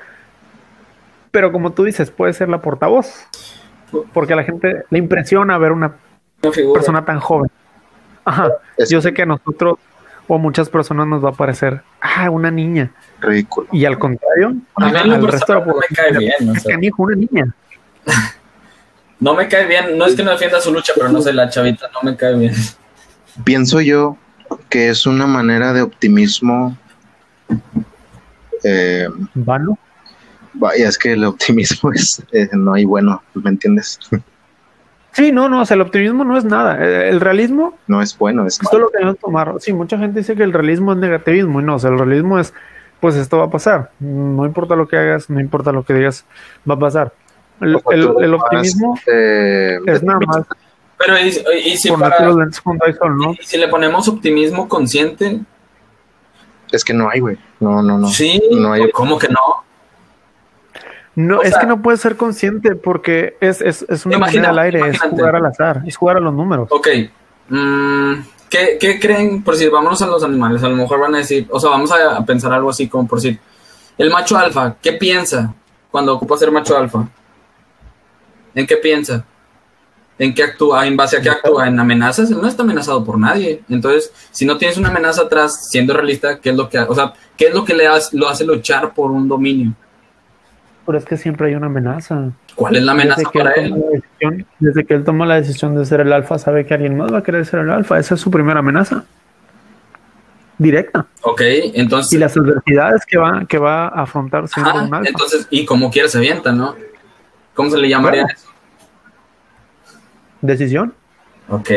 pero 1.32 1.52
como 1.52 1.72
tú 1.74 1.84
dices, 1.84 2.12
puede 2.12 2.34
ser 2.34 2.50
la 2.50 2.62
portavoz, 2.62 3.28
porque 4.14 4.34
a 4.34 4.36
la 4.36 4.44
gente 4.44 4.86
le 4.90 4.98
impresiona 4.98 5.58
ver 5.58 5.72
una 5.72 5.96
Una 6.42 6.74
persona 6.74 7.06
tan 7.06 7.20
joven. 7.20 7.52
Ajá. 8.26 8.50
Es 8.78 8.90
Yo 8.90 9.02
sé 9.02 9.14
que 9.14 9.24
a 9.24 9.26
nosotros 9.26 9.78
o 10.28 10.36
a 10.36 10.38
muchas 10.38 10.70
personas 10.70 11.08
nos 11.08 11.26
va 11.26 11.30
a 11.30 11.34
parecer, 11.34 11.82
ah, 12.02 12.30
una 12.30 12.52
niña. 12.52 12.92
ridículo. 13.20 13.68
Y 13.72 13.86
al 13.86 13.98
contrario, 13.98 14.54
A 14.76 14.90
mí 14.90 15.12
al 15.12 15.28
resto 15.28 15.54
de 15.54 15.60
la 15.60 15.66
personal 15.66 15.66
no 15.66 15.76
me 15.76 15.96
cae 15.96 16.18
bien, 16.18 16.50
o 16.50 16.54
es 16.54 16.64
canijo, 16.64 17.04
una 17.04 17.16
niña. 17.16 17.56
No 19.20 19.34
me 19.34 19.48
cae 19.48 19.66
bien, 19.66 19.98
no 19.98 20.06
es 20.06 20.16
que 20.16 20.24
no 20.24 20.32
defienda 20.32 20.62
su 20.62 20.72
lucha, 20.72 20.94
pero 20.96 21.10
no 21.10 21.20
sé, 21.22 21.34
la 21.34 21.50
chavita 21.50 21.90
no 21.94 22.10
me 22.10 22.16
cae 22.16 22.36
bien. 22.36 22.54
Pienso 23.44 23.82
yo 23.82 24.18
que 24.70 24.90
es 24.90 25.06
una 25.06 25.28
manera 25.28 25.74
de 25.74 25.82
optimismo. 25.82 26.78
Eh, 28.64 29.08
¿Vano? 29.34 29.78
vaya, 30.54 30.88
es 30.88 30.98
que 30.98 31.14
el 31.14 31.24
optimismo 31.24 31.92
es, 31.94 32.24
eh, 32.32 32.50
no 32.54 32.74
hay 32.74 32.86
bueno, 32.86 33.22
¿me 33.34 33.50
entiendes? 33.50 34.00
Sí, 35.12 35.32
no, 35.32 35.50
no, 35.50 35.62
o 35.62 35.66
sea, 35.66 35.76
el 35.76 35.82
optimismo 35.82 36.24
no 36.24 36.38
es 36.38 36.46
nada. 36.46 36.78
El 36.86 37.20
realismo 37.20 37.78
No 37.88 38.02
es 38.02 38.18
bueno, 38.18 38.46
es 38.46 38.62
Esto 38.62 38.78
malo. 38.78 38.86
lo 38.86 38.92
que 38.92 38.98
debemos 39.00 39.20
tomar. 39.20 39.56
Sí, 39.60 39.74
mucha 39.74 39.98
gente 39.98 40.20
dice 40.20 40.36
que 40.36 40.44
el 40.44 40.54
realismo 40.54 40.94
es 40.94 41.00
negativismo 41.00 41.60
y 41.60 41.64
no, 41.64 41.76
o 41.76 41.80
sea, 41.80 41.90
el 41.90 41.98
realismo 41.98 42.40
es, 42.40 42.54
pues 43.00 43.16
esto 43.16 43.38
va 43.40 43.46
a 43.46 43.50
pasar. 43.50 43.92
No 44.00 44.46
importa 44.46 44.76
lo 44.76 44.88
que 44.88 44.98
hagas, 44.98 45.30
no 45.30 45.40
importa 45.40 45.72
lo 45.72 45.84
que 45.84 45.94
digas, 45.94 46.26
va 46.70 46.76
a 46.76 46.80
pasar. 46.80 47.14
El, 47.60 47.74
vas, 47.74 48.42
optimismo 48.42 48.98
eh, 49.08 49.80
es 49.86 50.04
nada 50.04 50.20
más 50.26 50.46
Pero 51.00 51.18
y, 51.18 51.28
y 51.66 51.78
si 51.78 51.90
si 53.42 53.58
le 53.58 53.68
ponemos 53.70 54.08
optimismo 54.10 54.68
consciente, 54.68 55.40
Es 56.72 56.84
que 56.84 56.94
no 56.94 57.10
hay, 57.10 57.20
güey. 57.22 57.38
No, 57.62 57.82
no, 57.82 57.98
no. 57.98 58.08
sí, 58.10 58.40
no 58.52 58.74
hay- 58.74 58.92
¿cómo 58.92 59.18
que 59.18 59.30
no? 59.30 59.40
No, 61.16 61.40
O 61.40 61.42
es 61.42 61.50
sea- 61.52 61.62
que 61.62 61.68
no 61.68 61.82
puedes 61.82 62.00
ser 62.02 62.16
consciente 62.18 62.76
porque 62.76 63.38
es, 63.42 63.62
es, 63.62 63.86
es 63.90 64.06
una 64.06 64.18
Imagina- 64.18 64.50
moneda 64.50 64.62
al 64.62 64.66
aire, 64.66 64.90
es 64.90 65.00
jugar 65.00 65.36
al 65.36 65.46
azar, 65.46 65.82
es 65.88 65.96
jugar 65.98 66.18
a 66.18 66.20
los 66.20 66.34
números. 66.34 66.68
Ok. 66.72 66.88
mm, 67.50 68.14
¿qué, 68.50 68.78
qué 68.80 69.00
creen? 69.00 69.42
Por 69.44 69.56
decir, 69.56 69.72
vámonos 69.72 70.02
a 70.02 70.08
los 70.08 70.24
animales. 70.24 70.64
A 70.64 70.70
lo 70.70 70.76
mejor 70.76 71.00
van 71.00 71.16
a 71.16 71.20
decir, 71.20 71.48
o 71.50 71.60
sea, 71.60 71.72
vamos 71.72 71.92
a, 71.92 72.24
pensar 72.26 72.54
algo 72.54 72.70
así 72.70 72.88
como 72.88 73.08
por 73.08 73.20
decir, 73.22 73.40
el 73.98 74.10
macho 74.12 74.38
alfa, 74.38 74.76
¿qué 74.82 74.94
piensa 74.94 75.54
cuando 75.92 76.14
ocupa 76.14 76.38
ser 76.38 76.52
macho 76.52 76.78
alfa? 76.78 77.08
¿En 78.54 78.68
qué 78.68 78.78
piensa? 78.78 79.26
¿En 80.20 80.34
qué 80.36 80.44
actúa? 80.44 80.86
¿En 80.86 80.98
base 80.98 81.18
a 81.18 81.22
qué 81.22 81.30
actúa? 81.30 81.68
¿En 81.68 81.80
amenazas? 81.80 82.30
Él 82.30 82.42
no 82.42 82.48
está 82.48 82.64
amenazado 82.64 83.04
por 83.06 83.18
nadie. 83.18 83.62
Entonces, 83.70 84.12
si 84.32 84.46
no 84.46 84.58
tienes 84.58 84.78
una 84.78 84.90
amenaza 84.90 85.22
atrás, 85.24 85.70
siendo 85.72 85.94
realista, 85.94 86.40
¿qué 86.40 86.50
es 86.50 86.56
lo 86.58 86.68
que, 86.70 86.78
o 86.78 86.94
sea, 86.94 87.14
qué 87.38 87.48
es 87.48 87.54
lo 87.54 87.64
que 87.64 87.74
le 87.74 87.88
hace, 87.88 88.18
lo 88.18 88.28
hace 88.28 88.44
luchar 88.44 88.94
por 88.94 89.12
un 89.12 89.28
dominio? 89.30 89.74
Pero 90.86 90.98
es 90.98 91.06
que 91.06 91.16
siempre 91.18 91.48
hay 91.48 91.56
una 91.56 91.68
amenaza. 91.68 92.32
¿Cuál 92.56 92.76
es 92.76 92.84
la 92.84 92.92
amenaza 92.92 93.22
Desde 93.22 93.32
para 93.32 93.52
él 93.54 93.74
él? 94.20 94.46
desde 94.60 94.86
que 94.86 94.94
él 94.96 95.04
toma 95.06 95.26
la 95.26 95.36
decisión 95.36 95.74
de 95.76 95.86
ser 95.86 96.02
el 96.02 96.12
alfa, 96.12 96.38
sabe 96.38 96.66
que 96.66 96.74
alguien 96.74 96.98
más 96.98 97.14
va 97.14 97.20
a 97.20 97.24
querer 97.24 97.46
ser 97.46 97.62
el 97.62 97.70
alfa. 97.70 97.98
Esa 97.98 98.16
es 98.16 98.22
su 98.22 98.30
primera 98.30 98.60
amenaza. 98.60 99.06
Directa. 100.58 101.06
Ok, 101.22 101.42
entonces... 101.76 102.12
Y 102.12 102.18
las 102.18 102.36
adversidades 102.36 103.06
que 103.06 103.18
va, 103.18 103.46
que 103.46 103.58
va 103.58 103.88
a 103.88 104.02
afrontar 104.02 104.48
siendo 104.50 104.72
Ajá, 104.72 104.82
un 104.84 104.94
alfa. 104.94 105.08
entonces, 105.10 105.48
y 105.50 105.64
como 105.66 105.90
quiera 105.90 106.10
se 106.10 106.18
avienta, 106.18 106.52
¿no? 106.52 106.76
¿Cómo 107.54 107.70
se 107.70 107.78
le 107.78 107.88
llamaría 107.88 108.24
Bueno. 108.24 108.36
eso? 108.38 108.49
Decisión. 110.42 110.94
Ok. 111.50 111.72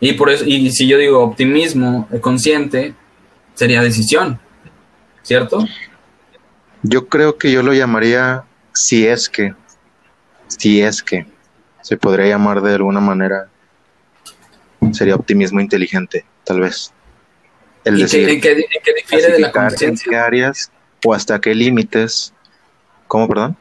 Y 0.00 0.14
por 0.14 0.30
eso, 0.30 0.44
y 0.44 0.70
si 0.72 0.88
yo 0.88 0.98
digo 0.98 1.22
optimismo 1.22 2.08
eh, 2.12 2.20
consciente, 2.20 2.94
sería 3.54 3.82
decisión, 3.82 4.40
¿cierto? 5.22 5.64
Yo 6.82 7.06
creo 7.06 7.38
que 7.38 7.52
yo 7.52 7.62
lo 7.62 7.72
llamaría 7.72 8.44
si 8.74 9.06
es 9.06 9.28
que, 9.28 9.54
si 10.48 10.82
es 10.82 11.02
que 11.02 11.26
se 11.82 11.96
podría 11.96 12.26
llamar 12.26 12.62
de 12.62 12.74
alguna 12.74 13.00
manera, 13.00 13.48
sería 14.92 15.14
optimismo 15.14 15.60
inteligente, 15.60 16.24
tal 16.44 16.60
vez. 16.60 16.92
El 17.84 17.98
¿Y 17.98 18.02
decir, 18.02 18.26
qué, 18.26 18.32
en, 18.32 18.40
qué, 18.40 18.50
en 18.50 18.82
qué 18.84 18.94
difiere 18.94 19.32
de 19.32 19.38
la 19.38 19.52
clasificar 19.52 19.62
en 19.62 19.68
qué 19.70 19.76
conciencia? 19.76 20.24
áreas 20.24 20.72
o 21.04 21.14
hasta 21.14 21.40
qué 21.40 21.54
límites. 21.54 22.32
¿Cómo, 23.06 23.28
perdón? 23.28 23.56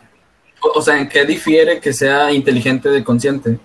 O, 0.61 0.79
o 0.79 0.81
sea, 0.81 0.99
¿en 0.99 1.07
qué 1.07 1.25
difiere 1.25 1.79
que 1.79 1.93
sea 1.93 2.31
inteligente 2.31 2.89
de 2.89 3.03
consciente? 3.03 3.59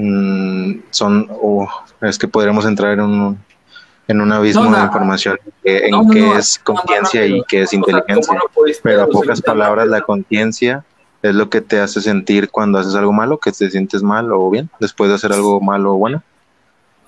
Mm, 0.00 0.82
son, 0.90 1.28
oh, 1.42 1.68
es 2.02 2.18
que 2.18 2.28
podremos 2.28 2.64
entrar 2.64 2.92
en 2.92 3.00
un, 3.00 3.38
en 4.06 4.20
un 4.20 4.30
abismo 4.30 4.62
No, 4.62 4.70
no. 4.70 4.76
de 4.76 4.84
información 4.84 5.38
en 5.64 5.90
No, 5.90 6.08
qué 6.08 6.36
es 6.36 6.56
conciencia 6.62 7.26
y 7.26 7.42
qué 7.48 7.62
es 7.62 7.68
o 7.68 7.70
sea, 7.70 7.78
inteligencia. 7.80 8.26
¿cómo 8.28 8.38
lo 8.38 8.48
pudiste 8.54 8.80
Pero 8.84 9.02
a 9.02 9.06
pocas 9.08 9.42
palabras, 9.42 9.88
la 9.88 10.00
conciencia 10.02 10.84
es 11.20 11.34
lo 11.34 11.50
que 11.50 11.62
te 11.62 11.80
hace 11.80 12.00
sentir 12.00 12.48
cuando 12.48 12.78
haces 12.78 12.94
algo 12.94 13.12
malo, 13.12 13.38
que 13.38 13.50
te 13.50 13.68
sientes 13.70 14.04
mal 14.04 14.30
o 14.32 14.48
bien, 14.50 14.70
después 14.78 15.08
de 15.10 15.16
hacer 15.16 15.32
algo 15.32 15.60
malo 15.60 15.94
o 15.94 15.96
bueno. 15.96 16.22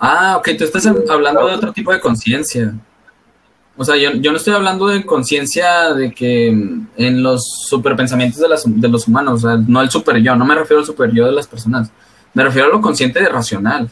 Ah, 0.00 0.34
ok, 0.38 0.48
tú 0.58 0.64
estás 0.64 0.84
hablando 1.08 1.46
de 1.46 1.54
otro 1.54 1.72
tipo 1.72 1.92
de 1.92 2.00
conciencia. 2.00 2.74
O 3.76 3.84
sea, 3.84 3.96
yo, 3.96 4.10
yo 4.14 4.32
no 4.32 4.38
estoy 4.38 4.54
hablando 4.54 4.88
de 4.88 5.06
conciencia 5.06 5.94
de 5.94 6.12
que 6.12 6.48
en 6.48 7.22
los 7.22 7.46
superpensamientos 7.68 8.40
de, 8.40 8.48
las, 8.48 8.64
de 8.66 8.88
los 8.88 9.06
humanos, 9.06 9.44
o 9.44 9.48
sea, 9.48 9.64
no 9.64 9.80
el 9.80 9.90
super 9.90 10.16
yo, 10.20 10.34
no 10.34 10.44
me 10.44 10.56
refiero 10.56 10.80
al 10.80 10.86
super 10.86 11.12
yo 11.12 11.26
de 11.26 11.32
las 11.32 11.46
personas, 11.46 11.92
me 12.34 12.44
refiero 12.44 12.68
a 12.68 12.70
lo 12.72 12.80
consciente 12.80 13.20
de 13.20 13.28
racional. 13.28 13.90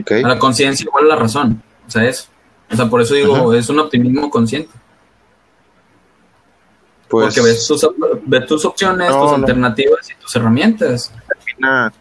¿ok? 0.00 0.10
A 0.24 0.28
la 0.28 0.38
conciencia 0.38 0.84
igual 0.84 1.04
a 1.06 1.08
la 1.08 1.16
razón. 1.16 1.62
O 1.86 1.90
sea, 1.90 2.04
eso. 2.04 2.28
O 2.70 2.76
sea, 2.76 2.86
por 2.86 3.00
eso 3.00 3.14
digo, 3.14 3.54
es 3.54 3.68
un 3.68 3.78
optimismo 3.78 4.28
consciente. 4.30 4.70
Pues 7.08 7.26
porque 7.36 7.40
ves 7.48 7.66
tus, 7.66 7.84
op- 7.84 7.96
ves 8.26 8.46
tus 8.46 8.64
opciones, 8.64 9.08
No, 9.10 9.22
tus 9.22 9.30
no. 9.30 9.36
alternativas 9.36 10.10
y 10.10 10.14
tus 10.20 10.34
herramientas. 10.34 11.12
termina 11.44 11.92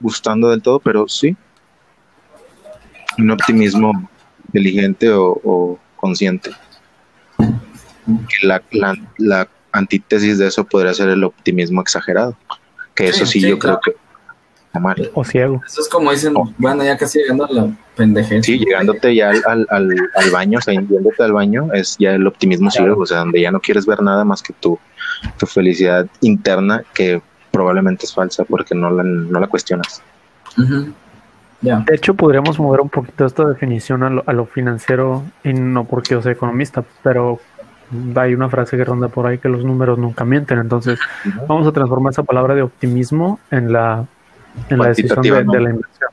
gustando 0.00 0.50
del 0.50 0.60
todo, 0.62 0.80
pero 0.80 1.06
sí. 1.08 1.36
Un 3.18 3.30
optimismo 3.30 4.08
inteligente 4.46 5.10
o, 5.10 5.40
o 5.44 5.78
consciente. 5.96 6.50
Que 7.36 8.46
la, 8.46 8.62
la, 8.72 8.94
la 9.18 9.48
antítesis 9.72 10.38
de 10.38 10.48
eso 10.48 10.64
podría 10.64 10.92
ser 10.94 11.08
el 11.10 11.22
optimismo 11.22 11.80
exagerado. 11.80 12.36
Que 12.98 13.08
eso 13.08 13.24
Sí, 13.24 13.32
sí, 13.34 13.40
sí, 13.40 13.48
yo 13.50 13.58
claro. 13.58 13.78
creo 13.80 13.94
que 13.94 14.00
está 14.66 14.80
mal. 14.80 15.10
O 15.14 15.24
ciego. 15.24 15.62
Eso 15.66 15.80
es 15.80 15.88
como 15.88 16.10
dicen, 16.10 16.32
Oh. 16.36 16.52
bueno, 16.58 16.82
ya 16.84 16.98
casi 16.98 17.20
llegando 17.20 17.44
a 17.46 17.52
la 17.52 17.70
pendejez. 17.96 18.44
Sí, 18.44 18.58
llegándote 18.58 19.14
ya 19.14 19.30
al, 19.30 19.42
al, 19.46 19.66
al- 19.70 20.10
al 20.16 20.30
baño, 20.30 20.58
o 20.58 20.60
sea, 20.60 20.74
yéndote 20.74 21.22
al 21.22 21.32
baño, 21.32 21.68
es 21.72 21.96
ya 21.98 22.12
el 22.14 22.26
optimismo 22.26 22.68
Claro. 22.70 22.84
ciego, 22.86 23.02
o 23.02 23.06
sea, 23.06 23.18
donde 23.18 23.40
ya 23.40 23.50
no 23.50 23.60
quieres 23.60 23.86
ver 23.86 24.02
nada 24.02 24.24
más 24.24 24.42
que 24.42 24.52
tu, 24.54 24.78
tu 25.38 25.46
felicidad 25.46 26.06
interna, 26.20 26.82
que 26.92 27.22
probablemente 27.52 28.04
es 28.04 28.12
falsa 28.14 28.44
porque 28.44 28.74
no 28.74 28.90
la, 28.90 29.02
no 29.04 29.38
la 29.40 29.46
cuestionas. 29.46 30.02
De 31.60 31.94
hecho, 31.94 32.14
podríamos 32.14 32.58
mover 32.60 32.80
un 32.80 32.88
poquito 32.88 33.26
esta 33.26 33.44
definición 33.44 34.02
a 34.04 34.10
lo, 34.10 34.22
a 34.26 34.32
lo 34.32 34.46
financiero, 34.46 35.24
y 35.42 35.52
no 35.54 35.84
porque 35.84 36.10
yo 36.14 36.22
sea 36.22 36.32
economista, 36.32 36.84
pero 37.02 37.40
hay 38.16 38.34
una 38.34 38.48
frase 38.48 38.76
que 38.76 38.84
ronda 38.84 39.08
por 39.08 39.26
ahí 39.26 39.38
que 39.38 39.48
los 39.48 39.64
números 39.64 39.98
nunca 39.98 40.24
mienten. 40.24 40.58
Entonces, 40.58 40.98
vamos 41.46 41.66
a 41.66 41.72
transformar 41.72 42.12
esa 42.12 42.22
palabra 42.22 42.54
de 42.54 42.62
optimismo 42.62 43.40
en 43.50 43.72
la, 43.72 44.04
en 44.68 44.78
la 44.78 44.88
decisión 44.88 45.22
de, 45.22 45.30
Cuantitativa, 45.30 45.42
¿no? 45.44 45.52
de 45.52 45.60
la 45.60 45.70
inversión. 45.70 46.10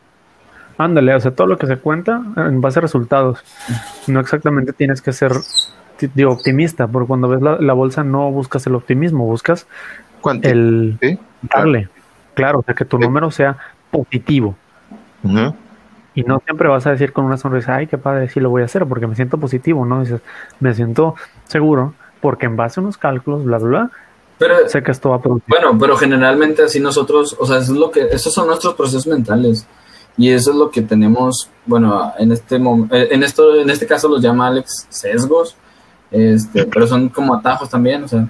Ándale, 0.78 1.16
o 1.16 1.20
sea, 1.20 1.32
todo 1.32 1.48
lo 1.48 1.58
que 1.58 1.68
se 1.68 1.78
cuenta 1.78 2.22
en 2.38 2.60
base 2.62 2.80
a 2.80 2.82
resultados. 2.82 3.40
No 4.08 4.20
exactamente 4.20 4.74
tienes 4.74 5.02
que 5.02 5.14
ser 5.14 5.32
digo, 6.14 6.32
optimista, 6.32 6.88
porque 6.88 7.08
cuando 7.08 7.30
ves 7.30 7.42
la, 7.42 7.58
la 7.60 7.74
bolsa 7.74 8.04
no 8.04 8.30
buscas 8.32 8.68
el 8.68 8.76
optimismo, 8.76 9.26
buscas 9.26 9.68
¿Cuánto? 10.22 10.48
el 10.50 10.98
Sí, 11.02 11.18
darle. 11.44 11.88
Claro, 12.34 12.60
o 12.60 12.64
sea, 12.64 12.76
que 12.76 12.84
tu 12.84 12.98
Sí. 12.98 13.04
número 13.04 13.32
sea 13.32 13.56
positivo. 13.92 14.56
Ujú. 15.24 15.56
Y 16.16 16.24
no 16.24 16.42
siempre 16.46 16.68
vas 16.70 16.88
a 16.88 16.92
decir 16.92 17.12
con 17.14 17.26
una 17.26 17.38
sonrisa, 17.38 17.76
ay, 17.76 17.88
qué 17.88 17.98
padre, 17.98 18.30
sí 18.30 18.40
lo 18.40 18.50
voy 18.50 18.62
a 18.62 18.66
hacer, 18.66 18.86
porque 18.86 19.06
me 19.06 19.16
siento 19.16 19.38
positivo, 19.38 19.86
¿no? 19.86 20.00
Dices, 20.02 20.22
me 20.62 20.74
siento 20.74 21.16
seguro, 21.44 21.94
porque 22.22 22.46
en 22.46 22.56
base 22.56 22.80
a 22.80 22.84
unos 22.84 22.98
cálculos, 22.98 23.44
bla, 23.44 23.58
bla, 23.58 23.68
bla, 23.68 23.92
Pero, 24.38 24.56
sé 24.70 24.82
que 24.82 24.92
esto 24.92 25.10
va 25.10 25.18
a 25.18 25.22
producir. 25.22 25.46
bueno, 25.48 25.78
pero 25.78 25.98
generalmente 25.98 26.64
así 26.64 26.80
nosotros, 26.80 27.36
o 27.40 27.46
sea, 27.46 27.58
eso 27.58 27.74
es 27.74 27.78
lo 27.78 27.92
que, 27.92 28.08
esos 28.12 28.34
son 28.34 28.48
nuestros 28.48 28.74
procesos 28.76 29.08
mentales. 29.08 29.68
Y 30.18 30.30
eso 30.32 30.52
es 30.52 30.56
lo 30.58 30.72
que 30.72 30.82
tenemos, 30.82 31.50
bueno, 31.66 32.14
en 32.18 32.32
este 32.32 32.58
mom- 32.58 32.88
eh, 32.94 33.10
en 33.12 33.22
esto, 33.22 33.54
en 33.56 33.70
este 33.70 33.86
caso 33.86 34.08
los 34.08 34.22
llama 34.22 34.48
Alex 34.48 34.88
sesgos, 34.90 35.58
este, 36.12 36.66
pero 36.72 36.88
son 36.88 37.10
como 37.10 37.36
atajos 37.36 37.70
también, 37.70 38.06
o 38.06 38.08
sea, 38.08 38.26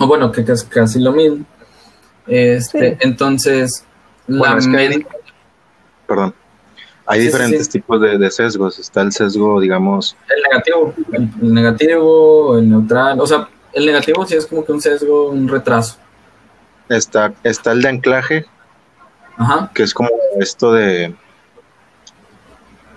o 0.00 0.06
bueno, 0.06 0.30
que, 0.30 0.42
es 0.42 0.64
casi 0.64 1.00
lo 1.00 1.12
mismo. 1.12 1.46
Este, 2.26 2.90
Sí. 2.90 2.96
entonces, 3.00 3.84
la 4.26 4.38
Bueno, 4.40 4.58
es 4.58 4.68
que 4.68 4.76
hay- 4.76 4.88
men- 4.90 5.06
Perdón. 6.06 6.34
Hay 7.10 7.20
Sí, 7.20 7.26
diferentes 7.26 7.64
sí. 7.66 7.72
tipos 7.72 8.00
de, 8.00 8.18
de 8.18 8.30
sesgos. 8.30 8.78
Está 8.78 9.00
el 9.00 9.12
sesgo, 9.12 9.60
digamos, 9.60 10.14
el 10.34 10.42
negativo, 10.42 10.94
el, 11.12 11.30
el 11.42 11.54
negativo, 11.54 12.58
el 12.58 12.68
neutral, 12.70 13.18
o 13.20 13.26
sea, 13.26 13.48
el 13.72 13.86
negativo 13.86 14.26
sí 14.26 14.34
es 14.36 14.46
como 14.46 14.64
que 14.64 14.72
un 14.72 14.80
sesgo, 14.80 15.30
un 15.30 15.48
retraso. 15.48 15.96
está, 16.88 17.32
está 17.44 17.72
el 17.72 17.80
de 17.82 17.88
anclaje, 17.88 18.44
Ajá. 19.38 19.70
que 19.74 19.82
es 19.84 19.94
como 19.94 20.10
esto 20.38 20.72
de, 20.72 21.14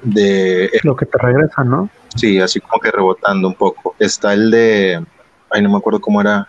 de 0.03 0.69
Lo 0.83 0.95
que 0.95 1.05
te 1.05 1.17
regresa, 1.17 1.63
¿no? 1.63 1.89
Sí, 2.15 2.39
así 2.39 2.59
como 2.59 2.81
que 2.81 2.91
rebotando 2.91 3.47
un 3.47 3.55
poco. 3.55 3.95
Está 3.99 4.33
el 4.33 4.51
de, 4.51 5.03
ay, 5.49 5.61
no 5.61 5.69
me 5.69 5.77
acuerdo 5.77 6.01
cómo 6.01 6.19
era, 6.21 6.47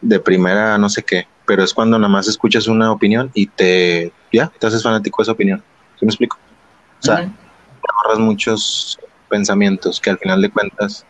de 0.00 0.18
primera, 0.20 0.76
no 0.78 0.88
sé 0.88 1.02
qué, 1.02 1.26
pero 1.46 1.62
es 1.62 1.72
cuando 1.72 1.98
nada 1.98 2.12
más 2.12 2.28
escuchas 2.28 2.66
una 2.68 2.90
opinión 2.92 3.30
y 3.34 3.46
te, 3.46 4.12
ya, 4.32 4.52
te 4.58 4.66
haces 4.66 4.82
fanático 4.82 5.22
de 5.22 5.24
esa 5.24 5.32
opinión. 5.32 5.62
¿Sí 5.98 6.04
me 6.04 6.10
explico? 6.10 6.36
O 7.02 7.04
sea, 7.04 7.32
ahorras 8.04 8.20
muchos 8.20 8.98
pensamientos 9.28 10.00
que 10.00 10.10
al 10.10 10.18
final 10.18 10.40
de 10.40 10.50
cuentas 10.50 11.04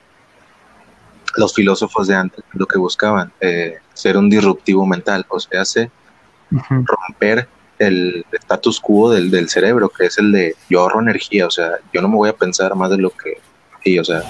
los 1.37 1.55
filósofos 1.55 2.09
de 2.09 2.15
antes 2.15 2.43
lo 2.53 2.67
que 2.67 2.79
buscaban, 2.79 3.31
eh, 3.41 3.79
ser 3.93 4.17
un 4.17 4.31
disruptivo 4.31 4.87
mental, 4.87 5.27
o 5.29 5.39
sea, 5.39 5.63
hace 5.63 5.91
romper 6.51 7.47
el 7.79 8.25
status 8.33 8.81
quo 8.81 9.11
del, 9.11 9.31
del 9.31 9.49
cerebro, 9.49 9.89
que 9.91 10.07
es 10.07 10.19
el 10.19 10.33
de 10.33 10.55
yo 10.71 10.81
ahorro 10.81 11.01
energía, 11.01 11.47
o 11.47 11.51
sea, 11.51 11.73
yo 11.93 12.01
no 12.01 12.09
me 12.09 12.17
voy 12.17 12.29
a 12.29 12.37
pensar 12.37 12.75
más 12.75 12.91
de 12.91 12.99
lo 12.99 13.11
que, 13.11 13.39
sí, 13.85 13.99
o 13.99 14.05
sea, 14.05 14.23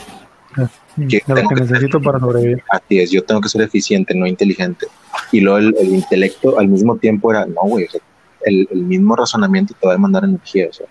De 0.97 1.23
lo 1.27 1.49
que 1.49 1.55
necesito 1.55 2.01
para 2.01 2.19
sobrevivir. 2.19 2.63
así 2.71 2.99
es, 2.99 3.11
yo 3.11 3.25
tengo 3.25 3.41
que 3.41 3.49
ser 3.49 3.63
eficiente, 3.63 4.15
no 4.15 4.27
inteligente. 4.27 4.87
Y 5.31 5.41
luego 5.41 5.59
el, 5.59 5.75
el 5.79 5.89
intelecto 5.89 6.59
al 6.59 6.69
mismo 6.69 6.97
tiempo 6.97 7.31
era, 7.31 7.47
no, 7.47 7.63
güey, 7.63 7.87
o 7.87 7.91
sea, 7.91 8.01
el, 8.45 8.69
el 8.71 8.83
mismo 8.83 9.17
razonamiento 9.17 9.75
te 9.81 9.87
va 9.87 9.93
a 9.93 9.97
demandar 9.97 10.25
energía, 10.25 10.69
o 10.69 10.73
sea. 10.73 10.87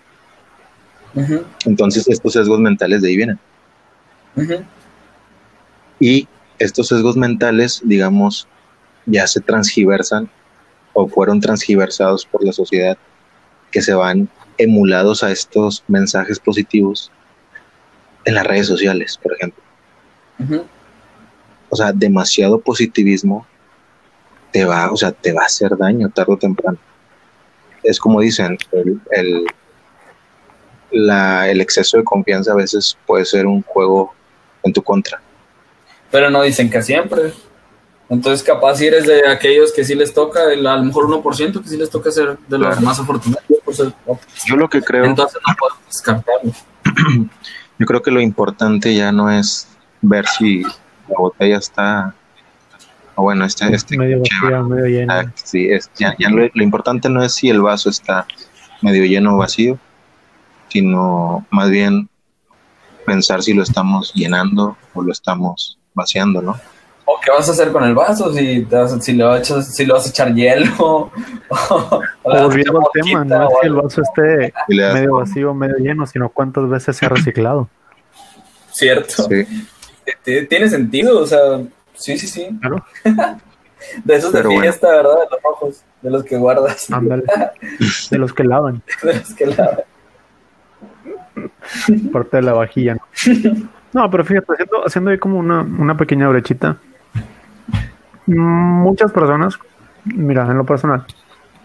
Entonces 1.64 2.08
estos 2.08 2.32
sesgos 2.32 2.58
mentales 2.60 3.02
de 3.02 3.08
ahí 3.08 3.16
vienen. 3.16 3.38
Y 6.00 6.28
estos 6.58 6.88
sesgos 6.88 7.16
mentales, 7.16 7.80
digamos, 7.84 8.48
ya 9.06 9.26
se 9.26 9.40
transgiversan 9.40 10.30
o 10.92 11.08
fueron 11.08 11.40
transgiversados 11.40 12.26
por 12.26 12.44
la 12.44 12.52
sociedad, 12.52 12.96
que 13.70 13.82
se 13.82 13.94
van 13.94 14.28
emulados 14.58 15.22
a 15.22 15.30
estos 15.30 15.84
mensajes 15.88 16.38
positivos 16.38 17.10
en 18.24 18.34
las 18.34 18.46
redes 18.46 18.66
sociales, 18.66 19.18
por 19.22 19.34
ejemplo. 19.34 19.62
O 21.68 21.76
sea, 21.76 21.92
demasiado 21.92 22.60
positivismo 22.60 23.46
te 24.52 24.64
va, 24.64 24.92
o 24.92 24.96
sea, 24.96 25.12
te 25.12 25.32
va 25.32 25.42
a 25.42 25.46
hacer 25.46 25.76
daño 25.76 26.10
tarde 26.10 26.34
o 26.34 26.36
temprano. 26.36 26.78
Es 27.82 27.98
como 27.98 28.20
dicen, 28.20 28.58
el, 28.72 29.00
el, 29.10 29.46
la- 30.92 31.48
el 31.50 31.60
exceso 31.60 31.96
de 31.98 32.04
confianza 32.04 32.52
a 32.52 32.56
veces 32.56 32.96
puede 33.06 33.24
ser 33.24 33.46
un 33.46 33.62
juego 33.62 34.14
en 34.62 34.72
tu 34.72 34.82
contra. 34.82 35.20
Pero 36.10 36.30
no 36.30 36.42
dicen 36.42 36.68
que 36.70 36.82
siempre. 36.82 37.32
Entonces, 38.08 38.42
capaz 38.42 38.76
si 38.76 38.86
eres 38.86 39.06
de 39.06 39.26
aquellos 39.26 39.72
que 39.72 39.84
sí 39.84 39.94
les 39.94 40.12
toca, 40.12 40.52
el, 40.52 40.66
a 40.66 40.76
lo 40.76 40.84
mejor 40.84 41.06
1% 41.06 41.62
que 41.62 41.68
sí 41.68 41.76
les 41.78 41.88
toca 41.88 42.10
ser 42.10 42.36
de 42.46 42.58
los 42.58 42.68
Claro. 42.68 42.82
más 42.82 43.00
afortunados. 43.00 43.44
por 43.64 43.74
ser 43.74 43.92
optimista. 44.06 44.46
Yo 44.48 44.56
lo 44.56 44.68
que 44.68 44.82
creo... 44.82 45.04
Entonces 45.06 45.40
no 45.46 45.54
podemos 45.58 45.86
descartarlo. 45.86 46.52
Yo 47.78 47.86
creo 47.86 48.02
que 48.02 48.10
lo 48.10 48.20
importante 48.20 48.94
ya 48.94 49.10
no 49.12 49.30
es 49.30 49.66
ver 50.02 50.26
si 50.26 50.62
la 50.62 51.16
botella 51.18 51.56
está, 51.56 52.14
o 53.14 53.22
bueno, 53.22 53.44
este, 53.44 53.74
este 53.74 53.96
medio 53.96 54.20
chévere, 54.22 54.58
vacía, 54.58 54.68
medio 54.74 54.86
llena. 54.86 55.20
ah, 55.20 55.32
sí, 55.42 55.68
es, 55.70 55.90
ya, 55.96 56.14
ya 56.18 56.28
lo, 56.28 56.48
lo 56.52 56.62
importante 56.62 57.08
no 57.08 57.22
es 57.24 57.34
si 57.34 57.48
el 57.48 57.60
vaso 57.62 57.88
está 57.88 58.26
medio 58.82 59.04
lleno 59.04 59.34
o 59.34 59.38
vacío, 59.38 59.78
sino 60.72 61.46
más 61.50 61.70
bien 61.70 62.08
pensar 63.04 63.42
si 63.42 63.52
lo 63.52 63.62
estamos 63.62 64.12
llenando 64.14 64.76
o 64.94 65.02
lo 65.02 65.12
estamos 65.12 65.78
vaciando, 65.94 66.40
¿no? 66.40 66.56
¿O 67.04 67.18
qué 67.22 67.30
vas 67.32 67.48
a 67.48 67.52
hacer 67.52 67.72
con 67.72 67.82
el 67.84 67.94
vaso? 67.94 68.32
Si, 68.32 68.62
te 68.64 68.76
vas 68.76 68.92
a- 68.92 69.00
si, 69.00 69.20
a 69.20 69.36
echar, 69.38 69.62
si 69.62 69.84
le 69.84 69.92
vas 69.92 70.06
a 70.06 70.10
echar 70.10 70.34
hielo. 70.34 71.10
O, 71.54 72.00
o 72.22 72.30
le 72.30 72.34
vas 72.34 72.40
a 72.40 72.44
Volviendo 72.46 72.78
al 72.78 72.84
echar 72.84 72.92
tema, 73.04 73.24
no 73.26 73.42
es 73.42 73.50
o 73.54 73.60
que 73.60 73.66
el 73.66 73.74
vaso 73.74 74.02
esté 74.02 74.54
medio 74.68 75.14
vacío, 75.16 75.52
medio 75.52 75.76
lleno, 75.76 76.06
sino 76.06 76.30
cuántas 76.30 76.66
veces 76.68 76.96
se 76.96 77.04
ha 77.04 77.08
reciclado. 77.10 77.68
Cierto. 78.72 79.28
sí, 79.28 79.44
Tiene 80.48 80.68
sentido, 80.70 81.20
o 81.20 81.26
sea, 81.26 81.60
sí, 81.94 82.16
sí, 82.16 82.26
sí. 82.26 82.48
Claro, 82.60 82.82
De 84.04 84.14
esos 84.14 84.32
de 84.32 84.38
Pero 84.38 84.50
bueno. 84.50 84.62
fiesta, 84.62 84.88
¿verdad? 84.88 85.16
De 85.18 85.26
los 85.30 85.40
ojos, 85.44 85.82
de 86.00 86.10
los 86.10 86.24
que 86.24 86.36
guardas, 86.36 86.90
ándale. 86.90 87.24
De 88.10 88.18
los 88.18 88.32
que 88.32 88.44
lavan, 88.44 88.80
de 89.02 89.14
los 89.14 89.34
que 89.34 89.46
la... 89.46 89.84
parte 92.12 92.36
de 92.38 92.42
la 92.42 92.52
vajilla. 92.54 92.94
No, 92.94 93.68
No, 94.04 94.10
pero 94.10 94.24
fíjate, 94.24 94.52
haciendo, 94.52 94.86
haciendo 94.86 95.10
ahí 95.10 95.18
como 95.18 95.38
una, 95.38 95.60
una 95.62 95.96
pequeña 95.96 96.28
brechita. 96.28 96.78
Muchas 98.26 99.10
personas, 99.12 99.58
mira, 100.04 100.46
en 100.50 100.56
lo 100.56 100.64
personal, 100.64 101.04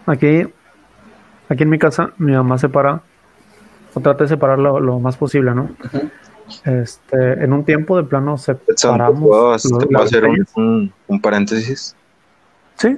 aquí, 0.07 0.47
aquí 1.49 1.63
en 1.63 1.69
mi 1.69 1.77
casa, 1.77 2.11
mi 2.17 2.31
mamá 2.33 2.57
separa, 2.57 3.01
o 3.93 3.99
trata 3.99 4.23
de 4.23 4.27
separar 4.29 4.57
lo, 4.59 4.79
lo 4.79 4.99
más 4.99 5.15
posible, 5.17 5.53
¿no? 5.53 5.69
Este, 6.65 7.43
en 7.43 7.53
un 7.53 7.63
tiempo 7.63 7.95
de 7.97 8.03
plano 8.03 8.35
Edson, 8.35 8.57
¿te 8.65 8.73
separamos. 8.75 9.19
puedo, 9.21 9.51
los- 9.51 9.63
te 9.63 9.85
puedo 9.85 10.03
hacer 10.03 10.25
un- 10.55 10.91
un 11.07 11.21
paréntesis? 11.21 11.95
Sí, 12.75 12.97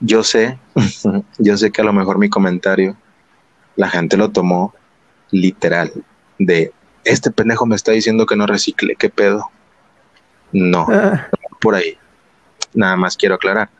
Yo 0.00 0.22
sé, 0.22 0.58
yo 1.38 1.56
sé 1.56 1.70
que 1.70 1.80
a 1.82 1.84
lo 1.84 1.92
mejor 1.92 2.18
mi 2.18 2.28
comentario 2.30 2.96
la 3.76 3.88
gente 3.88 4.16
lo 4.16 4.30
tomó 4.30 4.74
literal 5.30 5.92
de 6.38 6.72
este 7.04 7.30
pendejo 7.30 7.66
me 7.66 7.76
está 7.76 7.92
diciendo 7.92 8.26
que 8.26 8.36
no 8.36 8.46
recicle, 8.46 8.94
¿qué 8.96 9.08
pedo? 9.10 9.50
No, 10.52 10.86
Ah, 10.90 11.28
por 11.60 11.74
ahí. 11.74 11.96
Nada 12.74 12.96
más 12.96 13.16
quiero 13.16 13.34
aclarar. 13.36 13.70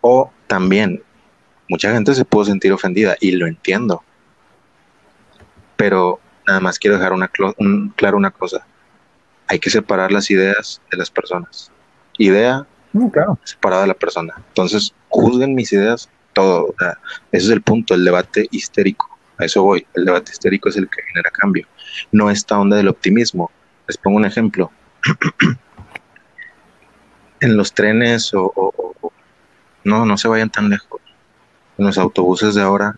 O 0.00 0.30
también, 0.46 1.02
mucha 1.68 1.92
gente 1.92 2.14
se 2.14 2.24
pudo 2.24 2.44
sentir 2.44 2.72
ofendida 2.72 3.16
y 3.20 3.32
lo 3.32 3.46
entiendo. 3.46 4.02
Pero 5.76 6.20
nada 6.46 6.60
más 6.60 6.78
quiero 6.78 6.96
dejar 6.96 7.12
una 7.12 7.30
un- 7.58 7.92
claro 7.96 8.16
una 8.16 8.30
cosa. 8.30 8.66
Hay 9.48 9.58
que 9.58 9.70
separar 9.70 10.10
las 10.12 10.30
ideas 10.30 10.80
de 10.90 10.96
las 10.96 11.10
personas. 11.10 11.70
Idea 12.18 12.66
no, 12.92 13.10
claro. 13.10 13.38
separada 13.44 13.82
de 13.82 13.88
la 13.88 13.94
persona. 13.94 14.34
Entonces, 14.48 14.94
juzguen 15.08 15.54
mis 15.54 15.72
ideas 15.72 16.08
todo. 16.32 16.66
o 16.66 16.74
sea, 16.78 16.98
ese 17.32 17.46
es 17.46 17.50
el 17.52 17.62
punto, 17.62 17.94
el 17.94 18.04
debate 18.04 18.46
histérico. 18.50 19.15
A 19.38 19.44
eso 19.44 19.62
voy. 19.62 19.86
El 19.94 20.04
debate 20.06 20.32
histérico 20.32 20.68
es 20.68 20.76
el 20.76 20.88
que 20.88 21.02
genera 21.02 21.30
cambio. 21.30 21.66
No 22.12 22.30
esta 22.30 22.58
onda 22.58 22.76
del 22.76 22.88
optimismo. 22.88 23.50
Les 23.86 23.96
pongo 23.98 24.16
un 24.18 24.24
ejemplo. 24.24 24.70
en 27.40 27.56
los 27.56 27.72
trenes 27.72 28.32
o, 28.34 28.44
o- 28.54 28.72
o- 28.76 28.94
o- 29.00 29.12
no, 29.84 30.04
no 30.06 30.16
se 30.16 30.28
vayan 30.28 30.50
tan 30.50 30.68
lejos. 30.70 31.00
En 31.78 31.84
los 31.86 31.98
autobuses 31.98 32.54
de 32.54 32.62
ahora, 32.62 32.96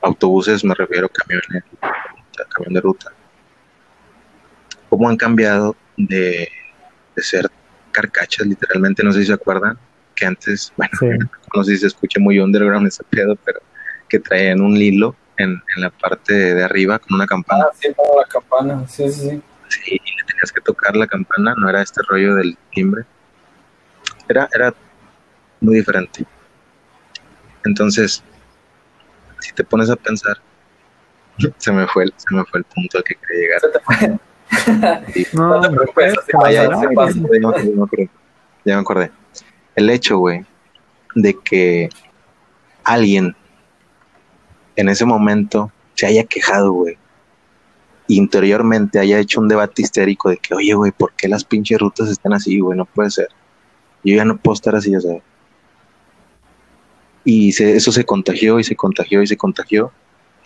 autobuses 0.00 0.64
me 0.64 0.74
refiero 0.74 1.06
a 1.06 1.08
camiones, 1.10 1.64
camión 2.48 2.74
de 2.74 2.80
ruta. 2.80 3.12
¿Cómo 4.88 5.08
han 5.08 5.16
cambiado 5.16 5.76
de, 5.96 6.48
de 7.14 7.22
ser 7.22 7.50
carcachas, 7.92 8.46
literalmente? 8.46 9.02
No 9.02 9.12
sé 9.12 9.20
si 9.20 9.26
se 9.26 9.32
acuerdan 9.34 9.78
que 10.14 10.24
antes, 10.26 10.72
bueno, 10.76 10.92
Sí. 10.98 11.06
no 11.54 11.64
sé 11.64 11.72
si 11.72 11.78
se 11.78 11.86
escucha 11.88 12.18
muy 12.20 12.38
underground 12.38 12.86
ese 12.86 13.04
pedo, 13.04 13.36
pero 13.44 13.60
que 14.08 14.18
traían 14.18 14.60
un 14.62 14.76
hilo 14.76 15.14
en, 15.36 15.50
en 15.76 15.82
la 15.82 15.90
parte 15.90 16.32
de 16.54 16.64
arriba 16.64 16.98
con 16.98 17.14
una 17.14 17.26
campana. 17.26 17.66
Ah, 17.68 17.76
sí, 17.78 17.88
como 17.94 18.20
la 18.20 18.26
campana, 18.26 18.86
sí, 18.88 19.10
sí, 19.10 19.30
sí. 19.30 19.42
Sí, 19.68 19.92
y 20.04 20.16
le 20.16 20.24
tenías 20.26 20.52
que 20.52 20.60
tocar 20.60 20.94
la 20.94 21.06
campana, 21.06 21.54
no 21.56 21.68
era 21.68 21.82
este 21.82 22.00
rollo 22.08 22.34
del 22.36 22.56
timbre. 22.72 23.04
Era, 24.28 24.48
era 24.54 24.74
muy 25.60 25.76
diferente. 25.76 26.24
Entonces, 27.64 28.22
si 29.40 29.52
te 29.52 29.64
pones 29.64 29.90
a 29.90 29.96
pensar, 29.96 30.36
se 31.58 31.72
me 31.72 31.86
fue 31.86 32.04
el, 32.04 32.14
se 32.16 32.34
me 32.34 32.44
fue 32.44 32.60
el 32.60 32.64
punto 32.64 32.98
al 32.98 33.04
que 33.04 33.14
quería 33.14 33.42
llegar. 33.42 33.60
Se 33.60 33.68
te 33.68 33.80
fue. 33.80 34.18
Sí. 35.12 35.26
No, 35.32 35.60
No 35.60 35.84
pasa, 35.94 36.20
me. 36.30 38.10
Ya 38.64 38.76
me 38.76 38.80
acordé. 38.80 39.10
El 39.74 39.90
hecho, 39.90 40.18
güey, 40.18 40.44
de 41.14 41.36
que 41.40 41.88
alguien 42.84 43.34
en 44.76 44.88
ese 44.88 45.04
momento 45.04 45.70
se 45.94 46.06
haya 46.06 46.24
quejado, 46.24 46.72
güey, 46.72 46.96
interiormente 48.08 48.98
haya 48.98 49.18
hecho 49.18 49.40
un 49.40 49.48
debate 49.48 49.82
histérico 49.82 50.28
de 50.30 50.36
que, 50.36 50.54
oye, 50.54 50.74
güey, 50.74 50.92
¿por 50.92 51.12
qué 51.14 51.28
las 51.28 51.44
pinches 51.44 51.78
rutas 51.78 52.08
están 52.10 52.32
así, 52.34 52.58
güey? 52.60 52.76
No 52.76 52.84
puede 52.84 53.10
ser. 53.10 53.28
Yo 54.02 54.14
ya 54.16 54.24
no 54.24 54.36
puedo 54.36 54.54
estar 54.54 54.74
así, 54.76 54.94
o 54.94 55.00
sea. 55.00 55.20
Y 57.24 57.52
se- 57.52 57.76
eso 57.76 57.90
se 57.92 58.04
contagió 58.04 58.58
y 58.58 58.64
se 58.64 58.76
contagió 58.76 59.22
y 59.22 59.26
se 59.26 59.36
contagió 59.36 59.92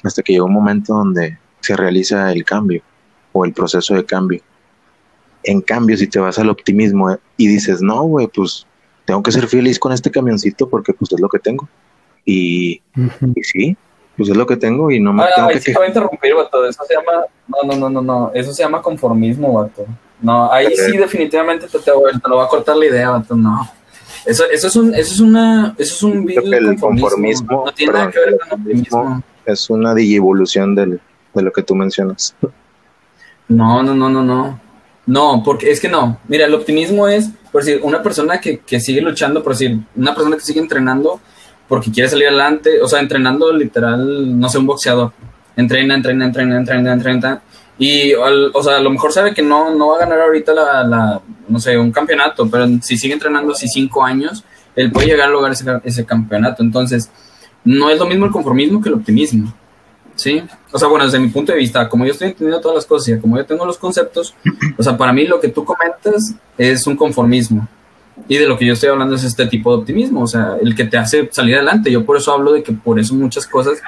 hasta 0.05 0.23
que 0.23 0.33
llegó 0.35 0.47
un 0.47 0.53
momento 0.53 0.95
donde 0.95 1.39
se 1.61 1.77
realiza 1.77 2.31
el 2.33 2.45
cambio 2.45 2.83
o 3.33 3.45
el 3.45 3.53
proceso 3.53 3.95
de 3.95 4.05
cambio. 4.05 4.41
En 5.43 5.61
cambio, 5.61 5.97
si 5.97 6.07
te 6.07 6.21
vas 6.21 6.39
al 6.39 6.51
optimismo 6.51 7.11
eh, 7.11 7.19
y 7.37 7.49
dices, 7.49 7.81
no, 7.83 8.03
güey, 8.03 8.29
pues 8.29 8.67
tengo 9.05 9.23
que 9.23 9.33
ser 9.33 9.49
feliz 9.49 9.79
con 9.79 9.93
este 9.93 10.11
camioncito 10.11 10.69
porque 10.69 10.93
pues 10.93 11.11
es 11.13 11.21
lo 11.21 11.29
que 11.29 11.39
tengo. 11.41 11.69
Y 12.25 12.81
sí, 13.43 13.77
pues 14.19 14.29
es 14.31 14.37
lo 14.37 14.47
que 14.47 14.57
tengo 14.57 14.91
y 14.91 14.99
no 14.99 15.13
me 15.13 15.23
Ah, 15.23 15.29
tengo 15.35 15.49
ahí 15.49 15.55
que 15.55 15.61
sí 15.61 15.73
te 15.73 15.79
voy 15.79 15.85
a 15.85 15.89
interrumpir, 15.89 16.35
vato. 16.35 16.67
Eso 16.67 16.83
se 16.85 16.95
llama. 16.95 17.25
No, 17.47 17.63
no, 17.63 17.77
no, 17.77 17.89
no, 17.89 18.03
no. 18.03 18.33
Eso 18.35 18.53
se 18.53 18.65
llama 18.65 18.83
conformismo, 18.83 19.53
vato. 19.53 19.87
No, 20.21 20.53
ahí 20.53 20.75
sí, 20.75 20.97
definitivamente 20.97 21.69
te, 21.69 21.79
te, 21.79 21.93
te 21.93 22.29
lo 22.29 22.37
va 22.37 22.45
a 22.45 22.49
cortar 22.49 22.77
la 22.77 22.87
idea, 22.87 23.11
vato. 23.11 23.37
No. 23.37 23.71
Eso, 24.27 24.45
eso 24.51 24.67
es 24.67 24.75
un, 24.75 24.93
eso 24.93 25.15
es 25.15 25.21
una, 25.21 25.75
eso 25.79 25.95
es 25.95 26.03
un 26.03 26.29
el 26.29 26.81
conformismo, 26.81 27.65
No 27.67 27.73
tiene 27.73 27.93
nada 27.93 28.11
que 28.11 28.19
ver 28.19 28.29
el 28.31 28.39
con 28.41 28.61
optimismo. 28.61 29.23
Es 29.47 29.71
una 29.71 29.95
digievolución 29.95 30.75
del, 30.75 31.01
de 31.33 31.43
lo 31.43 31.53
que 31.53 31.63
tú 31.63 31.77
mencionas. 31.77 32.35
No, 33.47 33.85
no, 33.85 33.95
no, 33.95 34.11
no, 34.11 34.25
no. 34.25 34.61
No, 35.07 35.43
porque 35.45 35.71
es 35.71 35.81
que 35.81 35.89
no. 35.89 36.19
Mira, 36.27 36.47
el 36.47 36.55
optimismo 36.55 37.07
es, 37.07 37.31
por 37.53 37.63
decir, 37.65 37.81
una 37.85 38.03
persona 38.03 38.41
que, 38.41 38.59
que 38.59 38.81
sigue 38.81 39.01
luchando, 39.01 39.45
por 39.45 39.53
decir, 39.53 39.79
una 39.95 40.13
persona 40.13 40.37
que 40.37 40.43
sigue 40.43 40.61
entrenando 40.61 41.21
porque 41.69 41.93
quiere 41.93 42.09
salir 42.09 42.29
adelante, 42.29 42.81
o 42.81 42.89
sea, 42.89 43.01
entrenando 43.01 43.53
literal, 43.53 44.39
no 44.39 44.49
sé, 44.49 44.59
un 44.59 44.67
boxeador. 44.67 45.13
Entrena, 45.57 45.95
entrena, 45.95 46.25
entrena, 46.27 46.57
entrena, 46.57 46.93
entrena. 46.93 47.43
Y, 47.79 48.15
o 48.15 48.63
sea, 48.63 48.77
a 48.77 48.81
lo 48.81 48.91
mejor 48.91 49.13
sabe 49.13 49.35
que 49.35 49.43
no, 49.43 49.75
no 49.75 49.89
va 49.89 49.97
a 49.97 50.01
ganar 50.01 50.21
ahorita 50.21 50.53
la, 50.53 50.83
la, 50.85 51.21
no 51.49 51.61
sé, 51.61 51.77
un 51.79 51.93
campeonato, 51.93 52.49
pero 52.51 52.67
si 52.83 52.97
sigue 52.97 53.15
entrenando 53.15 53.53
así 53.53 53.69
cinco 53.69 54.05
años, 54.05 54.45
él 54.75 54.91
puede 54.91 55.09
llegar 55.09 55.29
a 55.29 55.31
lograr 55.31 55.53
ese, 55.53 55.65
ese 55.85 56.05
campeonato. 56.05 56.63
Entonces, 56.63 57.11
no 57.65 57.91
es 57.91 57.99
lo 57.99 58.07
mismo 58.07 58.27
el 58.27 58.33
conformismo 58.33 58.81
que 58.81 58.89
el 58.89 58.97
optimismo. 58.97 59.53
¿sí? 60.19 60.43
O 60.73 60.79
sea, 60.79 60.89
bueno, 60.89 61.05
desde 61.05 61.19
mi 61.19 61.29
punto 61.29 61.53
de 61.53 61.59
vista, 61.59 61.89
como 61.89 62.05
yo 62.05 62.13
estoy 62.13 62.29
entendiendo 62.29 62.61
todas 62.61 62.77
las 62.77 62.87
cosas 62.87 63.09
y 63.09 63.21
como 63.21 63.37
yo 63.37 63.47
tengo 63.47 63.65
los 63.65 63.79
conceptos, 63.79 64.35
o 64.77 64.83
sea, 64.83 64.97
para 64.97 65.13
mí 65.13 65.27
lo 65.27 65.41
que 65.41 65.49
tú 65.49 65.65
comentas 65.65 66.35
es 66.59 66.87
un 66.87 66.97
conformismo. 66.97 67.67
Y 68.27 68.37
de 68.37 68.47
lo 68.47 68.59
que 68.59 68.67
yo 68.67 68.73
estoy 68.73 68.91
hablando 68.91 69.15
es 69.15 69.25
este 69.25 69.47
tipo 69.47 69.73
de 69.73 69.81
optimismo, 69.81 70.23
o 70.23 70.27
sea, 70.27 70.57
el 70.61 70.75
que 70.75 70.85
te 70.85 70.99
hace 70.99 71.29
salir 71.33 71.57
adelante. 71.57 71.91
Yo 71.91 72.05
por 72.05 72.17
eso 72.17 72.33
hablo 72.33 72.53
de 72.53 72.63
que 72.63 72.73
por 72.73 72.99
eso 72.99 73.15
muchas 73.15 73.47
cosas 73.47 73.81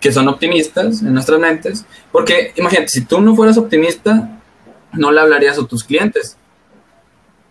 que 0.00 0.12
son 0.12 0.28
optimistas 0.28 1.00
en 1.00 1.14
nuestras 1.14 1.38
mentes, 1.38 1.86
porque 2.10 2.52
imagínate, 2.56 2.88
si 2.88 3.04
tú 3.04 3.20
no 3.20 3.36
fueras 3.36 3.56
optimista, 3.56 4.40
no 4.92 5.12
le 5.12 5.20
hablarías 5.20 5.58
a 5.58 5.66
tus 5.66 5.84
clientes, 5.84 6.36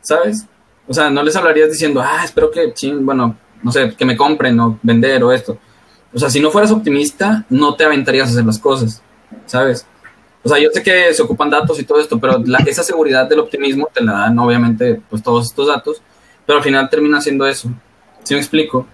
¿sabes? 0.02 0.46
O 0.88 0.94
sea, 0.94 1.10
no 1.10 1.24
les 1.24 1.36
hablarías 1.36 1.72
diciendo, 1.72 2.02
ah, 2.02 2.22
espero 2.26 2.52
que, 2.52 2.74
bueno, 3.00 3.38
no 3.64 3.72
sé, 3.72 3.96
que 3.96 4.04
me 4.04 4.18
compren 4.18 4.60
o 4.60 4.78
vender 4.84 5.24
o 5.24 5.32
esto. 5.32 5.58
O 6.14 6.20
sea, 6.20 6.30
si 6.30 6.42
no 6.42 6.52
fueras 6.52 6.72
optimista, 6.72 7.46
no 7.50 7.76
te 7.76 7.86
aventarías 7.86 8.28
a 8.28 8.32
hacer 8.32 8.46
las 8.46 8.60
cosas, 8.60 9.02
¿sabes? 9.46 9.88
O 10.44 10.50
sea, 10.50 10.58
yo 10.58 10.70
sé 10.74 10.82
que 10.82 11.14
se 11.14 11.22
ocupan 11.22 11.50
datos 11.50 11.80
y 11.80 11.84
todo 11.84 12.00
esto, 12.00 12.20
pero 12.20 12.44
esa 12.66 12.84
seguridad 12.84 13.30
del 13.30 13.40
optimismo 13.40 13.88
te 13.94 14.04
la 14.04 14.14
dan, 14.14 14.40
obviamente, 14.40 15.00
pues 15.10 15.22
todos 15.22 15.48
estos 15.48 15.68
datos, 15.68 16.02
pero 16.46 16.58
al 16.58 16.64
final 16.64 16.90
termina 16.90 17.22
siendo 17.22 17.46
eso. 17.46 17.72
¿Sí 18.24 18.34
me 18.34 18.40
explico? 18.40 18.88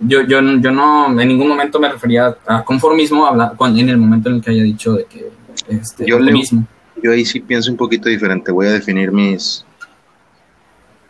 Yo, 0.00 0.22
yo, 0.22 0.40
yo 0.40 0.70
no 0.70 1.20
en 1.20 1.28
ningún 1.28 1.48
momento 1.48 1.78
me 1.78 1.90
refería 1.90 2.36
a 2.46 2.64
conformismo 2.64 3.28
en 3.60 3.88
el 3.88 3.96
momento 3.96 4.28
en 4.28 4.36
el 4.36 4.42
que 4.42 4.50
haya 4.50 4.62
dicho 4.62 4.94
de 4.94 5.04
que 5.04 5.30
este, 5.68 6.06
yo 6.06 6.16
optimismo. 6.16 6.66
yo 7.02 7.12
ahí 7.12 7.24
sí 7.24 7.40
pienso 7.40 7.70
un 7.70 7.76
poquito 7.76 8.08
diferente. 8.08 8.50
Voy 8.50 8.66
a 8.66 8.72
definir 8.72 9.12
mis, 9.12 9.64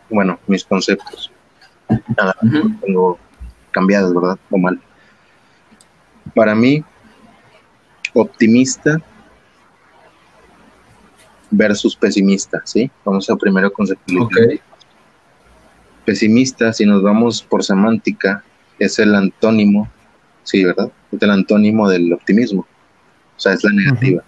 bueno, 0.09 0.39
mis 0.47 0.63
conceptos. 0.63 1.31
Nada, 2.17 2.35
tengo 2.81 3.17
cambiados, 3.71 4.13
¿verdad? 4.13 4.37
O 4.49 4.57
mal. 4.57 4.79
Para 6.33 6.53
mí, 6.53 6.83
optimista 8.13 9.01
versus 11.55 11.95
pesimista, 11.95 12.61
¿sí? 12.65 12.89
Vamos 13.03 13.29
a 13.29 13.35
primero 13.35 13.71
conceptualizar. 13.71 14.43
Okay. 14.45 14.59
Pesimista, 16.05 16.71
si 16.73 16.85
nos 16.85 17.01
vamos 17.01 17.41
por 17.41 17.63
semántica, 17.63 18.43
es 18.77 18.99
el 18.99 19.15
antónimo, 19.15 19.89
sí, 20.43 20.63
¿verdad? 20.63 20.91
Es 21.11 21.21
el 21.21 21.31
antónimo 21.31 21.89
del 21.89 22.13
optimismo, 22.13 22.61
o 22.61 23.39
sea, 23.39 23.53
es 23.53 23.63
la 23.63 23.71
negativa. 23.71 24.23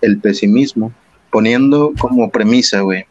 El 0.00 0.18
pesimismo, 0.18 0.92
poniendo 1.30 1.92
como 1.98 2.30
premisa, 2.30 2.80
güey, 2.80 3.06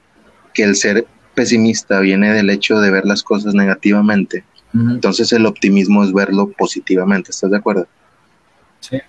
que 0.54 0.64
el 0.64 0.76
ser 0.76 1.06
pesimista 1.36 2.00
viene 2.00 2.34
del 2.34 2.50
hecho 2.50 2.80
de 2.80 2.92
ver 2.92 3.06
las 3.06 3.24
cosas 3.24 3.54
negativamente, 3.54 4.44
entonces 4.74 5.34
el 5.34 5.46
optimismo 5.46 6.04
es 6.04 6.14
verlo 6.14 6.50
positivamente, 6.58 7.32
¿estás 7.32 7.52
de 7.52 7.58
acuerdo? 7.58 7.88
Sí. 8.80 9.00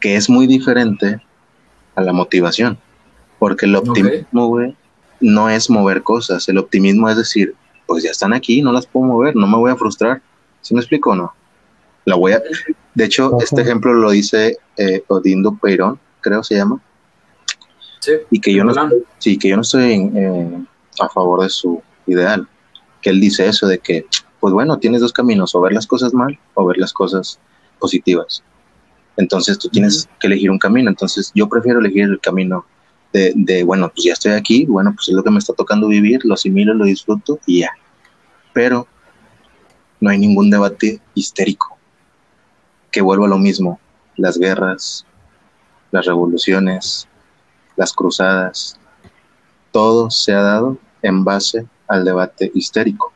Que 0.00 0.16
es 0.16 0.28
muy 0.28 0.46
diferente 0.46 1.20
a 1.94 2.02
la 2.02 2.12
motivación, 2.12 2.78
porque 3.38 3.66
el 3.66 3.76
optimismo, 3.76 4.46
güey, 4.46 4.76
no 5.20 5.48
es 5.48 5.70
mover 5.70 6.02
cosas, 6.02 6.48
el 6.48 6.58
optimismo 6.58 7.08
es 7.08 7.16
decir, 7.16 7.54
pues 7.86 8.02
ya 8.04 8.10
están 8.10 8.32
aquí, 8.32 8.62
no 8.62 8.72
las 8.72 8.86
puedo 8.86 9.06
mover, 9.06 9.36
no 9.36 9.46
me 9.46 9.56
voy 9.56 9.70
a 9.70 9.76
frustrar. 9.76 10.22
¿Sí 10.60 10.74
me 10.74 10.80
explico 10.80 11.10
o 11.10 11.14
no? 11.14 11.32
La 12.04 12.14
voy 12.14 12.32
a... 12.32 12.42
De 12.94 13.04
hecho, 13.04 13.38
este 13.40 13.62
ejemplo 13.62 13.92
lo 13.92 14.10
dice 14.10 14.58
eh, 14.76 15.02
Odindo 15.08 15.56
Peirón, 15.56 15.98
creo 16.20 16.42
se 16.42 16.54
llama. 16.54 16.80
Sí, 18.00 18.12
y 18.30 18.40
que 18.40 18.52
yo 18.54 18.64
no, 18.64 18.72
sí, 19.18 19.38
que 19.38 19.48
yo 19.48 19.56
no 19.56 19.62
estoy 19.62 20.10
a 21.00 21.08
favor 21.08 21.42
de 21.42 21.48
su 21.48 21.82
ideal. 22.06 22.48
Que 23.00 23.10
él 23.10 23.20
dice 23.20 23.46
eso 23.46 23.66
de 23.66 23.78
que 23.78 24.06
pues 24.40 24.52
bueno, 24.52 24.78
tienes 24.78 25.00
dos 25.00 25.12
caminos, 25.12 25.54
o 25.54 25.60
ver 25.60 25.72
las 25.72 25.86
cosas 25.86 26.12
mal 26.14 26.36
o 26.54 26.66
ver 26.66 26.76
las 26.76 26.92
cosas 26.92 27.38
positivas. 27.78 28.42
Entonces 29.16 29.58
tú 29.58 29.68
tienes 29.68 30.08
que 30.18 30.26
elegir 30.26 30.50
un 30.50 30.58
camino. 30.58 30.90
Entonces 30.90 31.32
yo 31.34 31.48
prefiero 31.48 31.80
elegir 31.80 32.04
el 32.04 32.20
camino 32.20 32.64
de, 33.12 33.62
bueno, 33.64 33.90
pues 33.94 34.04
ya 34.04 34.14
estoy 34.14 34.32
aquí, 34.32 34.64
bueno, 34.64 34.92
pues 34.94 35.08
es 35.08 35.14
lo 35.14 35.22
que 35.22 35.30
me 35.30 35.38
está 35.38 35.52
tocando 35.52 35.86
vivir, 35.88 36.24
lo 36.24 36.34
asimilo, 36.34 36.72
lo 36.72 36.86
disfruto 36.86 37.38
y 37.46 37.60
ya. 37.60 37.70
Pero 38.54 38.86
no 40.00 40.10
hay 40.10 40.18
ningún 40.18 40.50
debate 40.50 41.00
histérico 41.14 41.76
que 42.90 43.02
vuelva 43.02 43.26
a 43.26 43.28
lo 43.28 43.38
mismo. 43.38 43.78
Las 44.16 44.38
guerras, 44.38 45.04
las 45.90 46.06
revoluciones, 46.06 47.06
las 47.76 47.92
cruzadas, 47.92 48.78
todo 49.72 50.10
se 50.10 50.32
ha 50.32 50.40
dado 50.40 50.78
en 51.02 51.24
base 51.24 51.66
al 51.88 52.04
debate 52.04 52.50
histérico. 52.54 53.12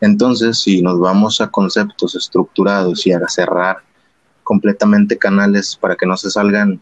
Entonces, 0.00 0.58
si 0.58 0.82
nos 0.82 0.98
vamos 0.98 1.40
a 1.40 1.48
conceptos 1.48 2.14
estructurados 2.14 3.06
y 3.06 3.12
a 3.12 3.20
cerrar 3.28 3.78
completamente 4.48 5.18
canales 5.18 5.76
para 5.76 5.94
que 5.94 6.06
no 6.06 6.16
se 6.16 6.30
salgan 6.30 6.80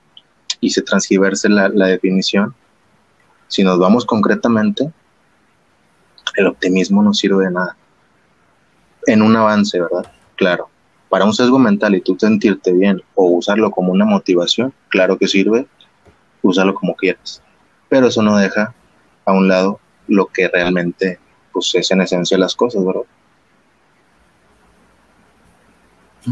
y 0.60 0.70
se 0.70 0.82
transgiverse 0.82 1.48
la, 1.48 1.68
definición, 1.68 2.54
si 3.48 3.64
nos 3.64 3.80
vamos 3.80 4.06
concretamente, 4.06 4.92
el 6.36 6.46
optimismo 6.46 7.02
no 7.02 7.12
sirve 7.12 7.46
de 7.46 7.50
nada. 7.50 7.76
En 9.08 9.20
un 9.20 9.34
avance, 9.34 9.80
¿verdad? 9.80 10.12
Claro. 10.36 10.68
Para 11.08 11.24
un 11.24 11.34
sesgo 11.34 11.58
mental 11.58 11.96
y 11.96 12.02
tú 12.02 12.16
sentirte 12.16 12.72
bien 12.72 13.02
o 13.16 13.30
usarlo 13.30 13.72
como 13.72 13.90
una 13.90 14.04
motivación, 14.04 14.72
claro 14.88 15.18
que 15.18 15.26
sirve, 15.26 15.66
úsalo 16.42 16.72
como 16.72 16.94
quieras. 16.94 17.42
Pero 17.88 18.06
eso 18.06 18.22
no 18.22 18.36
deja 18.36 18.72
a 19.24 19.32
un 19.32 19.48
lado 19.48 19.80
lo 20.06 20.26
que 20.26 20.46
realmente 20.46 21.18
pues 21.52 21.74
es 21.74 21.90
en 21.90 22.02
esencia 22.02 22.38
las 22.38 22.54
cosas, 22.54 22.84
¿verdad? 22.86 23.02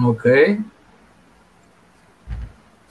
Ok. 0.01 0.27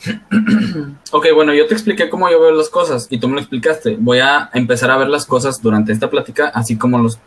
ok, 1.11 1.27
bueno, 1.33 1.53
yo 1.53 1.67
te 1.67 1.73
expliqué 1.73 2.09
cómo 2.09 2.29
yo 2.29 2.39
veo 2.39 2.51
las 2.51 2.69
cosas 2.69 3.07
y 3.09 3.19
tú 3.19 3.27
me 3.27 3.35
lo 3.35 3.39
explicaste. 3.41 3.97
Voy 3.99 4.19
a 4.19 4.49
empezar 4.53 4.91
a 4.91 4.97
ver 4.97 5.07
las 5.07 5.25
cosas 5.25 5.61
durante 5.61 5.91
esta 5.91 6.09
plática, 6.09 6.49
así 6.49 6.77
como 6.77 6.99
los 6.99 7.19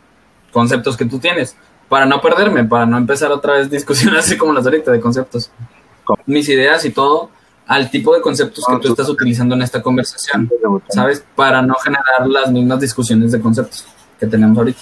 conceptos 0.51 0.97
que 0.97 1.05
tú 1.05 1.19
tienes, 1.19 1.55
para 1.89 2.05
no 2.05 2.21
perderme, 2.21 2.63
para 2.65 2.85
no 2.85 2.97
empezar 2.97 3.31
otra 3.31 3.53
vez 3.53 3.69
discusiones 3.69 4.19
así 4.25 4.37
como 4.37 4.53
las 4.53 4.65
ahorita 4.65 4.91
de 4.91 4.99
conceptos. 4.99 5.51
Mis 6.25 6.47
ideas 6.49 6.85
y 6.85 6.91
todo 6.91 7.31
al 7.65 7.89
tipo 7.91 8.15
de 8.15 8.21
conceptos 8.21 8.63
que 8.65 8.79
tú 8.79 8.87
estás 8.87 9.09
utilizando 9.09 9.53
en 9.55 9.61
esta 9.61 9.81
conversación, 9.81 10.49
¿sabes? 10.89 11.25
Para 11.35 11.61
no 11.61 11.75
generar 11.75 12.25
las 12.25 12.49
mismas 12.49 12.79
discusiones 12.79 13.33
de 13.33 13.41
conceptos 13.41 13.85
que 14.17 14.25
tenemos 14.25 14.57
ahorita 14.57 14.79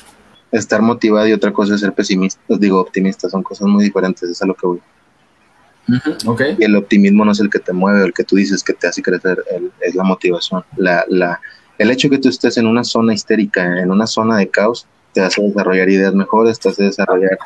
estar 0.58 0.82
motivado 0.82 1.28
y 1.28 1.34
otra 1.34 1.52
cosa 1.52 1.76
es 1.76 1.82
ser 1.82 1.94
pesimista, 1.94 2.40
digo 2.48 2.80
optimista, 2.80 3.30
son 3.30 3.44
cosas 3.44 3.68
muy 3.68 3.84
diferentes, 3.84 4.30
es 4.30 4.42
a 4.42 4.46
lo 4.46 4.54
que 4.54 4.68
voy. 4.68 4.82
Okay. 6.26 6.56
Y 6.60 6.64
el 6.64 6.76
optimismo 6.76 7.26
no 7.26 7.32
es 7.32 7.40
el 7.40 7.50
que 7.50 7.60
te 7.60 7.74
mueve, 7.74 8.06
el 8.06 8.14
que 8.14 8.24
tú 8.24 8.36
dices 8.36 8.64
que 8.64 8.74
te 8.74 8.88
hace 8.88 9.02
crecer, 9.02 9.44
es 9.82 9.96
la 9.96 10.04
motivación. 10.04 10.64
La, 10.78 11.06
la, 11.08 11.40
el 11.78 11.92
hecho 11.92 12.08
de 12.08 12.16
que 12.16 12.22
tú 12.22 12.30
estés 12.30 12.58
en 12.58 12.68
una 12.68 12.84
zona 12.84 13.14
histérica, 13.14 13.80
en 13.80 13.92
una 13.92 14.08
zona 14.08 14.38
de 14.38 14.50
caos, 14.50 14.88
te 15.14 15.22
hace 15.22 15.42
desarrollar 15.42 15.90
ideas 15.90 16.14
mejores, 16.14 16.60
te 16.60 16.70
hace 16.70 16.84
desarrollar 16.84 17.38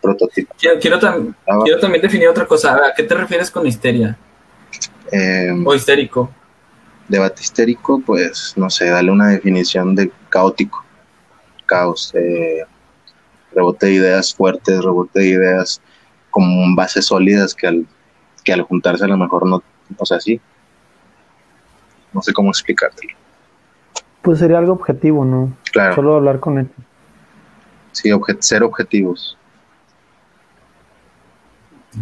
prototipos. 0.00 0.56
Quiero, 0.58 0.78
quiero, 0.78 0.98
quiero 1.64 1.80
también 1.80 2.02
definir 2.02 2.28
otra 2.28 2.46
cosa. 2.46 2.74
¿A 2.74 2.94
qué 2.96 3.02
te 3.02 3.14
refieres 3.14 3.50
con 3.50 3.66
histeria? 3.66 4.16
Em, 5.10 5.66
o 5.66 5.74
histérico. 5.74 6.30
Debate 7.08 7.42
histérico, 7.42 8.00
pues 8.04 8.52
no 8.56 8.68
sé, 8.68 8.90
dale 8.90 9.10
una 9.10 9.28
definición 9.28 9.94
de 9.94 10.10
caótico 10.28 10.84
caos, 11.68 12.12
eh, 12.14 12.64
rebote 13.54 13.86
de 13.86 13.92
ideas 13.92 14.34
fuertes, 14.34 14.82
rebote 14.82 15.20
de 15.20 15.28
ideas 15.28 15.80
con 16.30 16.74
bases 16.74 17.06
sólidas 17.06 17.54
que 17.54 17.66
al, 17.66 17.86
que 18.44 18.52
al 18.52 18.62
juntarse 18.62 19.04
a 19.04 19.08
lo 19.08 19.16
mejor 19.16 19.46
no, 19.46 19.62
o 19.96 20.06
sea, 20.06 20.20
sí. 20.20 20.40
No 22.12 22.22
sé 22.22 22.32
cómo 22.32 22.50
explicártelo. 22.50 23.14
Pues 24.22 24.38
sería 24.38 24.58
algo 24.58 24.72
objetivo, 24.72 25.24
¿no? 25.24 25.52
Claro. 25.72 25.94
Solo 25.94 26.16
hablar 26.16 26.40
con 26.40 26.58
él. 26.58 26.68
Sí, 27.92 28.10
ser 28.40 28.62
objetivos. 28.62 29.36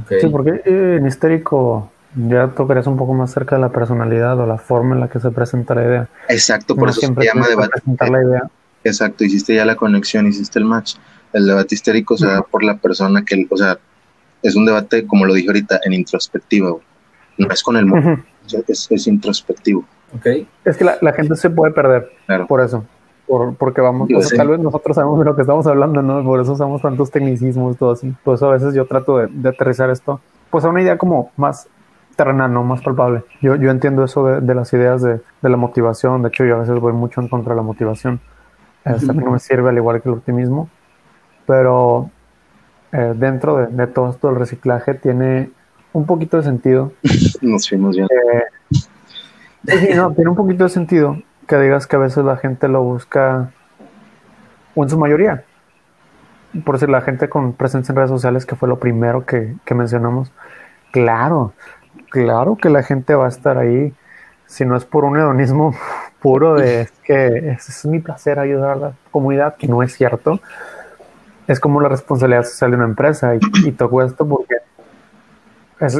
Sí, 0.08 0.28
porque 0.30 0.62
eh, 0.64 0.96
en 0.98 1.06
histérico 1.06 1.90
ya 2.14 2.48
tocarías 2.48 2.86
un 2.86 2.96
poco 2.96 3.14
más 3.14 3.32
cerca 3.32 3.56
de 3.56 3.62
la 3.62 3.70
personalidad 3.70 4.38
o 4.38 4.46
la 4.46 4.58
forma 4.58 4.94
en 4.94 5.00
la 5.00 5.08
que 5.08 5.20
se 5.20 5.30
presenta 5.30 5.74
la 5.74 5.84
idea. 5.84 6.08
Exacto, 6.28 6.74
por 6.74 6.88
eso 6.88 7.00
se 7.00 7.24
llama 7.24 7.48
debate. 7.48 7.70
Presentar 7.70 8.10
la 8.10 8.22
idea 8.22 8.50
Exacto, 8.86 9.24
hiciste 9.24 9.54
ya 9.54 9.64
la 9.64 9.74
conexión, 9.74 10.26
hiciste 10.26 10.58
el 10.60 10.64
match. 10.64 10.94
El 11.32 11.46
debate 11.46 11.74
histérico 11.74 12.16
se 12.16 12.26
da 12.26 12.42
por 12.42 12.62
la 12.62 12.76
persona 12.76 13.24
que, 13.24 13.46
o 13.50 13.56
sea, 13.56 13.78
es 14.46 14.56
un 14.56 14.64
debate, 14.64 15.06
como 15.06 15.24
lo 15.24 15.34
dije 15.34 15.48
ahorita, 15.48 15.80
en 15.84 15.92
introspectiva, 15.92 16.76
No 17.38 17.50
es 17.50 17.62
con 17.62 17.76
el 17.76 17.86
mundo, 17.86 18.22
es, 18.68 19.06
introspectivo. 19.06 19.84
Okay. 20.18 20.48
Es 20.64 20.76
que 20.76 20.84
la, 20.84 21.12
gente 21.12 21.36
se 21.36 21.50
puede 21.50 21.72
perder 21.72 22.10
por 22.48 22.60
eso. 22.60 22.84
Por, 23.26 23.56
porque 23.56 23.80
vamos, 23.80 24.08
tal 24.36 24.48
vez 24.48 24.60
nosotros 24.60 24.94
sabemos 24.94 25.18
de 25.18 25.24
lo 25.24 25.34
que 25.34 25.42
estamos 25.42 25.66
hablando, 25.66 26.00
¿no? 26.00 26.22
Por 26.22 26.40
eso 26.40 26.52
usamos 26.52 26.80
tantos 26.80 27.10
tecnicismos, 27.10 27.76
todo 27.76 27.90
así. 27.90 28.14
Por 28.22 28.36
eso 28.36 28.48
a 28.48 28.52
veces 28.52 28.72
yo 28.72 28.86
trato 28.86 29.18
de, 29.18 29.26
de 29.26 29.48
aterrizar 29.48 29.90
esto, 29.90 30.20
pues 30.48 30.64
a 30.64 30.68
una 30.68 30.80
idea 30.80 30.96
como 30.96 31.32
más 31.36 31.68
terrenal, 32.16 32.52
no 32.52 32.64
más 32.64 32.82
palpable. 32.82 33.22
Yo, 33.40 33.54
yo 33.56 33.70
entiendo 33.70 34.02
eso 34.02 34.26
de, 34.26 34.54
las 34.54 34.72
ideas 34.72 35.02
de, 35.02 35.20
la 35.42 35.56
motivación. 35.56 36.22
De 36.22 36.28
hecho, 36.28 36.44
yo 36.44 36.56
a 36.56 36.60
veces 36.60 36.80
voy 36.80 36.92
mucho 36.92 37.20
en 37.20 37.28
contra 37.28 37.52
de 37.52 37.56
la 37.56 37.62
motivación. 37.62 38.20
Este, 38.84 39.12
no 39.12 39.30
me 39.30 39.38
sirve 39.40 39.68
al 39.68 39.76
igual 39.76 40.02
que 40.02 40.08
el 40.08 40.14
optimismo. 40.16 40.68
Pero 41.46 42.10
eh, 42.92 43.12
dentro 43.16 43.66
de, 43.66 43.86
todo 43.86 44.10
esto 44.10 44.30
el 44.30 44.36
reciclaje 44.36 44.94
tiene 44.94 45.50
un 45.92 46.06
poquito 46.06 46.36
de 46.36 46.42
sentido. 46.42 46.92
Nos 47.40 47.68
fuimos 47.68 47.96
bien. 47.96 48.08
Eh, 48.10 48.78
sí, 49.66 49.88
no, 49.94 50.12
tiene 50.12 50.30
un 50.30 50.36
poquito 50.36 50.64
de 50.64 50.70
sentido 50.70 51.16
que 51.46 51.58
digas 51.58 51.86
que 51.86 51.96
a 51.96 52.00
veces 52.00 52.24
la 52.24 52.36
gente 52.36 52.68
lo 52.68 52.82
busca, 52.82 53.50
o 54.74 54.82
en 54.82 54.90
su 54.90 54.98
mayoría, 54.98 55.44
por 56.64 56.74
decir, 56.74 56.88
la 56.88 57.00
gente 57.00 57.28
con 57.28 57.52
presencia 57.52 57.92
en 57.92 57.96
redes 57.96 58.10
sociales, 58.10 58.46
que 58.46 58.56
fue 58.56 58.68
lo 58.68 58.78
primero 58.78 59.24
que, 59.24 59.56
mencionamos, 59.74 60.32
claro, 60.90 61.52
claro 62.10 62.56
que 62.56 62.70
la 62.70 62.82
gente 62.82 63.14
va 63.14 63.26
a 63.26 63.28
estar 63.28 63.58
ahí, 63.58 63.94
si 64.46 64.64
no 64.64 64.76
es 64.76 64.84
por 64.84 65.04
un 65.04 65.16
hedonismo 65.16 65.74
puro 66.20 66.54
de 66.54 66.88
que 67.04 67.50
es, 67.50 67.84
mi 67.86 68.00
placer 68.00 68.38
ayudar 68.38 68.70
a 68.70 68.76
la 68.76 68.92
comunidad, 69.10 69.56
que 69.56 69.68
no 69.68 69.82
es 69.82 69.94
cierto, 69.94 70.40
es 71.46 71.60
como 71.60 71.80
la 71.80 71.88
responsabilidad 71.88 72.44
social 72.44 72.70
de 72.70 72.76
una 72.76 72.86
empresa, 72.86 73.34
y, 73.34 73.40
y 73.64 73.72
toco 73.72 74.02
esto 74.02 74.26
porque 74.26 74.56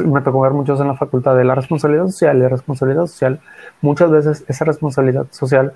me 0.05 0.21
tocó 0.21 0.41
ver 0.41 0.53
muchos 0.53 0.79
en 0.79 0.87
la 0.87 0.95
facultad 0.95 1.35
de 1.35 1.43
la 1.43 1.55
responsabilidad 1.55 2.07
social, 2.07 2.37
y 2.37 2.41
la 2.41 2.49
responsabilidad 2.49 3.05
social, 3.05 3.39
muchas 3.81 4.09
veces 4.11 4.43
esa 4.47 4.65
responsabilidad 4.65 5.27
social 5.31 5.73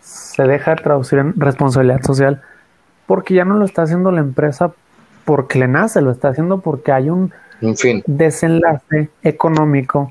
se 0.00 0.42
deja 0.44 0.74
de 0.74 0.82
traducir 0.82 1.18
en 1.18 1.38
responsabilidad 1.38 2.02
social 2.02 2.42
porque 3.06 3.34
ya 3.34 3.44
no 3.44 3.56
lo 3.56 3.64
está 3.64 3.82
haciendo 3.82 4.10
la 4.10 4.20
empresa 4.20 4.72
porque 5.24 5.58
le 5.58 5.68
nace, 5.68 6.00
lo 6.00 6.10
está 6.10 6.28
haciendo 6.28 6.60
porque 6.60 6.92
hay 6.92 7.10
un 7.10 7.32
desenlace 8.06 9.10
económico 9.22 10.10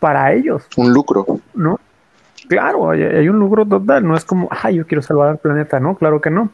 para 0.00 0.32
ellos. 0.32 0.66
Un 0.76 0.92
lucro. 0.92 1.24
¿No? 1.54 1.78
Claro, 2.50 2.90
hay, 2.90 3.28
un 3.28 3.38
lucro 3.38 3.64
total, 3.64 4.04
no 4.08 4.16
es 4.16 4.24
como, 4.24 4.48
ay, 4.50 4.74
yo 4.74 4.84
quiero 4.84 5.02
salvar 5.02 5.28
al 5.28 5.38
planeta, 5.38 5.78
no, 5.78 5.94
claro 5.94 6.20
que 6.20 6.30
no. 6.30 6.50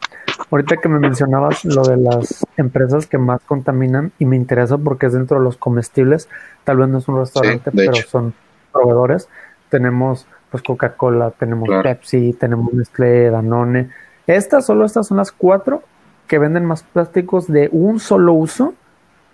Ahorita 0.50 0.76
que 0.76 0.90
me 0.90 0.98
mencionabas 0.98 1.64
lo 1.64 1.84
de 1.84 1.96
las 1.96 2.44
empresas 2.58 3.06
que 3.06 3.16
más 3.16 3.40
contaminan 3.46 4.12
y 4.18 4.26
me 4.26 4.36
interesa 4.36 4.76
porque 4.76 5.06
es 5.06 5.14
dentro 5.14 5.38
de 5.38 5.44
los 5.44 5.56
comestibles, 5.56 6.28
tal 6.64 6.76
vez 6.76 6.88
no 6.90 6.98
es 6.98 7.08
un 7.08 7.18
restaurante, 7.18 7.70
pero 7.74 7.94
son 7.94 8.34
proveedores. 8.72 9.30
Tenemos 9.70 10.26
pues 10.50 10.62
Coca-Cola, 10.62 11.30
tenemos 11.30 11.66
Pepsi, 11.82 12.34
tenemos 12.34 12.74
Nestlé, 12.74 13.30
Danone, 13.30 13.88
estas, 14.26 14.66
solo 14.66 14.84
estas 14.84 15.06
son 15.06 15.16
las 15.16 15.32
cuatro 15.32 15.82
que 16.26 16.38
venden 16.38 16.66
más 16.66 16.82
plásticos 16.82 17.46
de 17.46 17.70
un 17.72 18.00
solo 18.00 18.34
uso, 18.34 18.74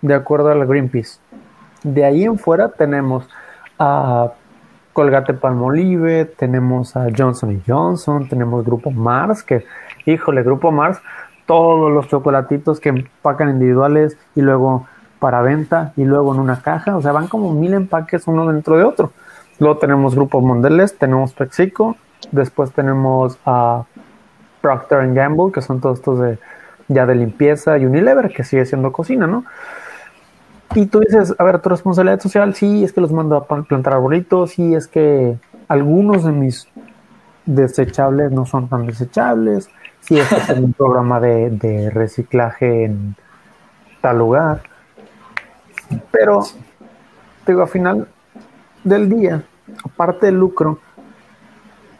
de 0.01 0.13
acuerdo 0.13 0.47
a 0.47 0.55
la 0.55 0.63
Greenpeace. 0.63 1.19
De 1.83 2.05
ahí 2.05 2.23
en 2.23 2.39
fuera 2.39 2.69
tenemos 2.69 3.27
a 3.77 4.31
Colgate 4.93 5.33
Palmolive, 5.33 6.25
tenemos 6.25 6.95
a 6.95 7.07
Johnson 7.15 7.61
Johnson, 7.67 8.29
tenemos 8.29 8.63
Grupo 8.63 8.91
Mars, 8.91 9.43
que, 9.43 9.65
híjole, 10.05 10.43
Grupo 10.43 10.71
Mars, 10.71 10.99
todos 11.45 11.91
los 11.91 12.07
chocolatitos 12.07 12.79
que 12.79 12.89
empacan 12.89 13.49
individuales 13.49 14.17
y 14.35 14.41
luego 14.41 14.87
para 15.19 15.41
venta 15.41 15.93
y 15.97 16.05
luego 16.05 16.33
en 16.33 16.39
una 16.39 16.61
caja, 16.61 16.95
o 16.95 17.01
sea, 17.01 17.11
van 17.11 17.27
como 17.27 17.53
mil 17.53 17.73
empaques 17.73 18.27
uno 18.27 18.45
dentro 18.51 18.77
de 18.77 18.83
otro. 18.83 19.11
Luego 19.59 19.77
tenemos 19.77 20.15
Grupo 20.15 20.41
Mondelez, 20.41 20.97
tenemos 20.97 21.33
Pexico, 21.33 21.95
después 22.31 22.71
tenemos 22.71 23.37
a 23.45 23.83
Procter 24.61 25.13
Gamble, 25.13 25.51
que 25.51 25.61
son 25.61 25.81
todos 25.81 25.99
estos 25.99 26.19
de 26.19 26.39
ya 26.87 27.05
de 27.05 27.15
limpieza, 27.15 27.77
y 27.77 27.85
Unilever, 27.85 28.33
que 28.33 28.43
sigue 28.43 28.65
siendo 28.65 28.91
cocina, 28.91 29.25
¿no? 29.25 29.45
Y 30.75 30.87
tú 30.87 30.99
dices, 30.99 31.35
a 31.37 31.43
ver, 31.43 31.59
tu 31.59 31.69
responsabilidad 31.69 32.19
social, 32.19 32.55
sí, 32.55 32.83
es 32.83 32.93
que 32.93 33.01
los 33.01 33.11
mando 33.11 33.35
a 33.35 33.45
plantar 33.45 33.93
arbolitos, 33.93 34.51
sí, 34.51 34.73
es 34.73 34.87
que 34.87 35.37
algunos 35.67 36.23
de 36.23 36.31
mis 36.31 36.67
desechables 37.45 38.31
no 38.31 38.45
son 38.45 38.69
tan 38.69 38.87
desechables, 38.87 39.69
sí, 40.01 40.17
es 40.17 40.27
que 40.27 40.35
es 40.35 40.49
un 40.49 40.73
programa 40.77 41.19
de, 41.19 41.51
de 41.51 41.89
reciclaje 41.91 42.85
en 42.85 43.15
tal 44.01 44.17
lugar. 44.17 44.63
Pero, 46.11 46.43
digo, 47.45 47.61
al 47.61 47.67
final 47.67 48.07
del 48.83 49.09
día, 49.09 49.43
aparte 49.83 50.25
del 50.25 50.39
lucro, 50.39 50.79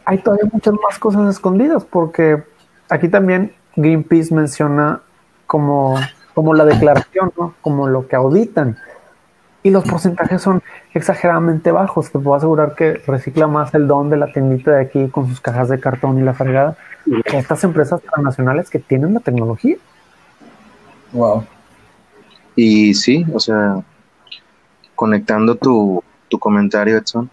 hay 0.06 0.18
todavía 0.18 0.50
muchas 0.52 0.74
más 0.74 0.98
cosas 1.00 1.30
escondidas, 1.30 1.86
porque 1.86 2.44
aquí 2.90 3.08
también 3.08 3.54
Greenpeace 3.76 4.34
menciona 4.34 5.02
como, 5.46 5.96
como 6.34 6.54
la 6.54 6.66
declaración, 6.66 7.32
¿no? 7.38 7.56
como 7.62 7.88
lo 7.88 8.08
que 8.08 8.16
auditan. 8.16 8.78
Y 9.62 9.70
los 9.70 9.86
porcentajes 9.86 10.42
son 10.42 10.62
exageradamente 10.94 11.72
bajos. 11.72 12.12
Te 12.12 12.20
puedo 12.20 12.36
asegurar 12.36 12.76
que 12.76 12.96
recicla 13.08 13.48
más 13.48 13.74
el 13.74 13.88
don 13.88 14.10
de 14.10 14.18
la 14.18 14.32
tiendita 14.32 14.72
de 14.72 14.82
aquí 14.82 15.08
con 15.08 15.30
sus 15.30 15.40
cajas 15.40 15.70
de 15.70 15.80
cartón 15.80 16.20
y 16.20 16.22
la 16.22 16.34
fregada 16.34 16.76
que 17.26 17.38
estas 17.38 17.64
empresas 17.64 18.02
transnacionales 18.02 18.70
que 18.70 18.80
tienen 18.80 19.14
la 19.14 19.20
tecnología. 19.20 19.78
Wow. 21.12 21.46
Y 22.56 22.94
sí, 22.94 23.26
o 23.34 23.40
sea, 23.40 23.82
conectando 24.96 25.56
tu, 25.56 26.04
tu 26.30 26.40
comentario, 26.40 26.98
Edson, 26.98 27.30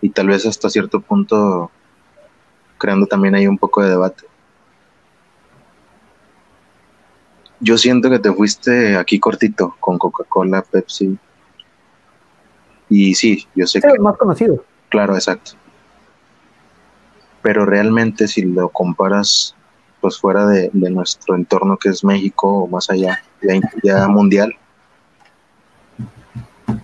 y 0.00 0.10
tal 0.10 0.28
vez 0.28 0.44
hasta 0.46 0.68
cierto 0.68 1.00
punto 1.00 1.70
creando 2.78 3.06
también 3.06 3.34
ahí 3.34 3.46
un 3.46 3.56
poco 3.56 3.82
de 3.82 3.90
debate. 3.90 4.24
Yo 7.64 7.78
siento 7.78 8.10
que 8.10 8.18
te 8.18 8.30
fuiste 8.30 8.94
aquí 8.94 9.18
cortito 9.18 9.74
con 9.80 9.96
Coca-Cola, 9.96 10.60
Pepsi. 10.60 11.16
Y 12.90 13.14
sí, 13.14 13.48
yo 13.54 13.66
sé 13.66 13.80
que... 13.80 13.88
Es 13.88 13.98
más 14.00 14.18
conocido. 14.18 14.62
Claro, 14.90 15.14
exacto. 15.14 15.52
Pero 17.40 17.64
realmente 17.64 18.28
si 18.28 18.42
lo 18.42 18.68
comparas 18.68 19.56
pues 20.02 20.18
fuera 20.18 20.46
de, 20.46 20.70
nuestro 20.74 21.34
entorno 21.36 21.78
que 21.78 21.88
es 21.88 22.04
México 22.04 22.64
o 22.64 22.66
más 22.68 22.90
allá, 22.90 23.22
ya, 23.40 23.58
ya 23.82 24.08
mundial, 24.08 24.54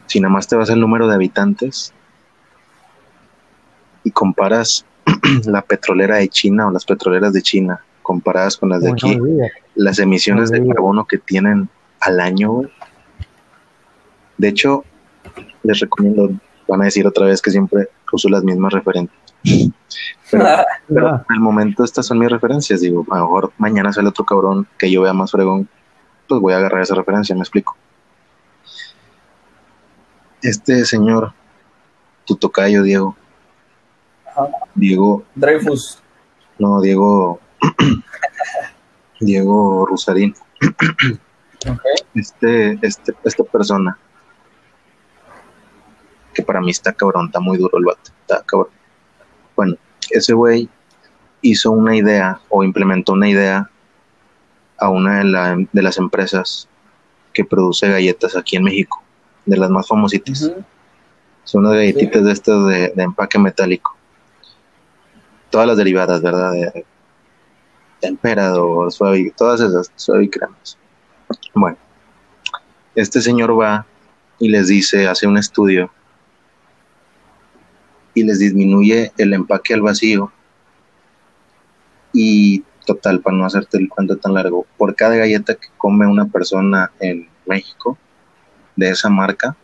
si 0.06 0.18
nada 0.18 0.32
más 0.32 0.48
te 0.48 0.56
vas 0.56 0.70
al 0.70 0.80
número 0.80 1.06
de 1.06 1.14
habitantes 1.14 1.92
y 4.02 4.10
comparas 4.10 4.86
la 5.44 5.60
petrolera 5.60 6.16
de 6.16 6.30
China 6.30 6.68
o 6.68 6.70
las 6.70 6.86
petroleras 6.86 7.34
de 7.34 7.42
China 7.42 7.84
comparadas 8.10 8.56
con 8.56 8.70
las 8.70 8.82
de 8.82 8.90
aquí, 8.90 9.16
las 9.76 10.00
emisiones 10.00 10.50
de 10.50 10.66
carbono 10.66 11.04
que 11.04 11.16
tienen 11.16 11.68
al 12.00 12.18
año, 12.18 12.62
De 14.36 14.48
hecho, 14.48 14.84
les 15.62 15.78
recomiendo, 15.78 16.30
van 16.66 16.80
a 16.80 16.86
decir 16.86 17.06
otra 17.06 17.26
vez 17.26 17.40
que 17.40 17.52
siempre 17.52 17.88
uso 18.10 18.28
las 18.28 18.42
mismas 18.42 18.72
referencias. 18.72 19.16
Pero, 20.28 20.44
pero 20.88 21.08
en 21.28 21.34
el 21.36 21.40
momento 21.40 21.84
estas 21.84 22.06
son 22.06 22.18
mis 22.18 22.30
referencias. 22.30 22.80
Digo, 22.80 23.06
a 23.10 23.18
lo 23.18 23.26
mejor 23.26 23.52
mañana 23.58 23.92
sale 23.92 24.08
otro 24.08 24.24
cabrón 24.24 24.66
que 24.76 24.90
yo 24.90 25.02
vea 25.02 25.12
más 25.12 25.30
fregón, 25.30 25.68
pues 26.26 26.40
voy 26.40 26.52
a 26.52 26.56
agarrar 26.56 26.82
esa 26.82 26.96
referencia, 26.96 27.34
me 27.36 27.42
explico. 27.42 27.76
Este 30.42 30.84
señor, 30.84 31.32
tu 32.24 32.34
tocayo, 32.34 32.82
Diego, 32.82 33.14
Diego. 34.74 35.22
Dreyfus. 35.36 36.02
No, 36.58 36.80
Diego. 36.80 37.40
Diego 39.20 39.86
Rusarín. 39.86 40.34
Este, 42.14 42.78
este, 42.80 43.12
esta 43.22 43.44
persona. 43.44 43.98
Que 46.32 46.42
para 46.42 46.62
mí 46.62 46.70
está 46.70 46.90
cabrón, 46.94 47.26
está 47.26 47.38
muy 47.38 47.58
duro 47.58 47.76
el 47.76 47.84
vato. 47.84 48.12
Está 48.22 48.42
cabrón. 48.44 48.72
Bueno, 49.54 49.76
ese 50.08 50.32
güey 50.32 50.70
hizo 51.42 51.70
una 51.70 51.94
idea 51.94 52.40
o 52.48 52.64
implementó 52.64 53.12
una 53.12 53.28
idea 53.28 53.70
a 54.78 54.88
una 54.88 55.18
de, 55.22 55.68
de 55.70 55.82
las 55.82 55.98
empresas 55.98 56.66
que 57.34 57.44
produce 57.44 57.88
galletas 57.88 58.34
aquí 58.36 58.56
en 58.56 58.64
México, 58.64 59.02
de 59.44 59.58
las 59.58 59.68
más 59.68 59.86
famositas. 59.86 60.50
Son 61.44 61.66
unas 61.66 61.74
galletitas 61.74 62.24
de 62.24 62.32
estas 62.32 62.66
de, 62.66 62.92
empaque 62.96 63.38
metálico 63.38 63.96
todas 65.50 65.66
las 65.66 65.76
derivadas, 65.76 66.22
¿verdad? 66.22 66.52
De 66.52 66.86
temperador, 68.00 68.90
suave, 68.92 69.32
todas 69.36 69.60
esas 69.60 69.90
cremas. 70.30 70.78
Bueno, 71.54 71.76
este 72.94 73.20
señor 73.20 73.58
va 73.58 73.86
y 74.38 74.48
les 74.48 74.68
dice, 74.68 75.06
hace 75.06 75.26
un 75.26 75.36
estudio 75.36 75.90
y 78.14 78.24
les 78.24 78.38
disminuye 78.38 79.12
el 79.16 79.32
empaque 79.32 79.74
al 79.74 79.82
vacío 79.82 80.32
y 82.12 82.64
total, 82.86 83.20
para 83.20 83.36
no 83.36 83.46
hacerte 83.46 83.78
el 83.78 83.88
cuento 83.88 84.16
tan 84.16 84.34
largo, 84.34 84.66
por 84.76 84.96
cada 84.96 85.14
galleta 85.16 85.54
que 85.54 85.68
come 85.76 86.06
una 86.06 86.26
persona 86.26 86.90
en 86.98 87.28
México 87.46 87.96
de 88.74 88.90
esa 88.90 89.08
marca, 89.08 89.56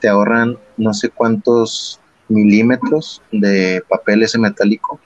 te 0.00 0.08
ahorran 0.08 0.58
no 0.76 0.92
sé 0.94 1.08
cuántos 1.08 2.00
milímetros 2.28 3.22
de 3.32 3.82
papel 3.88 4.22
ese 4.22 4.38
metálico 4.38 5.00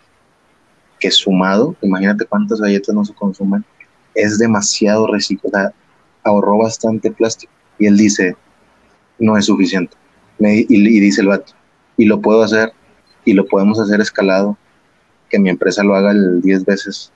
que 1.01 1.11
sumado, 1.11 1.75
imagínate 1.83 2.27
cuántas 2.27 2.61
galletas 2.61 2.95
no 2.95 3.05
se 3.05 3.15
consumen, 3.15 3.65
es 4.15 4.39
demasiado 4.39 5.07
reciclado, 5.07 5.73
ahorró 6.23 6.59
bastante 6.59 7.11
plástico. 7.11 7.53
Y 7.79 7.87
él 7.87 7.97
dice, 7.97 8.37
no 9.19 9.37
es 9.37 9.47
suficiente. 9.47 9.97
Me- 10.39 10.59
y, 10.61 10.67
y 10.69 11.01
dice 11.01 11.23
el 11.23 11.29
vato, 11.29 11.55
y 11.97 12.05
lo 12.05 12.21
puedo 12.21 12.43
hacer, 12.43 12.73
y 13.25 13.33
lo 13.33 13.47
podemos 13.47 13.81
hacer 13.81 14.01
escalado, 14.01 14.57
que 15.29 15.39
mi 15.39 15.49
empresa 15.49 15.83
lo 15.83 15.95
haga 15.95 16.11
el 16.13 16.43
10 16.43 16.65
veces, 16.65 17.13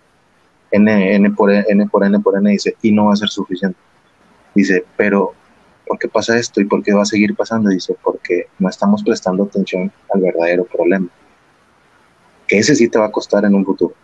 N, 0.70 1.14
N 1.14 1.30
por 1.32 1.52
N, 1.52 1.86
por 1.88 2.04
N 2.04 2.18
por 2.20 2.36
N, 2.38 2.50
dice, 2.50 2.76
y 2.82 2.90
no 2.92 3.06
va 3.06 3.12
a 3.12 3.16
ser 3.16 3.28
suficiente. 3.28 3.78
Dice, 4.54 4.84
pero, 4.96 5.34
¿por 5.86 5.98
qué 5.98 6.08
pasa 6.08 6.38
esto? 6.38 6.60
¿Y 6.60 6.64
por 6.64 6.82
qué 6.82 6.92
va 6.92 7.02
a 7.02 7.06
seguir 7.06 7.34
pasando? 7.34 7.70
Dice, 7.70 7.96
porque 8.02 8.46
no 8.58 8.68
estamos 8.68 9.02
prestando 9.02 9.44
atención 9.44 9.92
al 10.12 10.20
verdadero 10.20 10.64
problema. 10.64 11.08
Que 12.46 12.58
ese 12.58 12.74
sí 12.74 12.88
te 12.88 12.98
va 12.98 13.06
a 13.06 13.12
costar 13.12 13.44
en 13.44 13.54
un 13.54 13.64
futuro. 13.64 13.94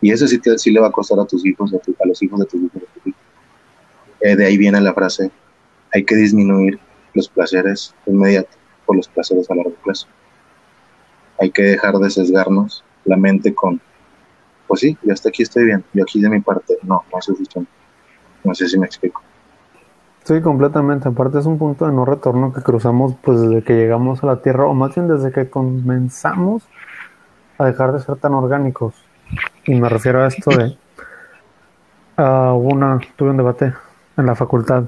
Y 0.00 0.12
ese 0.12 0.28
sí, 0.28 0.38
te- 0.38 0.58
sí 0.58 0.70
le 0.70 0.80
va 0.80 0.88
a 0.88 0.92
costar 0.92 1.18
a 1.20 1.24
tus 1.24 1.44
hijos, 1.44 1.72
a, 1.72 2.06
los 2.06 2.22
hijos 2.22 2.40
de 2.40 2.46
tus 2.46 2.60
hijos. 2.60 2.72
de 2.74 2.86
tus 2.94 3.06
hijos. 3.06 3.20
Eh, 4.20 4.36
de 4.36 4.46
ahí 4.46 4.56
viene 4.56 4.80
la 4.80 4.94
frase, 4.94 5.30
hay 5.92 6.04
que 6.04 6.16
disminuir 6.16 6.78
los 7.14 7.28
placeres 7.28 7.94
inmediatos 8.06 8.56
por 8.84 8.96
los 8.96 9.08
placeres 9.08 9.50
a 9.50 9.54
largo 9.54 9.74
plazo. 9.84 10.06
Hay 11.40 11.50
que 11.50 11.62
dejar 11.62 11.94
de 11.94 12.10
sesgarnos 12.10 12.84
la 13.04 13.16
mente 13.16 13.54
con, 13.54 13.80
pues 14.66 14.80
sí, 14.80 14.98
yo 15.02 15.12
hasta 15.12 15.28
aquí 15.28 15.42
estoy 15.42 15.64
bien, 15.66 15.84
yo 15.92 16.02
aquí 16.02 16.20
de 16.20 16.28
mi 16.28 16.40
parte, 16.40 16.78
no, 16.82 17.04
no 17.12 17.18
es 17.18 17.24
suficiente. 17.24 17.70
No 18.44 18.54
sé 18.54 18.68
si 18.68 18.78
me 18.78 18.86
explico. 18.86 19.22
Sí, 20.24 20.40
completamente. 20.42 21.08
Aparte 21.08 21.38
es 21.38 21.46
un 21.46 21.58
punto 21.58 21.86
de 21.86 21.92
no 21.92 22.04
retorno 22.04 22.52
que 22.52 22.60
cruzamos 22.60 23.14
pues 23.22 23.40
desde 23.40 23.62
que 23.62 23.74
llegamos 23.74 24.22
a 24.22 24.26
la 24.26 24.42
Tierra, 24.42 24.66
o 24.66 24.74
más 24.74 24.94
bien 24.94 25.08
desde 25.08 25.32
que 25.32 25.48
comenzamos 25.48 26.64
a 27.58 27.64
dejar 27.64 27.92
de 27.92 28.00
ser 28.00 28.16
tan 28.16 28.34
orgánicos. 28.34 28.94
Y 29.64 29.74
me 29.74 29.88
refiero 29.88 30.22
a 30.22 30.28
esto 30.28 30.50
de... 30.50 30.76
hubo 32.16 32.68
una, 32.74 32.98
tuve 33.16 33.30
un 33.30 33.36
debate 33.36 33.74
en 34.16 34.26
la 34.26 34.34
facultad, 34.34 34.84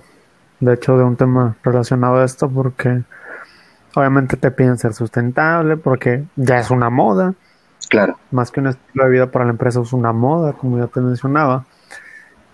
de 0.60 0.74
hecho, 0.74 0.96
de 0.96 1.04
un 1.04 1.16
tema 1.16 1.56
relacionado 1.62 2.16
a 2.16 2.24
esto, 2.24 2.48
porque 2.48 3.02
obviamente 3.94 4.36
te 4.36 4.50
piden 4.50 4.78
ser 4.78 4.94
sustentable, 4.94 5.76
porque 5.76 6.24
ya 6.36 6.58
es 6.58 6.70
una 6.70 6.90
moda, 6.90 7.34
Claro, 7.88 8.18
más 8.30 8.50
que 8.52 8.60
un 8.60 8.68
estilo 8.68 9.04
de 9.04 9.10
vida 9.10 9.30
para 9.30 9.44
la 9.44 9.50
empresa 9.50 9.80
es 9.80 9.92
una 9.92 10.12
moda, 10.12 10.52
como 10.52 10.78
ya 10.78 10.86
te 10.86 11.00
mencionaba. 11.00 11.64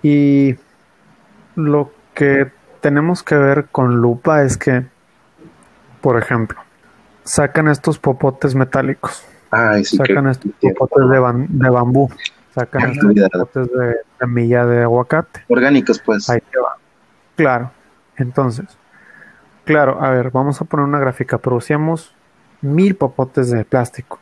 Y 0.03 0.57
lo 1.57 1.91
que 2.15 2.51
tenemos 2.81 3.23
que 3.23 3.35
ver 3.35 3.67
con 3.67 3.97
lupa 3.97 4.43
es 4.45 4.57
que, 4.57 4.87
por 6.01 6.19
ejemplo, 6.19 6.59
sacan 7.25 7.69
estos 7.69 7.99
popotes 7.99 8.55
metálicos, 8.55 9.25
ay, 9.51 9.85
sí 9.85 9.97
sacan 9.97 10.29
estos 10.29 10.51
popotes 10.61 11.09
de, 11.11 11.19
ban- 11.19 11.47
de 11.49 11.71
bambú, 11.71 12.09
sacan 12.55 12.91
estos 12.91 13.15
popotes 13.31 13.71
de 13.73 13.97
semilla 14.19 14.65
de 14.67 14.83
aguacate. 14.83 15.45
orgánicos, 15.49 15.99
pues. 16.01 16.29
Ahí 16.31 16.41
te 16.51 16.59
va. 16.59 16.77
Claro. 17.37 17.71
Entonces, 18.17 18.67
claro, 19.65 20.03
a 20.03 20.11
ver, 20.11 20.31
vamos 20.31 20.61
a 20.61 20.65
poner 20.65 20.87
una 20.87 20.99
gráfica. 20.99 21.39
Producíamos 21.39 22.15
mil 22.63 22.97
popotes 22.97 23.51
de 23.51 23.65
plástico. 23.65 24.19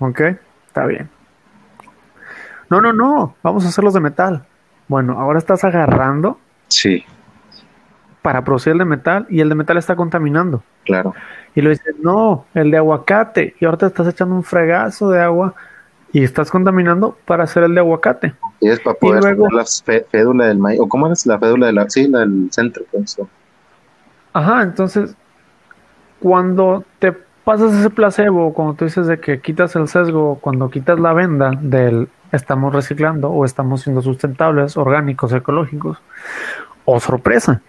¿Ok? 0.00 0.20
Está 0.66 0.84
bien. 0.86 1.08
No, 2.68 2.80
no, 2.80 2.92
no. 2.92 3.36
Vamos 3.42 3.64
a 3.64 3.68
hacerlos 3.68 3.94
de 3.94 4.00
metal. 4.00 4.44
Bueno, 4.88 5.18
ahora 5.20 5.38
estás 5.38 5.64
agarrando 5.64 6.38
Sí, 6.68 7.04
para 8.26 8.42
producir 8.42 8.72
el 8.72 8.78
de 8.78 8.84
metal 8.84 9.24
y 9.30 9.38
el 9.40 9.48
de 9.48 9.54
metal 9.54 9.76
está 9.76 9.94
contaminando. 9.94 10.60
claro. 10.84 11.14
Y 11.54 11.60
lo 11.60 11.70
dices, 11.70 11.94
no, 12.02 12.44
el 12.54 12.72
de 12.72 12.76
aguacate. 12.76 13.54
Y 13.60 13.64
ahora 13.64 13.78
te 13.78 13.86
estás 13.86 14.08
echando 14.08 14.34
un 14.34 14.42
fregazo 14.42 15.08
de 15.10 15.22
agua 15.22 15.54
y 16.12 16.24
estás 16.24 16.50
contaminando 16.50 17.16
para 17.24 17.44
hacer 17.44 17.62
el 17.62 17.72
de 17.74 17.80
aguacate. 17.80 18.34
Y 18.60 18.68
es 18.68 18.80
para 18.80 18.98
poder 18.98 19.22
luego- 19.22 19.46
hacer 19.46 19.54
la 19.54 19.64
fe- 20.00 20.06
fédula 20.10 20.46
del 20.46 20.58
maíz, 20.58 20.80
o 20.80 20.88
cómo 20.88 21.06
es 21.12 21.24
la 21.24 21.38
fédula 21.38 21.66
de 21.68 21.72
la, 21.72 21.88
sí, 21.88 22.08
la 22.08 22.18
del 22.18 22.48
centro, 22.50 22.82
pues. 22.90 23.16
Ajá, 24.32 24.64
entonces, 24.64 25.14
cuando 26.18 26.82
te 26.98 27.12
pasas 27.44 27.72
ese 27.74 27.90
placebo, 27.90 28.52
cuando 28.52 28.74
tú 28.74 28.84
dices 28.86 29.06
de 29.06 29.20
que 29.20 29.40
quitas 29.40 29.76
el 29.76 29.86
sesgo, 29.86 30.40
cuando 30.40 30.68
quitas 30.68 30.98
la 30.98 31.12
venda 31.12 31.52
del 31.60 32.08
estamos 32.32 32.74
reciclando 32.74 33.30
o 33.30 33.44
estamos 33.44 33.82
siendo 33.82 34.02
sustentables, 34.02 34.76
orgánicos, 34.76 35.32
ecológicos, 35.32 35.98
o 36.84 36.98
sorpresa, 37.00 37.62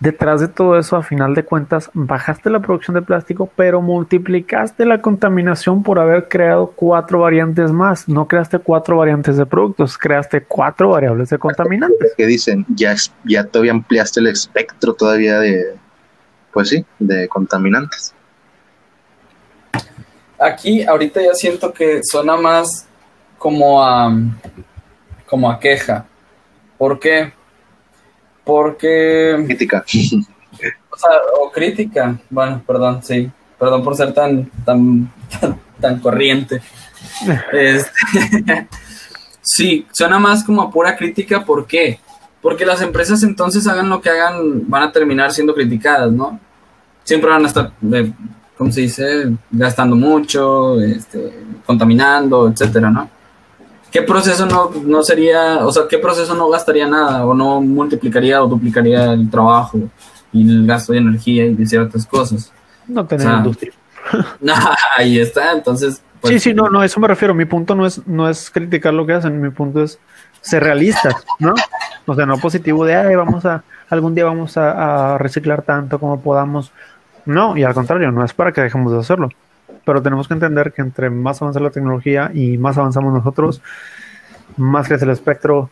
detrás 0.00 0.40
de 0.40 0.48
todo 0.48 0.78
eso, 0.78 0.96
a 0.96 1.02
final 1.02 1.34
de 1.34 1.44
cuentas, 1.44 1.90
bajaste 1.92 2.50
la 2.50 2.60
producción 2.60 2.94
de 2.94 3.02
plástico, 3.02 3.50
pero 3.56 3.80
multiplicaste 3.80 4.84
la 4.84 5.00
contaminación 5.00 5.82
por 5.82 5.98
haber 5.98 6.28
creado 6.28 6.72
cuatro 6.74 7.20
variantes 7.20 7.72
más. 7.72 8.08
No 8.08 8.28
creaste 8.28 8.58
cuatro 8.58 8.98
variantes 8.98 9.36
de 9.36 9.46
productos, 9.46 9.98
creaste 9.98 10.42
cuatro 10.42 10.90
variables 10.90 11.30
de 11.30 11.38
contaminantes. 11.38 12.14
que 12.16 12.26
dicen, 12.26 12.64
ya, 12.68 12.94
ya 13.24 13.44
todavía 13.44 13.72
ampliaste 13.72 14.20
el 14.20 14.28
espectro 14.28 14.94
todavía 14.94 15.38
de, 15.40 15.76
pues 16.52 16.68
sí, 16.68 16.84
de 16.98 17.28
contaminantes. 17.28 18.14
Aquí 20.38 20.84
ahorita 20.84 21.20
ya 21.20 21.34
siento 21.34 21.72
que 21.72 22.00
suena 22.04 22.36
más 22.36 22.86
como 23.38 23.84
a 23.84 24.12
como 25.26 25.50
a 25.50 25.60
queja. 25.60 26.06
¿Por 26.78 26.98
qué? 26.98 27.32
Porque 28.48 29.44
Crítica. 29.44 29.84
o, 30.90 30.96
sea, 30.96 31.10
o 31.38 31.52
crítica. 31.52 32.18
Bueno, 32.30 32.62
perdón, 32.66 33.02
sí. 33.02 33.30
Perdón 33.58 33.84
por 33.84 33.94
ser 33.94 34.14
tan 34.14 34.50
tan 34.64 35.12
tan, 35.38 35.60
tan 35.78 36.00
corriente. 36.00 36.62
Este, 37.52 37.90
sí, 39.42 39.86
suena 39.92 40.18
más 40.18 40.42
como 40.44 40.62
a 40.62 40.70
pura 40.70 40.96
crítica. 40.96 41.44
¿Por 41.44 41.66
qué? 41.66 42.00
Porque 42.40 42.64
las 42.64 42.80
empresas 42.80 43.22
entonces 43.22 43.66
hagan 43.66 43.90
lo 43.90 44.00
que 44.00 44.08
hagan, 44.08 44.66
van 44.66 44.84
a 44.84 44.92
terminar 44.92 45.30
siendo 45.30 45.52
criticadas, 45.52 46.10
¿no? 46.10 46.40
Siempre 47.04 47.28
van 47.28 47.44
a 47.44 47.48
estar, 47.48 47.72
eh, 47.92 48.10
¿cómo 48.56 48.72
se 48.72 48.80
dice? 48.80 49.30
Gastando 49.50 49.94
mucho, 49.94 50.80
este, 50.80 51.44
contaminando, 51.66 52.48
etcétera, 52.48 52.88
¿no? 52.90 53.10
¿Qué 53.90 54.02
proceso 54.02 54.44
no, 54.46 54.70
no 54.84 55.02
sería, 55.02 55.66
o 55.66 55.72
sea, 55.72 55.84
qué 55.88 55.98
proceso 55.98 56.34
no 56.34 56.48
gastaría 56.50 56.86
nada 56.86 57.24
o 57.24 57.32
no 57.32 57.60
multiplicaría 57.60 58.42
o 58.42 58.46
duplicaría 58.46 59.12
el 59.12 59.30
trabajo 59.30 59.78
y 60.32 60.48
el 60.48 60.66
gasto 60.66 60.92
de 60.92 60.98
energía 60.98 61.46
y 61.46 61.54
de 61.54 61.66
ciertas 61.66 62.06
cosas? 62.06 62.52
No 62.86 63.06
tener 63.06 63.26
O 63.26 63.30
sea, 63.30 63.38
industria. 63.38 63.72
Ahí 64.96 65.18
está, 65.18 65.52
entonces. 65.52 66.02
pues, 66.20 66.34
sí, 66.34 66.50
sí, 66.50 66.54
no, 66.54 66.68
no, 66.68 66.82
eso 66.82 67.00
me 67.00 67.08
refiero. 67.08 67.34
Mi 67.34 67.46
punto 67.46 67.74
no 67.74 67.86
es, 67.86 68.06
no 68.06 68.28
es 68.28 68.50
criticar 68.50 68.92
lo 68.92 69.06
que 69.06 69.14
hacen, 69.14 69.40
mi 69.40 69.50
punto 69.50 69.82
es 69.82 69.98
ser 70.42 70.62
realistas, 70.62 71.14
¿no? 71.38 71.54
O 72.06 72.14
sea, 72.14 72.26
no 72.26 72.38
positivo 72.38 72.84
de, 72.84 72.94
ay, 72.94 73.14
vamos 73.16 73.44
a, 73.46 73.64
algún 73.88 74.14
día 74.14 74.24
vamos 74.24 74.56
a, 74.56 75.14
a 75.14 75.18
reciclar 75.18 75.62
tanto 75.62 75.98
como 75.98 76.20
podamos. 76.20 76.72
No, 77.24 77.56
y 77.56 77.64
al 77.64 77.74
contrario, 77.74 78.10
no 78.10 78.24
es 78.24 78.32
para 78.32 78.52
que 78.52 78.60
dejemos 78.60 78.92
de 78.92 78.98
hacerlo. 78.98 79.30
Pero 79.88 80.02
tenemos 80.02 80.28
que 80.28 80.34
entender 80.34 80.74
que 80.74 80.82
entre 80.82 81.08
más 81.08 81.40
avanza 81.40 81.60
la 81.60 81.70
tecnología 81.70 82.30
y 82.34 82.58
más 82.58 82.76
avanzamos 82.76 83.10
nosotros, 83.14 83.62
más 84.58 84.86
crece 84.86 85.06
el 85.06 85.12
espectro, 85.12 85.70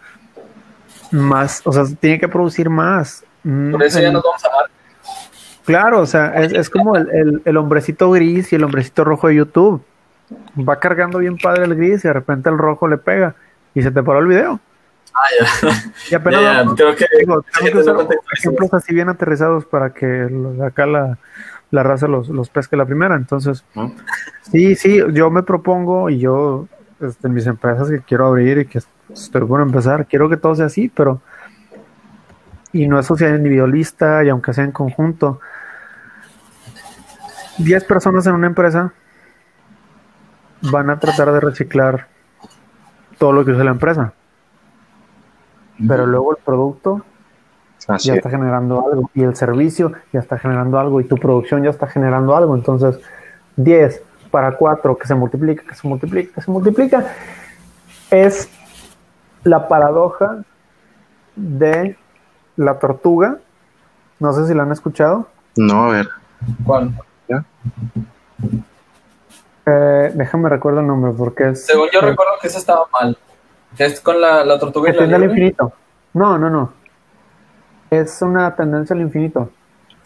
más, 1.11 1.61
o 1.67 1.71
sea, 1.73 1.85
tiene 2.01 2.19
que 2.19 2.27
producir 2.27 2.71
más. 2.71 3.23
Mm, 3.45 3.73
Por 3.73 3.83
eso 3.83 4.01
ya 4.01 4.11
nos 4.11 4.23
vamos 4.23 4.43
a 4.43 4.49
amar. 4.49 4.64
Claro, 5.67 6.01
o 6.01 6.07
sea, 6.07 6.29
es, 6.37 6.51
es 6.55 6.71
como 6.71 6.97
el, 6.97 7.11
el- 7.11 7.43
el 7.45 7.57
hombrecito 7.59 8.11
gris 8.11 8.51
y 8.55 8.57
el 8.57 8.64
hombrecito 8.64 9.05
rojo 9.05 9.29
de 9.29 9.35
YouTube. 9.35 9.85
Va 10.67 10.81
cargando 10.81 11.19
bien 11.19 11.37
padre 11.37 11.64
el 11.67 11.75
gris 11.75 12.03
y 12.03 12.09
de 12.09 12.14
repente 12.14 12.49
el 12.49 12.57
rojo 12.57 12.89
le 12.89 12.97
pega 12.97 13.35
y 13.75 13.83
se 13.83 13.91
te 13.91 14.03
paró 14.03 14.21
el 14.21 14.29
video. 14.29 14.59
Y 16.11 16.14
apenas 16.14 16.41
Ya, 16.41 16.53
ya, 16.55 16.59
vamos- 16.62 16.75
creo 16.77 16.97
que. 16.97 17.05
digo, 17.21 17.43
que 17.61 17.77
usar 17.79 17.97
ejemplos 18.33 18.73
así 18.73 18.95
bien 18.95 19.11
aterrizados 19.11 19.67
para 19.67 19.91
que 19.91 20.27
acá 20.64 20.87
la, 20.87 21.19
la 21.71 21.83
raza 21.83 22.07
los, 22.09 22.29
los 22.29 22.49
pesque 22.51 22.77
la 22.77 22.87
primera. 22.87 23.17
Entonces, 23.17 23.64
¿no? 23.75 23.93
sí, 24.43 24.75
sí, 24.75 25.01
yo 25.12 25.31
me 25.31 25.43
propongo 25.43 26.11
y 26.11 26.19
yo 26.19 26.69
este, 27.01 27.27
en 27.27 27.35
mis 27.35 27.47
empresas 27.47 27.91
que 27.91 28.01
quiero 28.01 28.27
abrir 28.27 28.59
y 28.59 28.67
que 28.67 28.81
estoy 29.12 29.45
por 29.45 29.61
empezar, 29.61 30.07
quiero 30.07 30.29
que 30.29 30.37
todo 30.37 30.55
sea 30.55 30.67
así, 30.67 30.91
pero 30.95 31.21
y 32.73 32.89
no 32.89 32.99
es 32.99 33.07
sociedad 33.07 33.37
individualista 33.37 34.25
y 34.25 34.29
aunque 34.29 34.53
sea 34.53 34.64
en 34.64 34.73
conjunto. 34.73 35.41
10 37.59 37.85
personas 37.85 38.27
en 38.27 38.35
una 38.35 38.49
empresa 38.49 38.93
van 40.61 40.91
a 40.91 40.99
tratar 40.99 41.33
de 41.33 41.41
reciclar 41.41 42.09
todo 43.19 43.33
lo 43.33 43.45
que 43.45 43.53
usa 43.53 43.64
la 43.64 43.71
empresa, 43.71 44.12
pero 45.89 46.07
luego 46.07 46.37
el 46.37 46.43
producto 46.45 47.05
Así 47.89 48.09
ya 48.09 48.14
es. 48.14 48.18
está 48.18 48.31
generando 48.31 48.85
algo 48.87 49.11
y 49.14 49.22
el 49.22 49.37
servicio 49.37 49.93
ya 50.12 50.20
está 50.20 50.39
generando 50.39 50.79
algo 50.79 51.01
y 51.01 51.05
tu 51.05 51.16
producción 51.16 51.62
ya 51.62 51.70
está 51.70 51.87
generando 51.87 52.37
algo. 52.37 52.55
Entonces, 52.57 52.99
10 53.57 54.03
para 54.31 54.57
4 54.57 54.99
que 54.99 55.07
se 55.07 55.14
multiplica, 55.14 55.62
que 55.62 55.74
se 55.74 55.87
multiplica, 55.87 56.35
que 56.35 56.41
se 56.41 56.51
multiplica, 56.51 57.14
es 58.11 58.49
la 59.45 59.68
paradoja 59.68 60.43
de 61.37 61.97
la 62.57 62.79
tortuga. 62.79 63.39
No 64.18 64.33
sé 64.33 64.47
si 64.47 64.55
la 64.55 64.64
han 64.64 64.72
escuchado. 64.72 65.29
No, 65.57 65.85
a 65.85 65.93
ver. 65.93 66.09
¿Cuál? 66.64 66.93
Eh, 69.68 70.12
déjame 70.14 70.49
recuerdo 70.49 70.81
el 70.81 70.87
nombre 70.87 71.12
porque 71.16 71.51
es... 71.51 71.66
Según 71.66 71.89
yo 71.93 71.99
eh, 71.99 72.03
recuerdo 72.03 72.33
que 72.41 72.47
esa 72.47 72.59
estaba 72.59 72.87
mal. 72.93 73.18
Es 73.77 74.01
con 74.01 74.20
la, 74.20 74.45
la 74.45 74.59
tortuga 74.59 74.91
y 74.91 75.07
la 75.07 75.18
infinito. 75.18 75.72
No, 76.14 76.39
no, 76.39 76.49
no. 76.49 76.72
Es 77.91 78.20
una 78.22 78.55
tendencia 78.55 78.95
al 78.95 79.03
infinito. 79.03 79.51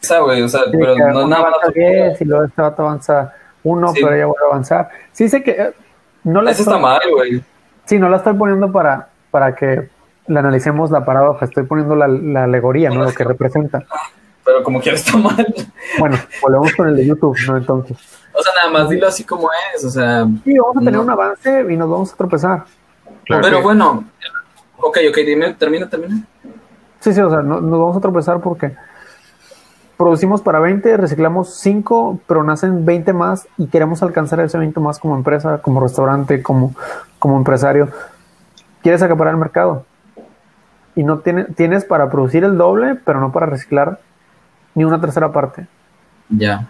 Esa, 0.02 0.20
güey, 0.20 0.42
o 0.42 0.48
sea, 0.48 0.60
Sí, 0.64 0.70
pero 0.72 0.96
no 0.96 1.26
nada 1.28 1.42
más. 1.42 1.52
avanza 1.60 1.72
10 1.74 2.20
y 2.20 2.24
luego 2.24 2.44
este 2.44 2.62
vato 2.62 2.82
avanza 2.82 3.34
uno, 3.62 3.88
Sí. 3.88 4.00
pero 4.02 4.14
ella 4.14 4.26
vuelve 4.26 4.44
a 4.46 4.50
avanzar. 4.50 4.88
Sí 5.12 5.28
sé 5.28 5.42
que 5.42 5.50
eh, 5.52 5.72
no 6.24 6.40
la 6.42 6.50
Eso 6.52 6.62
está 6.62 6.72
estoy- 6.76 6.82
mal, 6.82 7.00
güey. 7.14 7.44
Sí, 7.84 7.98
no 7.98 8.08
la 8.08 8.18
estoy 8.18 8.34
poniendo 8.34 8.70
para, 8.72 9.08
para 9.30 9.54
que 9.54 9.88
la 10.26 10.40
analicemos 10.40 10.90
la 10.90 11.04
paradoja, 11.04 11.44
estoy 11.44 11.64
poniendo 11.64 11.96
la, 11.96 12.06
la 12.08 12.44
alegoría, 12.44 12.90
¿no? 12.90 13.02
Lo 13.02 13.12
que 13.12 13.24
representa. 13.24 13.82
Pero 14.44 14.62
como 14.62 14.80
quiera 14.80 14.96
está 14.96 15.16
mal. 15.18 15.46
Bueno, 15.98 16.16
volvemos 16.40 16.72
con 16.74 16.88
el 16.88 16.96
de 16.96 17.06
YouTube, 17.06 17.36
¿no? 17.46 17.56
Entonces. 17.56 17.98
O 18.32 18.42
sea, 18.42 18.52
nada 18.54 18.70
más 18.78 18.88
dilo 18.88 19.06
así 19.08 19.24
como 19.24 19.48
es, 19.74 19.84
o 19.84 19.90
sea. 19.90 20.26
Sí, 20.44 20.56
vamos 20.58 20.76
a 20.76 20.80
tener 20.80 20.94
No. 20.94 21.02
un 21.02 21.10
avance 21.10 21.66
y 21.68 21.76
nos 21.76 21.90
vamos 21.90 22.12
a 22.12 22.16
tropezar. 22.16 22.64
Claro. 23.24 23.42
Pero 23.42 23.62
bueno, 23.62 24.04
ok, 24.78 24.98
ok, 25.10 25.16
dime, 25.26 25.52
termina, 25.54 25.88
termina. 25.88 26.22
Sí, 27.00 27.12
sí, 27.12 27.20
o 27.20 27.30
sea, 27.30 27.40
no- 27.42 27.60
nos 27.60 27.78
vamos 27.80 27.96
a 27.96 28.00
tropezar 28.00 28.40
porque 28.40 28.74
producimos 29.96 30.40
para 30.40 30.60
20, 30.60 30.96
reciclamos 30.96 31.54
5, 31.56 32.20
pero 32.26 32.42
nacen 32.42 32.84
20 32.84 33.12
más 33.12 33.46
y 33.58 33.66
queremos 33.66 34.02
alcanzar 34.02 34.40
ese 34.40 34.58
20 34.58 34.80
más 34.80 34.98
como 34.98 35.16
empresa, 35.16 35.58
como 35.62 35.80
restaurante, 35.80 36.42
como, 36.42 36.74
como 37.18 37.36
empresario. 37.36 37.88
Quieres 38.82 39.02
acaparar 39.02 39.34
el 39.34 39.40
mercado 39.40 39.84
y 40.94 41.04
no 41.04 41.18
tiene, 41.18 41.44
tienes 41.44 41.84
para 41.84 42.10
producir 42.10 42.44
el 42.44 42.56
doble, 42.56 42.94
pero 42.94 43.20
no 43.20 43.30
para 43.32 43.46
reciclar 43.46 44.00
ni 44.74 44.84
una 44.84 45.00
tercera 45.00 45.30
parte. 45.32 45.66
Ya. 46.30 46.68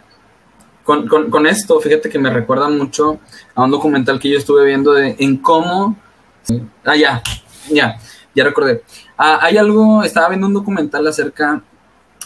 Con, 0.82 1.06
con, 1.06 1.30
con 1.30 1.46
esto, 1.46 1.78
fíjate 1.80 2.08
que 2.08 2.18
me 2.18 2.30
recuerda 2.30 2.68
mucho 2.68 3.20
a 3.54 3.62
un 3.62 3.70
documental 3.70 4.18
que 4.18 4.30
yo 4.30 4.38
estuve 4.38 4.64
viendo 4.64 4.92
de 4.92 5.14
en 5.18 5.36
cómo. 5.36 5.94
Ah, 6.84 6.96
ya, 6.96 7.22
ya, 7.70 7.96
ya 8.34 8.44
recordé. 8.44 8.82
Ah, 9.22 9.38
hay 9.42 9.58
algo, 9.58 10.02
estaba 10.02 10.30
viendo 10.30 10.46
un 10.46 10.54
documental 10.54 11.06
acerca 11.06 11.62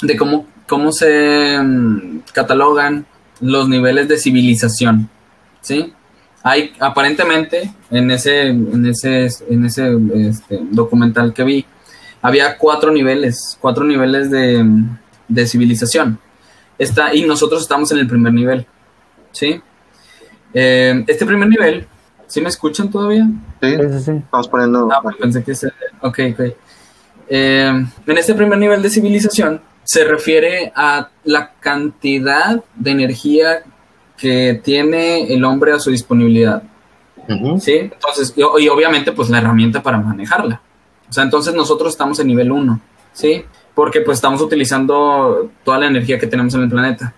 de 0.01 0.17
cómo, 0.17 0.47
cómo 0.69 0.93
se 0.93 1.59
mm, 1.61 2.21
catalogan 2.33 3.05
los 3.41 3.69
niveles 3.69 4.07
de 4.07 4.17
civilización. 4.17 5.11
¿Sí? 5.61 5.93
Hay 6.45 6.73
aparentemente 6.79 7.75
en 7.91 8.13
ese, 8.13 8.47
en 8.47 8.87
ese, 8.87 9.29
en 9.51 9.65
ese 9.65 9.99
este, 10.15 10.61
documental 10.71 11.35
que 11.35 11.43
vi, 11.43 11.67
había 12.23 12.57
cuatro 12.59 12.93
niveles, 12.93 13.59
cuatro 13.61 13.83
niveles 13.83 14.31
de, 14.31 14.65
de 15.27 15.47
civilización. 15.49 16.21
Está, 16.79 17.13
y 17.13 17.27
nosotros 17.27 17.63
estamos 17.63 17.91
en 17.91 17.99
el 17.99 18.07
primer 18.07 18.33
nivel. 18.33 18.69
¿Sí? 19.33 19.61
Eh, 20.53 21.05
este 21.09 21.27
primer 21.27 21.49
nivel, 21.49 21.89
¿sí 22.29 22.41
me 22.41 22.51
escuchan 22.51 22.89
todavía? 22.89 23.27
Sí, 23.61 23.77
Sí, 23.77 24.01
sí, 24.05 24.11
estamos 24.13 24.47
poniendo. 24.47 24.89
Ah, 24.93 25.01
pues 25.03 25.17
pensé 25.17 25.43
que 25.43 25.57
se... 25.57 25.73
Ok, 26.01 26.21
ok. 26.31 26.55
Eh, 27.29 27.87
en 28.07 28.19
este 28.19 28.35
primer 28.35 28.59
nivel 28.59 28.83
de 28.83 28.91
civilización 28.91 29.61
se 29.83 30.05
refiere 30.05 30.73
a 30.75 31.11
la 31.25 31.53
cantidad 31.61 32.63
de 32.75 32.91
energía 32.91 33.63
que 34.17 34.61
tiene 34.63 35.33
el 35.33 35.45
hombre 35.45 35.73
a 35.73 35.79
su 35.79 35.91
disponibilidad. 35.91 36.63
¿Sí? 37.59 37.73
Entonces, 37.77 38.35
y, 38.37 38.41
y 38.41 38.69
obviamente, 38.69 39.13
pues 39.13 39.31
la 39.31 39.39
herramienta 39.39 39.83
para 39.83 39.99
manejarla. 39.99 40.61
O 41.09 41.13
sea, 41.13 41.25
entonces 41.25 41.55
nosotros 41.55 41.93
estamos 41.93 42.19
en 42.19 42.27
nivel 42.27 42.51
1, 42.51 42.81
¿sí? 43.13 43.45
Porque 43.75 44.01
pues 44.01 44.19
estamos 44.19 44.41
utilizando 44.41 45.51
toda 45.65 45.79
la 45.79 45.87
energía 45.87 46.19
que 46.19 46.27
tenemos 46.27 46.55
en 46.55 46.63
el 46.63 46.69
planeta. 46.69 47.15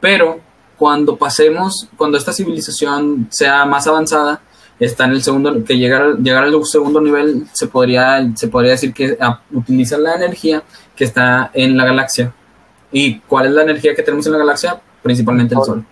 Pero 0.00 0.40
cuando 0.76 1.16
pasemos, 1.16 1.88
cuando 1.96 2.16
esta 2.16 2.32
civilización 2.32 3.26
sea 3.30 3.64
más 3.64 3.86
avanzada, 3.86 4.40
está 4.80 5.04
en 5.06 5.10
el 5.12 5.22
segundo, 5.22 5.64
que 5.64 5.76
llegar, 5.76 6.16
llegar 6.18 6.44
al 6.44 6.64
segundo 6.64 7.00
nivel, 7.00 7.46
se 7.52 7.66
podría, 7.66 8.28
se 8.34 8.48
podría 8.48 8.72
decir 8.72 8.92
que 8.94 9.16
ah, 9.20 9.40
utiliza 9.52 9.98
la 9.98 10.14
energía 10.14 10.62
que 10.94 11.04
está 11.04 11.50
en 11.54 11.76
la 11.76 11.84
galaxia. 11.84 12.32
¿Y 12.92 13.18
cuál 13.20 13.46
es 13.46 13.52
la 13.52 13.62
energía 13.62 13.94
que 13.94 14.02
tenemos 14.02 14.24
en 14.26 14.32
la 14.32 14.38
galaxia? 14.38 14.80
Principalmente 15.02 15.54
el 15.54 15.62
Sol. 15.62 15.84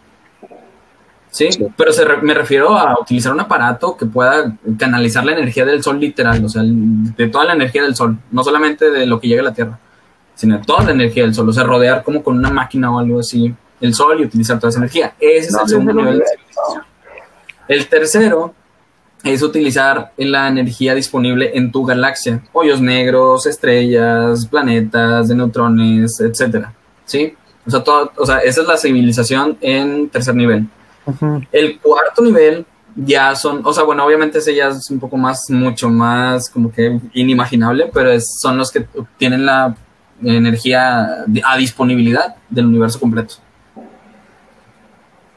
Sí, 1.30 1.52
Sí. 1.52 1.66
pero 1.76 1.92
se 1.92 2.04
re- 2.04 2.22
me 2.22 2.32
refiero 2.32 2.76
a 2.78 2.98
utilizar 2.98 3.32
un 3.32 3.40
aparato 3.40 3.96
que 3.96 4.06
pueda 4.06 4.56
canalizar 4.78 5.24
la 5.24 5.32
energía 5.32 5.66
del 5.66 5.82
Sol 5.82 6.00
literal, 6.00 6.42
o 6.44 6.48
sea, 6.48 6.62
de 6.64 7.28
toda 7.28 7.44
la 7.44 7.52
energía 7.52 7.82
del 7.82 7.94
Sol, 7.94 8.16
no 8.30 8.42
solamente 8.42 8.90
de 8.90 9.04
lo 9.06 9.20
que 9.20 9.28
llega 9.28 9.42
a 9.42 9.44
la 9.44 9.52
Tierra, 9.52 9.78
sino 10.34 10.56
de 10.58 10.64
toda 10.64 10.84
la 10.84 10.92
energía 10.92 11.24
del 11.24 11.34
Sol, 11.34 11.48
o 11.48 11.52
sea, 11.52 11.64
rodear 11.64 12.02
como 12.04 12.22
con 12.22 12.38
una 12.38 12.50
máquina 12.50 12.90
o 12.94 12.98
algo 12.98 13.20
así 13.20 13.54
el 13.82 13.92
Sol 13.92 14.18
y 14.20 14.24
utilizar 14.24 14.58
toda 14.58 14.70
esa 14.70 14.78
energía. 14.78 15.12
Ese 15.20 15.48
es 15.48 15.52
No, 15.52 15.62
el 15.62 15.68
segundo 15.68 15.92
nivel 15.92 16.06
de 16.06 16.24
universo. 16.24 16.34
civilización. 16.38 16.82
El 17.68 17.86
tercero 17.88 18.54
es 19.24 19.42
utilizar 19.42 20.12
la 20.16 20.48
energía 20.48 20.94
disponible 20.94 21.50
en 21.54 21.72
tu 21.72 21.84
galaxia, 21.84 22.42
hoyos 22.52 22.80
negros, 22.80 23.46
estrellas, 23.46 24.46
planetas 24.46 25.28
de 25.28 25.34
neutrones, 25.34 26.20
etcétera, 26.20 26.72
¿sí? 27.04 27.34
O 27.66 27.70
sea, 27.70 27.82
todo, 27.82 28.12
o 28.16 28.24
sea, 28.26 28.38
esa 28.38 28.60
es 28.62 28.68
la 28.68 28.76
civilización 28.76 29.56
en 29.60 30.08
tercer 30.08 30.34
nivel. 30.36 30.66
El 31.52 31.78
cuarto 31.80 32.22
nivel 32.22 32.64
ya 32.94 33.34
son, 33.34 33.60
o 33.64 33.72
sea, 33.72 33.82
bueno, 33.84 34.04
obviamente 34.06 34.38
ese 34.38 34.54
ya 34.54 34.68
es 34.68 34.90
un 34.90 35.00
poco 35.00 35.16
más, 35.16 35.50
mucho 35.50 35.88
más 35.90 36.48
como 36.48 36.70
que 36.72 36.98
inimaginable, 37.12 37.90
pero 37.92 38.10
es- 38.10 38.38
son 38.40 38.56
los 38.56 38.70
que 38.70 38.86
tienen 39.18 39.44
la 39.44 39.74
energía 40.22 41.24
a 41.44 41.56
disponibilidad 41.58 42.36
del 42.48 42.66
universo 42.66 42.98
completo. 43.00 43.34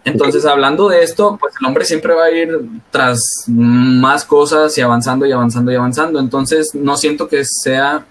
Entonces, 0.09 0.45
hablando 0.45 0.89
de 0.89 1.03
esto, 1.03 1.37
pues 1.39 1.53
el 1.59 1.67
hombre 1.67 1.85
siempre 1.85 2.13
va 2.13 2.25
a 2.25 2.31
ir 2.31 2.59
tras 2.91 3.45
más 3.47 4.25
cosas 4.25 4.77
y 4.77 4.81
avanzando 4.81 5.25
y 5.25 5.31
avanzando 5.31 5.71
y 5.71 5.75
avanzando. 5.75 6.19
Entonces, 6.19 6.73
no 6.73 6.97
siento 6.97 7.27
que 7.27 7.43
sea 7.45 8.05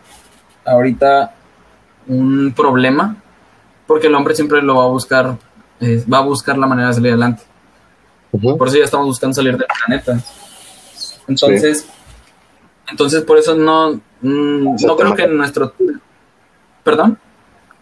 ahorita 0.64 1.34
un 2.06 2.52
problema, 2.54 3.16
porque 3.86 4.06
el 4.06 4.14
hombre 4.14 4.34
siempre 4.34 4.62
lo 4.62 4.76
va 4.76 4.84
a 4.84 4.88
buscar, 4.88 5.36
eh, 5.80 6.04
va 6.12 6.18
a 6.18 6.22
buscar 6.22 6.56
la 6.56 6.66
manera 6.66 6.88
de 6.88 6.94
salir 6.94 7.12
adelante. 7.12 7.42
Por 8.30 8.68
eso 8.68 8.78
ya 8.78 8.84
estamos 8.84 9.06
buscando 9.06 9.34
salir 9.34 9.56
del 9.56 9.66
planeta. 9.66 10.22
Entonces, 11.26 11.86
entonces 12.90 13.22
por 13.22 13.38
eso 13.38 13.54
no, 13.54 14.00
mm, 14.20 14.76
no 14.86 14.96
creo 14.96 15.14
que 15.14 15.26
nuestro... 15.26 15.74
¿Perdón? 16.84 17.18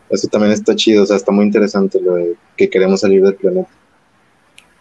Eso 0.08 0.28
también 0.28 0.52
está 0.52 0.74
chido, 0.74 1.02
o 1.02 1.06
sea, 1.06 1.16
está 1.16 1.32
muy 1.32 1.44
interesante 1.44 2.00
lo 2.00 2.14
de 2.14 2.36
que 2.56 2.70
queremos 2.70 3.00
salir 3.00 3.22
del 3.22 3.34
planeta. 3.34 3.68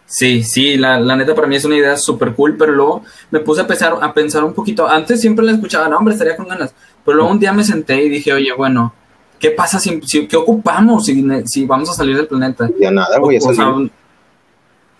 Sí, 0.06 0.44
sí, 0.44 0.76
la, 0.76 1.00
la 1.00 1.16
neta 1.16 1.34
para 1.34 1.48
mí 1.48 1.56
es 1.56 1.64
una 1.64 1.76
idea 1.76 1.96
súper 1.96 2.32
cool, 2.34 2.56
pero 2.56 2.72
luego 2.72 3.02
me 3.32 3.40
puse 3.40 3.60
a 3.62 3.66
pensar, 3.66 3.94
a 4.00 4.14
pensar 4.14 4.44
un 4.44 4.54
poquito. 4.54 4.88
Antes 4.88 5.20
siempre 5.20 5.44
la 5.44 5.52
escuchaba, 5.52 5.88
no, 5.88 5.96
hombre, 5.98 6.14
estaría 6.14 6.36
con 6.36 6.46
ganas. 6.46 6.72
Pero 7.04 7.16
luego 7.16 7.30
un 7.32 7.38
día 7.40 7.52
me 7.52 7.64
senté 7.64 8.04
y 8.04 8.08
dije, 8.08 8.32
oye, 8.32 8.52
bueno, 8.56 8.94
¿qué 9.40 9.50
pasa 9.50 9.78
si, 9.80 10.00
si- 10.02 10.26
qué 10.28 10.36
ocupamos 10.36 11.04
si, 11.06 11.24
si 11.46 11.64
vamos 11.66 11.90
a 11.90 11.94
salir 11.94 12.16
del 12.16 12.28
planeta? 12.28 12.70
Ya 12.80 12.90
nada, 12.92 13.18
güey, 13.18 13.36
O- 13.38 13.40
o 13.48 13.50
eso 13.50 13.54
sea, 13.54 13.64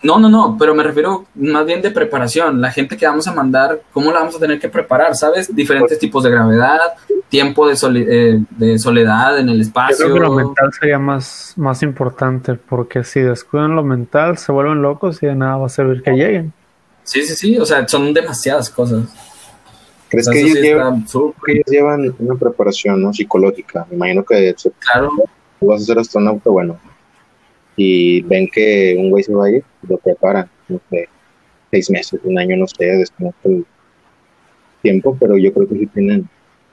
no, 0.07 0.19
no, 0.21 0.29
no, 0.29 0.57
pero 0.59 0.75
me 0.75 0.83
refiero 0.83 1.27
más 1.35 1.67
bien 1.67 1.83
de 1.83 1.91
preparación. 1.91 2.61
La 2.61 2.71
gente 2.71 2.97
que 2.97 3.07
vamos 3.07 3.27
a 3.27 3.35
mandar, 3.35 3.81
¿cómo 3.93 4.13
la 4.13 4.21
vamos 4.21 4.37
a 4.37 4.39
tener 4.39 4.59
que 4.61 4.69
preparar? 4.69 5.15
¿Sabes? 5.17 5.55
Diferentes 5.55 5.99
tipos 5.99 6.23
de 6.25 6.31
gravedad, 6.31 6.79
tiempo 7.29 7.69
de, 7.69 7.75
soli- 7.77 8.07
eh, 8.09 8.41
de 8.51 8.79
soledad 8.79 9.39
en 9.39 9.49
el 9.49 9.57
Yo 9.59 9.63
espacio. 9.63 9.97
creo 10.07 10.15
que 10.15 10.21
lo 10.21 10.33
mental 10.33 10.71
sería 10.79 10.99
más, 10.99 11.53
más 11.57 11.83
importante, 11.83 12.55
porque 12.55 13.03
si 13.05 13.21
descuidan 13.21 13.75
lo 13.75 13.83
mental, 13.83 14.39
se 14.39 14.53
vuelven 14.53 14.81
locos 14.81 15.23
y 15.23 15.27
de 15.27 15.35
nada 15.35 15.57
va 15.57 15.67
a 15.67 15.71
servir 15.71 16.03
que 16.03 16.13
lleguen. 16.13 16.53
Sí, 17.03 17.23
sí, 17.23 17.35
sí, 17.35 17.59
o 17.59 17.67
sea, 17.67 17.87
son 17.87 18.15
demasiadas 18.15 18.71
cosas. 18.71 19.05
¿Crees 20.09 20.29
que 20.29 20.41
ellos, 20.41 20.53
sí 20.53 20.61
llevan, 20.63 20.95
está 20.99 21.09
súper 21.11 21.43
que 21.45 21.53
ellos 21.53 21.67
llevan 21.69 22.15
una 22.21 22.35
preparación 22.37 23.03
¿no? 23.03 23.13
psicológica? 23.13 23.87
Me 23.91 23.97
imagino 23.97 24.25
que 24.25 24.55
se- 24.57 24.71
claro. 24.79 25.11
tú 25.59 25.67
vas 25.67 25.83
a 25.83 25.85
ser 25.85 25.99
astronauta, 25.99 26.49
bueno, 26.51 26.79
y 27.77 28.23
ven 28.23 28.49
que 28.53 28.97
un 28.99 29.11
güey 29.11 29.23
se 29.23 29.35
va 29.35 29.47
a 29.47 29.51
ir, 29.51 29.65
lo 29.89 29.99
preparan, 29.99 30.49
no 30.69 30.81
sé, 30.91 31.09
seis 31.71 31.91
meses, 31.91 32.21
un 32.25 32.39
año, 32.39 32.57
no 32.57 32.67
sé, 32.67 32.85
desconozco 32.85 33.49
el 33.49 33.67
tiempo, 34.83 35.17
pero 35.19 35.37
yo 35.37 35.53
creo 35.53 35.69
que 35.69 35.75
sí 35.75 35.87
tienen 35.89 36.29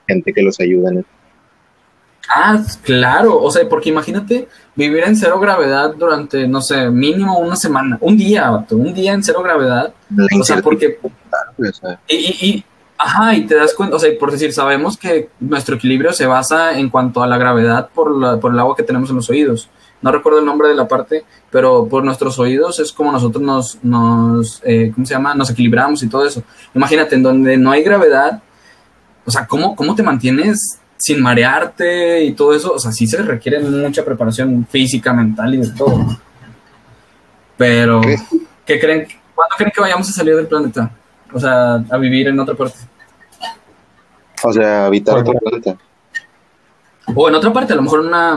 gente 0.06 0.32
que 0.32 0.42
los 0.42 0.58
ayuda 0.60 0.90
en 0.90 0.98
eso. 0.98 1.08
Ah, 2.34 2.62
claro, 2.82 3.38
o 3.42 3.50
sea, 3.50 3.68
porque 3.68 3.90
imagínate 3.90 4.48
vivir 4.74 5.04
en 5.04 5.14
cero 5.14 5.38
gravedad 5.38 5.94
durante, 5.94 6.48
no 6.48 6.62
sé, 6.62 6.88
mínimo 6.90 7.38
una 7.38 7.54
semana, 7.54 7.98
un 8.00 8.16
día, 8.16 8.50
un 8.70 8.94
día 8.94 9.12
en 9.12 9.22
cero 9.22 9.42
gravedad. 9.42 9.92
La 10.16 10.26
O 10.40 10.42
sea, 10.42 10.62
porque 10.62 10.98
y- 12.08 12.14
y- 12.48 12.64
ajá, 12.96 13.34
y 13.34 13.46
te 13.46 13.54
das 13.56 13.74
cuenta, 13.74 13.96
o 13.96 13.98
sea, 13.98 14.10
por 14.18 14.32
decir, 14.32 14.54
sabemos 14.54 14.96
que 14.96 15.28
nuestro 15.38 15.76
equilibrio 15.76 16.12
se 16.14 16.24
basa 16.24 16.78
en 16.78 16.88
cuanto 16.88 17.22
a 17.22 17.26
la 17.26 17.36
gravedad 17.36 17.90
por, 17.94 18.16
la- 18.18 18.40
por 18.40 18.52
el 18.54 18.58
agua 18.58 18.74
que 18.74 18.82
tenemos 18.84 19.10
en 19.10 19.16
los 19.16 19.28
oídos. 19.28 19.68
No 20.04 20.12
recuerdo 20.12 20.40
el 20.40 20.44
nombre 20.44 20.68
de 20.68 20.74
la 20.74 20.86
parte, 20.86 21.24
pero 21.50 21.88
por 21.88 22.04
nuestros 22.04 22.38
oídos 22.38 22.78
es 22.78 22.92
como 22.92 23.10
nosotros 23.10 23.42
nos, 23.42 23.78
nos 23.82 24.60
eh, 24.62 24.92
¿cómo 24.94 25.06
se 25.06 25.14
llama? 25.14 25.34
Nos 25.34 25.48
equilibramos 25.48 26.02
y 26.02 26.08
todo 26.08 26.26
eso. 26.26 26.42
Imagínate, 26.74 27.14
en 27.14 27.22
donde 27.22 27.56
no 27.56 27.70
hay 27.70 27.82
gravedad, 27.82 28.42
o 29.24 29.30
sea, 29.30 29.46
¿cómo, 29.46 29.74
cómo 29.74 29.94
te 29.94 30.02
mantienes 30.02 30.78
sin 30.98 31.22
marearte 31.22 32.22
y 32.22 32.34
todo 32.34 32.52
eso? 32.54 32.74
O 32.74 32.78
sea, 32.78 32.92
sí 32.92 33.06
se 33.06 33.22
requiere 33.22 33.60
mucha 33.60 34.04
preparación 34.04 34.66
física, 34.70 35.14
mental 35.14 35.54
y 35.54 35.56
de 35.56 35.70
todo. 35.70 36.04
Pero. 37.56 38.02
¿qué 38.66 38.78
creen? 38.78 39.08
¿Cuándo 39.34 39.56
creen 39.56 39.72
que 39.74 39.80
vayamos 39.80 40.06
a 40.10 40.12
salir 40.12 40.36
del 40.36 40.48
planeta? 40.48 40.90
O 41.32 41.40
sea, 41.40 41.76
a 41.76 41.96
vivir 41.96 42.28
en 42.28 42.38
otra 42.38 42.54
parte. 42.54 42.76
o 44.42 44.52
sea, 44.52 44.84
habitar 44.84 45.16
otro 45.16 45.32
planeta. 45.32 45.78
O 47.14 47.26
en 47.26 47.34
otra 47.36 47.54
parte, 47.54 47.72
a 47.72 47.76
lo 47.76 47.82
mejor 47.82 48.00
una, 48.00 48.36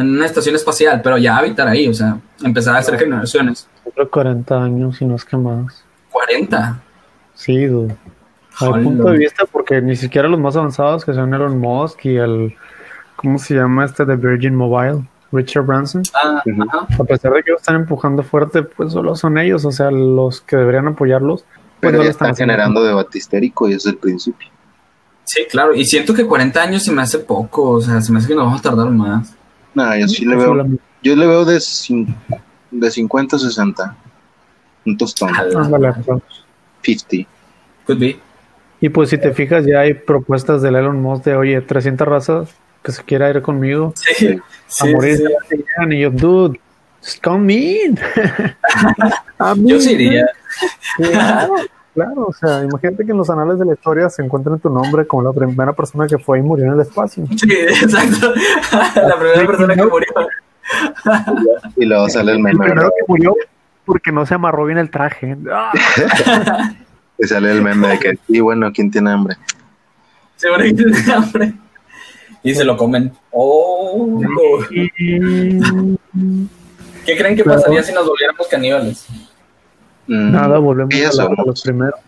en 0.00 0.10
una 0.16 0.26
estación 0.26 0.54
espacial, 0.54 1.00
pero 1.02 1.18
ya 1.18 1.36
habitar 1.36 1.68
ahí, 1.68 1.88
o 1.88 1.94
sea, 1.94 2.18
empezar 2.42 2.74
a 2.74 2.78
hacer 2.78 2.98
generaciones. 2.98 3.68
Otro 3.84 4.08
40 4.10 4.62
años 4.62 5.00
y 5.00 5.04
no 5.04 5.16
es 5.16 5.24
que 5.24 5.36
más. 5.36 5.84
40. 6.10 6.80
Sí, 7.34 7.66
dude. 7.66 7.96
Al 8.60 8.82
punto 8.82 9.04
de 9.04 9.18
vista, 9.18 9.44
porque 9.50 9.80
ni 9.80 9.94
siquiera 9.94 10.28
los 10.28 10.40
más 10.40 10.56
avanzados, 10.56 11.04
que 11.04 11.14
son 11.14 11.32
Elon 11.32 11.58
Musk 11.58 12.04
y 12.06 12.16
el. 12.16 12.56
¿Cómo 13.16 13.38
se 13.38 13.54
llama 13.54 13.84
este 13.84 14.04
de 14.04 14.16
Virgin 14.16 14.54
Mobile? 14.54 15.04
Richard 15.32 15.64
Branson. 15.64 16.02
Ah. 16.14 16.42
A 16.98 17.04
pesar 17.04 17.32
de 17.32 17.42
que 17.42 17.50
ellos 17.50 17.60
están 17.60 17.76
empujando 17.76 18.22
fuerte, 18.22 18.62
pues 18.62 18.92
solo 18.92 19.14
son 19.14 19.38
ellos, 19.38 19.64
o 19.64 19.72
sea, 19.72 19.90
los 19.90 20.40
que 20.40 20.56
deberían 20.56 20.88
apoyarlos. 20.88 21.42
Pues 21.42 21.92
Pero 21.92 21.98
no 21.98 21.98
ya 21.98 22.04
lo 22.04 22.10
están 22.10 22.34
generando 22.34 22.82
debate 22.82 23.18
histérico 23.18 23.68
y 23.68 23.74
es 23.74 23.86
el 23.86 23.96
principio. 23.96 24.48
Sí, 25.24 25.42
claro, 25.48 25.74
y 25.74 25.84
siento 25.84 26.14
que 26.14 26.26
40 26.26 26.62
años 26.62 26.82
se 26.82 26.90
me 26.90 27.02
hace 27.02 27.18
poco, 27.18 27.70
o 27.70 27.80
sea, 27.80 28.00
se 28.00 28.10
me 28.10 28.18
hace 28.18 28.28
que 28.28 28.34
nos 28.34 28.46
vamos 28.46 28.60
a 28.60 28.62
tardar 28.62 28.88
más. 28.90 29.36
Nah, 29.74 29.96
yo 29.96 30.08
sí 30.08 30.24
le 30.24 30.34
Pues 30.34 30.38
veo, 30.38 30.48
solamente- 30.48 30.82
yo 31.02 31.16
le 31.16 31.26
veo 31.26 31.44
de, 31.44 31.56
cin- 31.58 32.14
de 32.70 32.90
50 32.90 33.36
a 33.36 33.38
60. 33.38 33.96
Un 34.86 34.96
tostón. 34.96 35.30
Ándale, 35.34 35.92
pues. 36.04 36.22
50. 36.82 37.28
Could 37.86 37.98
be. 38.00 38.18
Y 38.80 38.88
pues 38.90 39.10
si 39.10 39.18
te 39.18 39.32
fijas, 39.32 39.66
ya 39.66 39.80
hay 39.80 39.94
propuestas 39.94 40.62
del 40.62 40.76
Elon 40.76 41.00
Musk 41.02 41.24
de, 41.24 41.36
oye, 41.36 41.60
300 41.60 42.06
razas 42.06 42.48
que 42.82 42.92
se 42.92 43.02
quiera 43.02 43.28
ir 43.28 43.42
conmigo 43.42 43.92
Sí, 43.96 44.14
Sí. 44.16 44.26
a 44.28 44.40
sí, 44.68 44.94
morir. 44.94 45.16
sí. 45.48 45.64
Y 45.90 46.00
yo, 46.00 46.10
dude, 46.10 46.60
just 47.02 47.22
come 47.22 47.52
in. 47.52 47.98
A 49.38 49.54
mí, 49.56 49.70
Yo 49.70 49.80
sí 49.80 49.92
iría. 49.92 50.26
Claro, 50.96 51.54
claro, 51.98 52.26
o 52.26 52.32
sea, 52.32 52.62
imagínate 52.62 53.04
que 53.04 53.10
en 53.10 53.18
los 53.18 53.28
anales 53.28 53.58
de 53.58 53.64
la 53.64 53.72
historia 53.72 54.08
se 54.08 54.22
encuentre 54.22 54.56
tu 54.58 54.70
nombre 54.70 55.04
como 55.04 55.24
la 55.24 55.32
primera 55.32 55.72
persona 55.72 56.06
que 56.06 56.16
fue 56.16 56.38
y 56.38 56.42
murió 56.42 56.66
en 56.66 56.74
el 56.74 56.80
espacio. 56.80 57.26
Sí, 57.36 57.50
exacto. 57.50 58.32
La 58.94 59.18
primera 59.18 59.46
persona 59.46 59.74
que 59.74 59.84
murió. 59.84 60.08
Y 61.76 61.86
luego 61.86 62.08
sale 62.08 62.32
el 62.32 62.36
El 62.36 62.42
meme, 62.44 62.58
primero 62.58 62.82
¿verdad? 62.82 62.90
que 62.96 63.04
murió 63.08 63.34
porque 63.84 64.12
no 64.12 64.26
se 64.26 64.34
amarró 64.34 64.64
bien 64.66 64.78
el 64.78 64.90
traje. 64.90 65.36
Ah, 65.50 65.72
Y 67.18 67.26
sale 67.26 67.50
el 67.50 67.62
meme 67.62 67.88
de 67.88 67.98
que, 67.98 68.18
y 68.28 68.38
bueno, 68.38 68.70
¿quién 68.72 68.92
tiene 68.92 69.10
hambre? 69.10 69.36
Seguro 70.36 70.62
que 70.62 70.72
tiene 70.72 71.12
hambre. 71.12 71.52
Y 72.44 72.54
se 72.54 72.62
lo 72.62 72.76
comen. 72.76 73.12
Oh. 73.32 74.20
¿Qué 77.04 77.16
creen 77.16 77.34
que 77.34 77.42
pasaría 77.42 77.82
si 77.82 77.92
nos 77.92 78.06
volviéramos 78.06 78.46
caníbales? 78.46 79.08
Mm, 80.08 80.32
Nada, 80.32 80.58
volvemos 80.58 80.92
¿qué 80.94 81.06
a, 81.06 81.12
la- 81.12 81.24
a 81.24 81.44
los 81.46 81.62
primeros. 81.62 82.00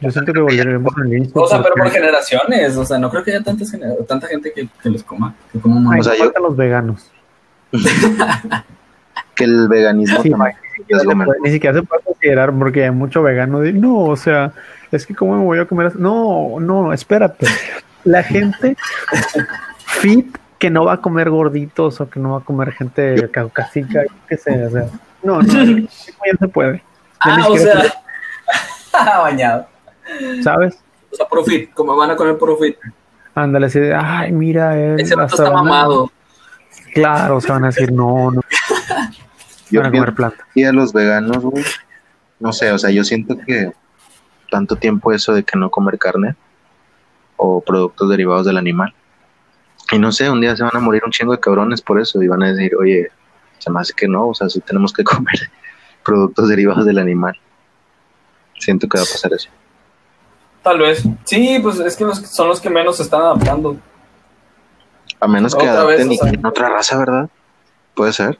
Yo 0.00 0.10
siento 0.12 0.32
que 0.32 0.40
volveremos 0.40 0.94
al 0.96 1.12
inicio. 1.12 1.42
O 1.42 1.46
sea, 1.48 1.60
pero 1.62 1.74
por 1.74 1.90
generaciones. 1.90 2.76
O 2.76 2.84
sea, 2.84 2.98
no 2.98 3.10
creo 3.10 3.24
que 3.24 3.32
haya 3.32 3.42
tantas 3.42 3.72
tanta 4.06 4.26
gente 4.28 4.52
que, 4.52 4.68
que 4.82 4.90
los 4.90 5.02
coma. 5.02 5.34
Que 5.52 5.58
coma 5.60 5.92
Ay. 5.94 6.00
O 6.00 6.04
sea, 6.04 6.14
yo- 6.16 6.32
los 6.40 6.56
veganos. 6.56 7.10
Que 9.34 9.44
el 9.44 9.68
veganismo 9.68 10.20
Sí, 10.22 10.30
también 10.30 10.56
Ni 10.76 10.78
siquiera 10.82 11.00
se 11.00 11.06
puede- 11.24 11.40
Ni 11.44 11.50
siquiera 11.50 11.76
se 11.78 11.82
puede 11.86 12.02
considerar 12.02 12.52
porque 12.58 12.84
hay 12.84 12.90
mucho 12.90 13.22
vegano. 13.22 13.60
De, 13.60 13.72
no, 13.72 14.04
o 14.04 14.16
sea, 14.16 14.52
es 14.90 15.06
que 15.06 15.14
cómo 15.14 15.36
me 15.38 15.44
voy 15.44 15.58
a 15.60 15.64
comer. 15.66 15.94
No, 15.96 16.58
no, 16.60 16.92
espérate. 16.92 17.46
La 18.04 18.22
gente 18.24 18.76
fit 19.78 20.36
que 20.58 20.70
no 20.70 20.84
va 20.86 20.94
a 20.94 21.00
comer 21.00 21.30
gorditos 21.30 22.00
o 22.00 22.10
que 22.10 22.18
no 22.18 22.32
va 22.32 22.38
a 22.38 22.44
comer 22.44 22.72
gente 22.72 23.28
caucásica, 23.30 24.02
qué 24.28 24.36
sé, 24.36 24.66
o 24.66 24.70
sea, 24.70 24.86
no, 25.22 25.42
no, 25.42 25.52
ya 25.78 26.36
se 26.38 26.48
puede. 26.48 26.82
Ah, 27.20 27.46
o 27.48 27.56
sea. 27.56 27.82
bañado. 29.22 29.66
¿Sabes? 30.42 30.78
O 31.12 31.16
sea, 31.16 31.28
profit. 31.28 31.72
Como 31.72 31.96
van 31.96 32.10
a 32.10 32.16
comer 32.16 32.38
profit. 32.38 32.76
Ándale, 33.34 33.66
así 33.66 33.78
de, 33.78 33.94
ay, 33.94 34.32
mira, 34.32 34.76
él. 34.78 35.00
Ese 35.00 35.14
vato 35.14 35.36
está 35.36 35.50
mamado. 35.50 36.10
Claro, 36.94 37.40
se 37.40 37.52
van 37.52 37.64
a 37.64 37.68
decir, 37.68 37.92
no, 37.92 38.30
no, 38.30 38.40
Yo 39.70 39.80
van 39.82 39.88
a 39.88 39.92
comer 39.92 40.14
planta. 40.14 40.46
que 40.54 40.66
a 40.66 40.72
los 40.72 40.92
veganos, 40.92 41.44
güey, 41.44 41.64
no 42.40 42.52
sé, 42.52 42.72
o 42.72 42.78
sea, 42.78 42.90
yo 42.90 43.04
siento 43.04 43.36
que 43.38 43.72
tanto 44.50 44.76
tiempo 44.76 45.12
eso 45.12 45.34
de 45.34 45.44
que 45.44 45.58
no 45.58 45.70
comer 45.70 45.98
carne 45.98 46.34
o 47.36 47.60
productos 47.60 48.08
derivados 48.08 48.46
del 48.46 48.56
animal. 48.56 48.94
Y 49.92 49.98
no 49.98 50.12
sé, 50.12 50.28
un 50.30 50.40
día 50.40 50.56
se 50.56 50.62
van 50.62 50.76
a 50.76 50.80
morir 50.80 51.02
un 51.04 51.10
chingo 51.10 51.32
de 51.32 51.40
cabrones 51.40 51.80
por 51.80 52.00
eso 52.00 52.22
y 52.22 52.28
van 52.28 52.42
a 52.42 52.52
decir, 52.52 52.74
oye, 52.76 53.10
se 53.58 53.70
me 53.70 53.80
hace 53.80 53.92
que 53.94 54.08
no, 54.08 54.28
o 54.28 54.34
sea, 54.34 54.48
sí 54.48 54.60
tenemos 54.60 54.92
que 54.92 55.04
comer 55.04 55.50
productos 56.04 56.48
derivados 56.48 56.84
del 56.86 56.98
animal. 56.98 57.36
Siento 58.58 58.88
que 58.88 58.98
va 58.98 59.04
a 59.04 59.06
pasar 59.06 59.32
eso. 59.32 59.50
Tal 60.62 60.78
vez. 60.80 61.02
Sí, 61.24 61.58
pues 61.62 61.78
es 61.80 61.96
que 61.96 62.04
los, 62.04 62.18
son 62.18 62.48
los 62.48 62.60
que 62.60 62.70
menos 62.70 62.96
se 62.96 63.02
están 63.04 63.20
adaptando. 63.20 63.76
A 65.20 65.28
menos 65.28 65.54
que 65.54 65.68
Otra 65.68 65.84
vez, 65.84 66.00
adapten 66.00 66.12
y 66.12 66.14
o 66.16 66.18
sea. 66.18 66.28
creen 66.30 66.46
otra 66.46 66.68
raza, 66.68 66.98
¿verdad? 66.98 67.28
Puede 67.94 68.12
ser. 68.12 68.38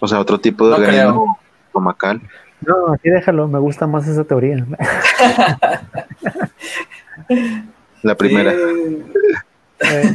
O 0.00 0.06
sea, 0.08 0.18
otro 0.20 0.38
tipo 0.40 0.64
de 0.68 0.70
No 0.70 0.76
organismo 0.84 1.38
estomacal. 1.66 2.20
No, 2.66 2.92
así 2.94 3.10
déjalo, 3.10 3.46
me 3.48 3.58
gusta 3.58 3.86
más 3.86 4.06
esa 4.08 4.24
teoría. 4.24 4.64
La 8.02 8.16
primera, 8.16 8.52
Sí, 9.80 9.80
Eh, 9.80 10.14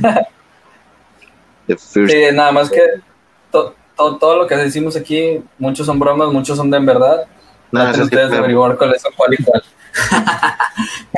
the 1.67 1.77
first. 1.77 2.11
sí, 2.11 2.23
nada 2.33 2.51
más 2.51 2.69
que 2.69 2.79
to- 3.99 4.11
to- 4.11 4.17
todo 4.17 4.37
lo 4.37 4.47
que 4.47 4.55
decimos 4.55 4.95
aquí, 4.95 5.41
muchos 5.57 5.85
son 5.85 5.99
bromas, 5.99 6.29
muchos 6.31 6.57
son 6.57 6.69
de 6.71 6.77
en 6.77 6.85
verdad. 6.85 7.25
No, 7.71 7.83
ese 7.83 7.95
sí 7.95 8.01
ustedes 8.01 8.31
averiguar 8.33 8.77
cuáles 8.77 9.01
son 9.01 9.11
cuál 9.15 9.33
y 9.37 9.43
cuál. 9.43 9.61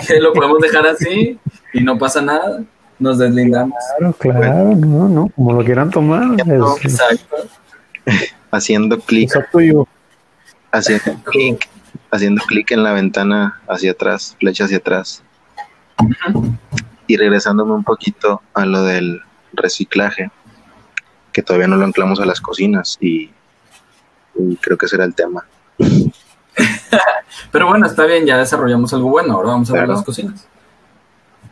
que 0.08 0.20
lo 0.20 0.34
podemos 0.34 0.60
dejar 0.60 0.86
así 0.88 1.40
y 1.74 1.82
no 1.82 1.98
pasa 1.98 2.22
nada. 2.22 2.62
Nos 3.00 3.18
deslindamos. 3.18 3.74
claro, 3.98 4.14
claro, 4.20 4.76
no, 4.76 5.08
no, 5.10 5.30
como 5.36 5.54
lo 5.54 5.64
quieran 5.66 5.90
tomar. 5.90 6.24
Es, 6.40 6.86
Exacto. 6.86 7.36
haciendo 8.52 9.00
clic, 9.00 9.30
es 9.30 9.36
up 9.38 9.46
to 9.52 9.60
you. 9.62 9.88
haciendo 10.72 11.24
clic, 11.24 11.68
haciendo 12.12 12.44
clic 12.46 12.70
en 12.72 12.84
la 12.84 12.92
ventana 12.94 13.60
hacia 13.68 13.92
atrás, 13.92 14.36
flecha 14.40 14.66
hacia 14.66 14.78
atrás. 14.78 15.24
Y 17.08 17.18
regresándome 17.18 17.74
un 17.74 17.84
poquito 17.84 18.42
a 18.54 18.66
lo 18.66 18.84
del 18.84 19.22
reciclaje, 19.54 20.30
que 21.32 21.42
todavía 21.42 21.68
no 21.68 21.78
lo 21.78 21.86
anclamos 21.86 22.20
a 22.20 22.26
las 22.26 22.42
cocinas 22.42 22.98
y, 23.00 23.32
y 24.36 24.56
creo 24.58 24.78
que 24.78 24.86
ese 24.86 24.96
era 24.96 25.06
el 25.06 25.16
tema. 25.16 25.46
Pero 27.52 27.68
bueno, 27.68 27.86
está 27.86 28.06
bien, 28.06 28.26
ya 28.26 28.38
desarrollamos 28.38 28.94
algo 28.94 29.10
bueno. 29.10 29.34
Ahora 29.34 29.50
vamos 29.50 29.70
a 29.70 29.74
ver 29.74 29.88
las 29.88 30.04
cocinas. 30.04 30.48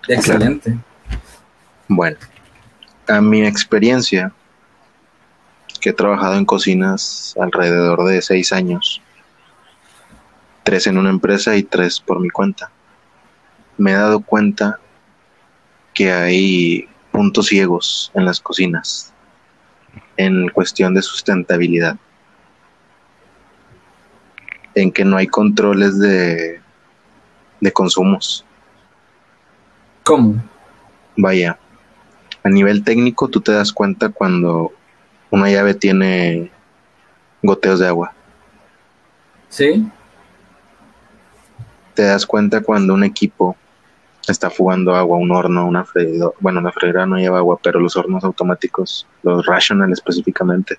Excelente. 0.08 0.78
Bueno, 1.88 2.18
a 3.08 3.22
mi 3.22 3.46
experiencia, 3.46 4.34
que 5.80 5.90
he 5.90 5.94
trabajado 5.94 6.36
en 6.36 6.46
cocinas 6.46 7.36
alrededor 7.40 8.04
de 8.06 8.22
seis 8.22 8.52
años, 8.52 9.02
tres 10.64 10.88
en 10.88 10.98
una 10.98 11.10
empresa 11.10 11.56
y 11.56 11.64
tres 11.64 12.00
por 12.00 12.20
mi 12.20 12.30
cuenta, 12.30 12.72
me 13.78 13.92
he 13.92 13.96
dado 13.96 14.20
cuenta 14.20 14.80
que 15.94 16.12
hay 16.12 16.90
puntos 17.12 17.48
ciegos 17.48 18.12
en 18.14 18.26
las 18.26 18.40
cocinas 18.40 19.14
en 20.20 20.50
cuestión 20.50 20.94
de 20.94 21.02
sustentabilidad, 21.02 21.96
en 24.76 24.92
que 24.92 25.06
no 25.06 25.16
hay 25.16 25.28
controles 25.28 25.98
de, 25.98 26.60
de 27.62 27.72
consumos. 27.72 28.44
¿Cómo? 30.04 30.36
Vaya, 31.16 31.58
a 32.44 32.50
nivel 32.50 32.84
técnico 32.84 33.30
tú 33.30 33.40
te 33.40 33.54
das 33.54 33.72
cuenta 33.72 34.10
cuando 34.10 34.74
una 35.30 35.50
llave 35.50 35.74
tiene 35.74 36.52
goteos 37.42 37.80
de 37.80 37.88
agua. 37.88 38.12
¿Sí? 39.48 39.88
Te 41.94 42.04
das 42.04 42.26
cuenta 42.26 42.60
cuando 42.60 42.94
un 42.94 43.06
equipo 43.06 43.56
está 44.32 44.50
fugando 44.50 44.96
agua, 44.96 45.18
un 45.18 45.32
horno, 45.32 45.66
una 45.66 45.86
freidora. 45.86 46.36
Bueno, 46.40 46.62
la 46.62 46.72
freidora 46.72 47.06
no 47.06 47.18
lleva 47.18 47.40
agua, 47.40 47.60
pero 47.62 47.80
los 47.80 47.96
hornos 47.96 48.24
automáticos, 48.24 49.08
los 49.24 49.46
rational 49.46 49.92
específicamente, 49.92 50.78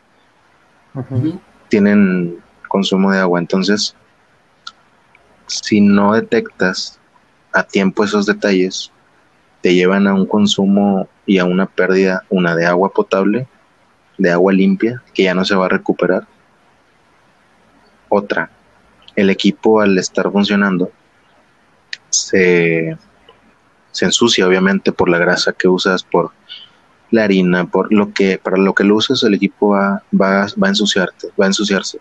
tienen 1.68 2.38
consumo 2.68 3.12
de 3.12 3.18
agua. 3.18 3.38
Entonces, 3.38 3.94
si 5.46 5.80
no 5.80 6.14
detectas 6.14 6.98
a 7.53 7.62
tiempo 7.62 8.05
esos 8.05 8.26
detalles, 8.26 8.92
te 9.61 9.74
llevan 9.74 10.07
a 10.07 10.14
un 10.14 10.26
consumo 10.26 11.09
y 11.26 11.38
a 11.38 11.44
una 11.44 11.66
pérdida, 11.66 12.24
una 12.30 12.55
de 12.55 12.66
agua 12.66 12.90
potable, 12.90 13.46
de 14.18 14.30
agua 14.30 14.53
limpia, 14.53 15.03
que 15.14 15.24
ya 15.24 15.34
no 15.34 15.44
se 15.44 15.55
va 15.55 15.66
a 15.66 15.70
recuperar. 15.70 16.26
Otra, 18.09 18.51
el 19.16 19.30
equipo 19.30 19.80
al 19.80 19.96
estar 19.98 20.30
funcionando 20.30 20.90
se, 22.11 22.96
se 23.93 24.05
ensucia 24.05 24.47
obviamente 24.47 24.93
por 24.93 25.09
la 25.09 25.18
grasa 25.18 25.53
que 25.53 25.68
usas, 25.68 26.03
por 26.03 26.32
la 27.11 27.24
harina, 27.24 27.66
por 27.66 27.93
lo 27.93 28.12
que, 28.12 28.38
para 28.38 28.57
lo 28.57 28.74
que 28.74 28.84
lo 28.84 28.97
uses, 28.97 29.22
el 29.22 29.34
equipo 29.34 29.70
va, 29.70 30.03
va, 30.12 30.47
va 30.62 30.66
a 30.66 30.70
ensuciarte, 30.70 31.28
va 31.38 31.45
a 31.45 31.49
ensuciarse 31.49 31.99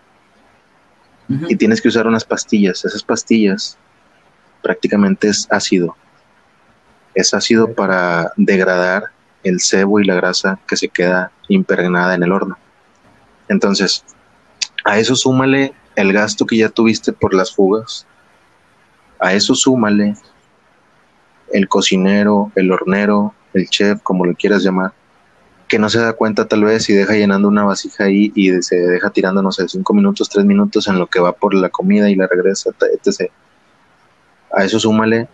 y 1.48 1.56
tienes 1.56 1.80
que 1.80 1.88
usar 1.88 2.06
unas 2.06 2.24
pastillas. 2.24 2.84
Esas 2.84 3.02
pastillas 3.02 3.78
prácticamente 4.62 5.28
es 5.28 5.46
ácido. 5.50 5.96
Es 7.14 7.34
ácido 7.34 7.72
para 7.72 8.32
degradar 8.36 9.04
el 9.42 9.60
cebo 9.60 10.00
y 10.00 10.04
la 10.04 10.14
grasa 10.14 10.58
que 10.66 10.76
se 10.76 10.88
queda 10.88 11.30
impregnada 11.48 12.14
en 12.14 12.22
el 12.22 12.32
horno. 12.32 12.58
Entonces, 13.48 14.04
a 14.84 14.98
eso 14.98 15.14
súmale 15.14 15.72
el 15.96 16.12
gasto 16.12 16.46
que 16.46 16.56
ya 16.56 16.68
tuviste 16.68 17.12
por 17.12 17.32
las 17.32 17.54
fugas. 17.54 18.06
A 19.18 19.32
eso 19.32 19.54
súmale 19.54 20.14
el 21.52 21.68
cocinero, 21.68 22.52
el 22.54 22.70
hornero, 22.72 23.34
el 23.54 23.68
chef, 23.68 24.00
como 24.02 24.24
lo 24.24 24.34
quieras 24.34 24.62
llamar, 24.62 24.92
que 25.68 25.78
no 25.78 25.88
se 25.88 26.00
da 26.00 26.12
cuenta 26.12 26.48
tal 26.48 26.64
vez 26.64 26.88
y 26.90 26.94
deja 26.94 27.14
llenando 27.14 27.48
una 27.48 27.64
vasija 27.64 28.04
ahí 28.04 28.32
y 28.34 28.50
se 28.62 28.76
deja 28.76 29.10
tirando, 29.10 29.42
no 29.42 29.52
sé, 29.52 29.68
cinco 29.68 29.94
minutos, 29.94 30.28
tres 30.28 30.44
minutos 30.44 30.88
en 30.88 30.98
lo 30.98 31.06
que 31.06 31.20
va 31.20 31.32
por 31.32 31.54
la 31.54 31.68
comida 31.68 32.10
y 32.10 32.16
la 32.16 32.26
regresa, 32.26 32.70
etc. 32.92 33.30
A 34.52 34.64
eso 34.64 34.80
súmale 34.80 35.28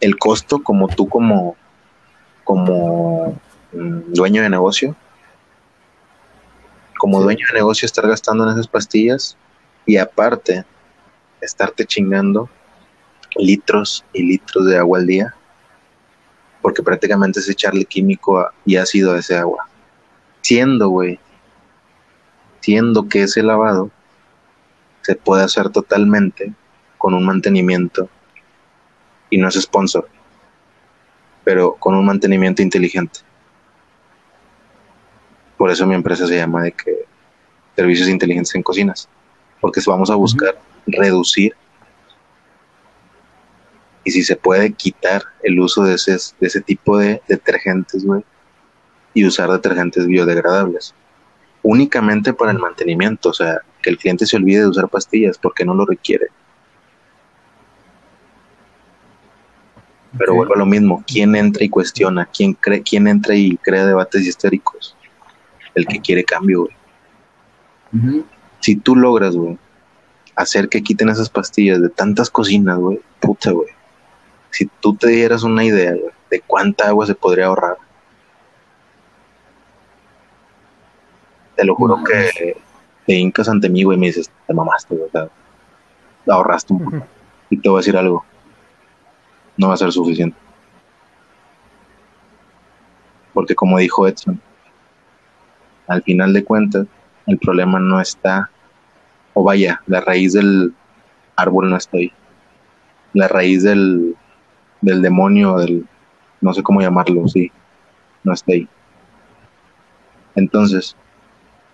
el 0.00 0.18
costo 0.18 0.62
como 0.62 0.88
tú 0.88 1.08
como, 1.08 1.56
como 2.44 3.38
mm, 3.72 4.12
dueño 4.12 4.42
de 4.42 4.50
negocio, 4.50 4.96
como 6.98 7.22
dueño 7.22 7.46
de 7.48 7.58
negocio 7.58 7.84
estar 7.84 8.06
gastando 8.08 8.44
en 8.44 8.50
esas 8.50 8.68
pastillas 8.68 9.36
y 9.84 9.98
aparte 9.98 10.64
estarte 11.40 11.84
chingando 11.84 12.48
litros 13.38 14.04
y 14.12 14.22
litros 14.22 14.66
de 14.66 14.78
agua 14.78 14.98
al 14.98 15.06
día, 15.06 15.34
porque 16.62 16.82
prácticamente 16.82 17.40
es 17.40 17.48
echarle 17.48 17.84
químico 17.84 18.48
y 18.64 18.76
ácido 18.76 19.14
a 19.14 19.18
ese 19.18 19.36
agua. 19.36 19.68
Siendo, 20.40 20.88
güey, 20.88 21.18
siendo 22.60 23.08
que 23.08 23.22
ese 23.22 23.42
lavado 23.42 23.90
se 25.02 25.14
puede 25.14 25.44
hacer 25.44 25.70
totalmente 25.70 26.52
con 26.98 27.14
un 27.14 27.24
mantenimiento 27.24 28.08
y 29.30 29.38
no 29.38 29.48
es 29.48 29.54
sponsor, 29.60 30.08
pero 31.44 31.74
con 31.74 31.94
un 31.94 32.04
mantenimiento 32.04 32.62
inteligente. 32.62 33.20
Por 35.56 35.70
eso 35.70 35.86
mi 35.86 35.94
empresa 35.94 36.26
se 36.26 36.36
llama 36.36 36.64
de 36.64 36.72
que 36.72 37.04
servicios 37.76 38.08
inteligentes 38.08 38.54
en 38.54 38.62
cocinas, 38.62 39.08
porque 39.60 39.80
vamos 39.86 40.10
a 40.10 40.16
buscar 40.16 40.58
reducir 40.86 41.54
y 44.06 44.12
si 44.12 44.22
se 44.22 44.36
puede 44.36 44.72
quitar 44.72 45.24
el 45.42 45.58
uso 45.58 45.82
de 45.82 45.96
ese, 45.96 46.12
de 46.12 46.46
ese 46.46 46.60
tipo 46.60 46.96
de 46.96 47.20
detergentes, 47.26 48.04
güey, 48.04 48.22
y 49.12 49.26
usar 49.26 49.50
detergentes 49.50 50.06
biodegradables. 50.06 50.94
Únicamente 51.64 52.32
para 52.32 52.52
el 52.52 52.60
mantenimiento, 52.60 53.30
o 53.30 53.32
sea, 53.32 53.62
que 53.82 53.90
el 53.90 53.98
cliente 53.98 54.24
se 54.24 54.36
olvide 54.36 54.60
de 54.60 54.68
usar 54.68 54.88
pastillas 54.88 55.38
porque 55.38 55.64
no 55.64 55.74
lo 55.74 55.84
requiere. 55.84 56.28
Pero 60.16 60.36
vuelvo 60.36 60.54
a 60.54 60.58
lo 60.58 60.66
mismo, 60.66 61.02
¿quién 61.04 61.34
entra 61.34 61.64
y 61.64 61.68
cuestiona? 61.68 62.26
¿Quién, 62.26 62.52
cree, 62.52 62.82
¿Quién 62.82 63.08
entra 63.08 63.34
y 63.34 63.56
crea 63.56 63.86
debates 63.86 64.24
histéricos? 64.24 64.96
El 65.74 65.84
que 65.84 66.00
quiere 66.00 66.22
cambio, 66.22 66.68
güey. 67.90 68.24
Si 68.60 68.76
tú 68.76 68.94
logras, 68.94 69.34
güey, 69.34 69.58
hacer 70.36 70.68
que 70.68 70.84
quiten 70.84 71.08
esas 71.08 71.28
pastillas 71.28 71.82
de 71.82 71.88
tantas 71.88 72.30
cocinas, 72.30 72.78
güey, 72.78 73.00
puta, 73.18 73.50
güey 73.50 73.75
si 74.56 74.64
tú 74.80 74.96
te 74.96 75.08
dieras 75.08 75.42
una 75.42 75.62
idea 75.64 75.92
de 76.30 76.40
cuánta 76.40 76.88
agua 76.88 77.04
se 77.04 77.14
podría 77.14 77.46
ahorrar, 77.46 77.76
te 81.54 81.62
lo 81.62 81.74
juro 81.74 82.02
que 82.02 82.56
te 83.06 83.12
hincas 83.12 83.50
ante 83.50 83.68
mí, 83.68 83.82
güey, 83.82 83.98
y 83.98 84.00
me 84.00 84.06
dices, 84.06 84.30
te 84.46 84.54
mamaste, 84.54 84.94
¿verdad? 84.94 85.30
ahorraste 86.26 86.72
un 86.72 86.84
poco. 86.84 87.06
Y 87.50 87.58
te 87.58 87.68
voy 87.68 87.76
a 87.76 87.80
decir 87.80 87.98
algo, 87.98 88.24
no 89.58 89.68
va 89.68 89.74
a 89.74 89.76
ser 89.76 89.92
suficiente. 89.92 90.38
Porque 93.34 93.54
como 93.54 93.78
dijo 93.78 94.08
Edson, 94.08 94.40
al 95.86 96.02
final 96.02 96.32
de 96.32 96.44
cuentas, 96.44 96.86
el 97.26 97.38
problema 97.38 97.78
no 97.78 98.00
está, 98.00 98.50
o 99.34 99.44
vaya, 99.44 99.82
la 99.86 100.00
raíz 100.00 100.32
del 100.32 100.72
árbol 101.36 101.68
no 101.68 101.76
está 101.76 101.98
ahí. 101.98 102.10
La 103.12 103.28
raíz 103.28 103.62
del, 103.62 104.16
del 104.80 105.02
demonio, 105.02 105.56
del, 105.56 105.86
no 106.40 106.52
sé 106.52 106.62
cómo 106.62 106.80
llamarlo, 106.80 107.26
sí, 107.28 107.50
no 108.22 108.32
está 108.32 108.52
ahí. 108.52 108.68
Entonces, 110.34 110.96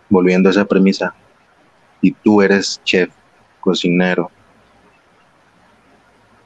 volviendo 0.09 0.49
a 0.49 0.53
esa 0.53 0.65
premisa, 0.65 1.15
si 2.01 2.13
tú 2.13 2.43
eres 2.43 2.81
chef, 2.85 3.11
cocinero, 3.61 4.31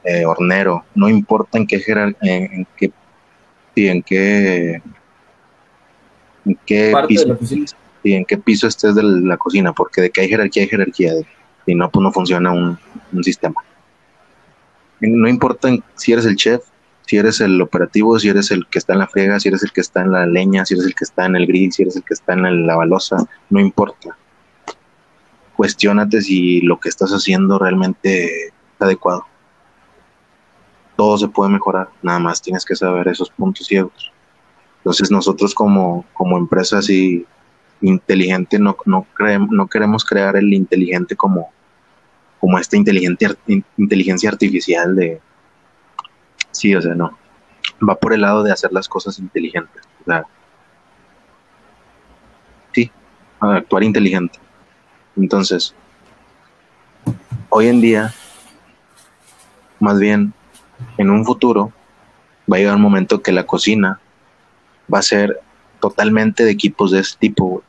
eh, 0.03 0.25
hornero, 0.25 0.85
no 0.95 1.09
importa 1.09 1.57
en 1.57 1.67
qué 1.67 1.83
en, 2.21 2.67
qué 2.77 2.91
en 3.75 4.03
qué 4.03 4.81
en 6.45 6.59
qué 6.65 6.93
piso 7.07 7.37
y 8.03 8.13
en 8.13 8.23
qué 8.23 8.37
piso 8.37 8.67
estés 8.67 8.95
de 8.95 9.03
la 9.03 9.37
cocina, 9.37 9.73
porque 9.73 10.01
de 10.01 10.09
que 10.09 10.21
hay 10.21 10.29
jerarquía 10.29 10.63
hay 10.63 10.69
jerarquía, 10.69 11.13
y 11.65 11.75
no 11.75 11.89
pues 11.89 12.01
no 12.01 12.11
funciona 12.11 12.53
un 12.53 13.23
sistema. 13.23 13.61
No 14.99 15.27
importa 15.27 15.69
si 15.95 16.13
eres 16.13 16.25
el 16.25 16.35
chef, 16.35 16.63
si 17.05 17.17
eres 17.17 17.39
el 17.39 17.61
operativo, 17.61 18.19
si 18.19 18.29
eres 18.29 18.51
el 18.51 18.67
que 18.67 18.79
está 18.79 18.93
en 18.93 18.99
la 18.99 19.07
friega, 19.07 19.39
si 19.39 19.47
eres 19.47 19.63
el 19.63 19.71
que 19.71 19.81
está 19.81 20.01
en 20.01 20.11
la 20.11 20.25
leña, 20.25 20.65
si 20.65 20.73
eres 20.73 20.85
el 20.85 20.95
que 20.95 21.05
está 21.05 21.25
en 21.25 21.35
el 21.35 21.47
grill, 21.47 21.71
si 21.71 21.83
eres 21.83 21.95
el 21.95 22.03
que 22.03 22.13
está 22.13 22.33
en 22.33 22.67
la 22.67 22.75
balosa, 22.75 23.17
no 23.49 23.59
importa. 23.59 24.17
Cuestiónate 25.55 26.21
si 26.21 26.61
lo 26.61 26.79
que 26.79 26.89
estás 26.89 27.11
haciendo 27.11 27.57
realmente 27.57 28.47
es 28.47 28.53
adecuado. 28.79 29.25
Todo 30.95 31.17
se 31.17 31.27
puede 31.27 31.51
mejorar, 31.51 31.89
nada 32.01 32.19
más 32.19 32.41
tienes 32.41 32.65
que 32.65 32.75
saber 32.75 33.07
esos 33.07 33.29
puntos 33.29 33.67
ciegos. 33.67 34.11
Entonces 34.79 35.11
nosotros 35.11 35.53
como, 35.53 36.05
como 36.13 36.37
empresa 36.37 36.79
así 36.79 37.25
inteligente 37.81 38.59
no, 38.59 38.75
no, 38.85 39.05
no 39.49 39.67
queremos 39.67 40.03
crear 40.03 40.35
el 40.35 40.53
inteligente 40.53 41.15
como, 41.15 41.51
como 42.39 42.59
esta 42.59 42.77
inteligente, 42.77 43.27
inteligencia 43.77 44.29
artificial 44.29 44.95
de... 44.95 45.21
Sí, 46.51 46.75
o 46.75 46.81
sea, 46.81 46.95
no. 46.95 47.17
Va 47.87 47.95
por 47.95 48.13
el 48.13 48.21
lado 48.21 48.43
de 48.43 48.51
hacer 48.51 48.71
las 48.71 48.87
cosas 48.87 49.19
inteligentes. 49.19 49.83
O 50.01 50.05
sea, 50.05 50.23
sí, 52.73 52.91
actuar 53.39 53.83
inteligente. 53.83 54.39
Entonces, 55.15 55.75
hoy 57.49 57.67
en 57.67 57.81
día, 57.81 58.13
más 59.79 59.99
bien, 59.99 60.33
en 60.97 61.09
un 61.09 61.25
futuro, 61.25 61.71
va 62.51 62.57
a 62.57 62.59
llegar 62.59 62.75
un 62.75 62.81
momento 62.81 63.21
que 63.21 63.31
la 63.31 63.45
cocina 63.45 63.99
va 64.93 64.99
a 64.99 65.03
ser 65.03 65.39
totalmente 65.79 66.43
de 66.43 66.51
equipos 66.51 66.91
de 66.91 66.99
este 66.99 67.19
tipo, 67.19 67.63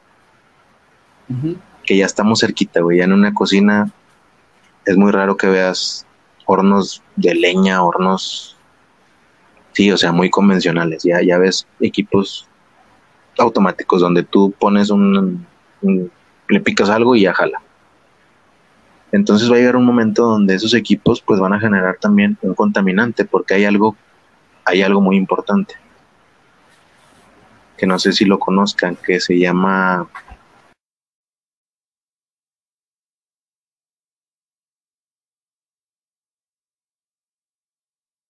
Que 1.85 1.97
ya 1.97 2.07
estamos 2.07 2.41
cerquita, 2.41 2.81
güey. 2.81 2.99
Ya 2.99 3.05
en 3.05 3.12
una 3.12 3.33
cocina 3.35 3.91
es 4.89 4.97
muy 4.97 5.12
raro 5.12 5.36
que 5.36 5.47
veas 5.47 6.07
hornos 6.47 7.03
de 7.14 7.34
leña, 7.34 7.82
hornos, 7.82 8.57
sí, 9.72 9.93
o 9.93 9.99
sea, 9.99 10.12
muy 10.12 10.30
convencionales. 10.30 11.03
Ya, 11.03 11.20
ya 11.22 11.36
ves 11.36 11.66
equipos 11.78 12.49
automáticos 13.39 14.01
donde 14.01 14.22
tú 14.22 14.55
pones 14.59 14.89
un, 14.89 15.47
le 16.49 16.61
picas 16.61 16.89
algo 16.89 17.14
y 17.14 17.22
ya 17.22 17.34
jala. 17.34 17.61
Entonces 19.12 19.51
va 19.53 19.57
a 19.57 19.59
llegar 19.59 19.76
un 19.76 19.84
momento 19.84 20.24
donde 20.24 20.55
esos 20.55 20.72
equipos 20.72 21.20
pues 21.20 21.39
van 21.39 21.53
a 21.53 21.61
generar 21.61 21.99
también 22.01 22.39
un 22.41 22.55
contaminante 22.55 23.26
porque 23.26 23.55
hay 23.55 23.66
algo, 23.66 23.95
hay 24.64 24.80
algo 24.80 25.03
muy 25.03 25.16
importante 25.16 25.74
que 27.76 27.86
no 27.86 27.99
sé 27.99 28.12
si 28.12 28.24
lo 28.24 28.39
conozcan, 28.39 28.97
que 28.97 29.20
se 29.20 29.39
llama 29.39 30.09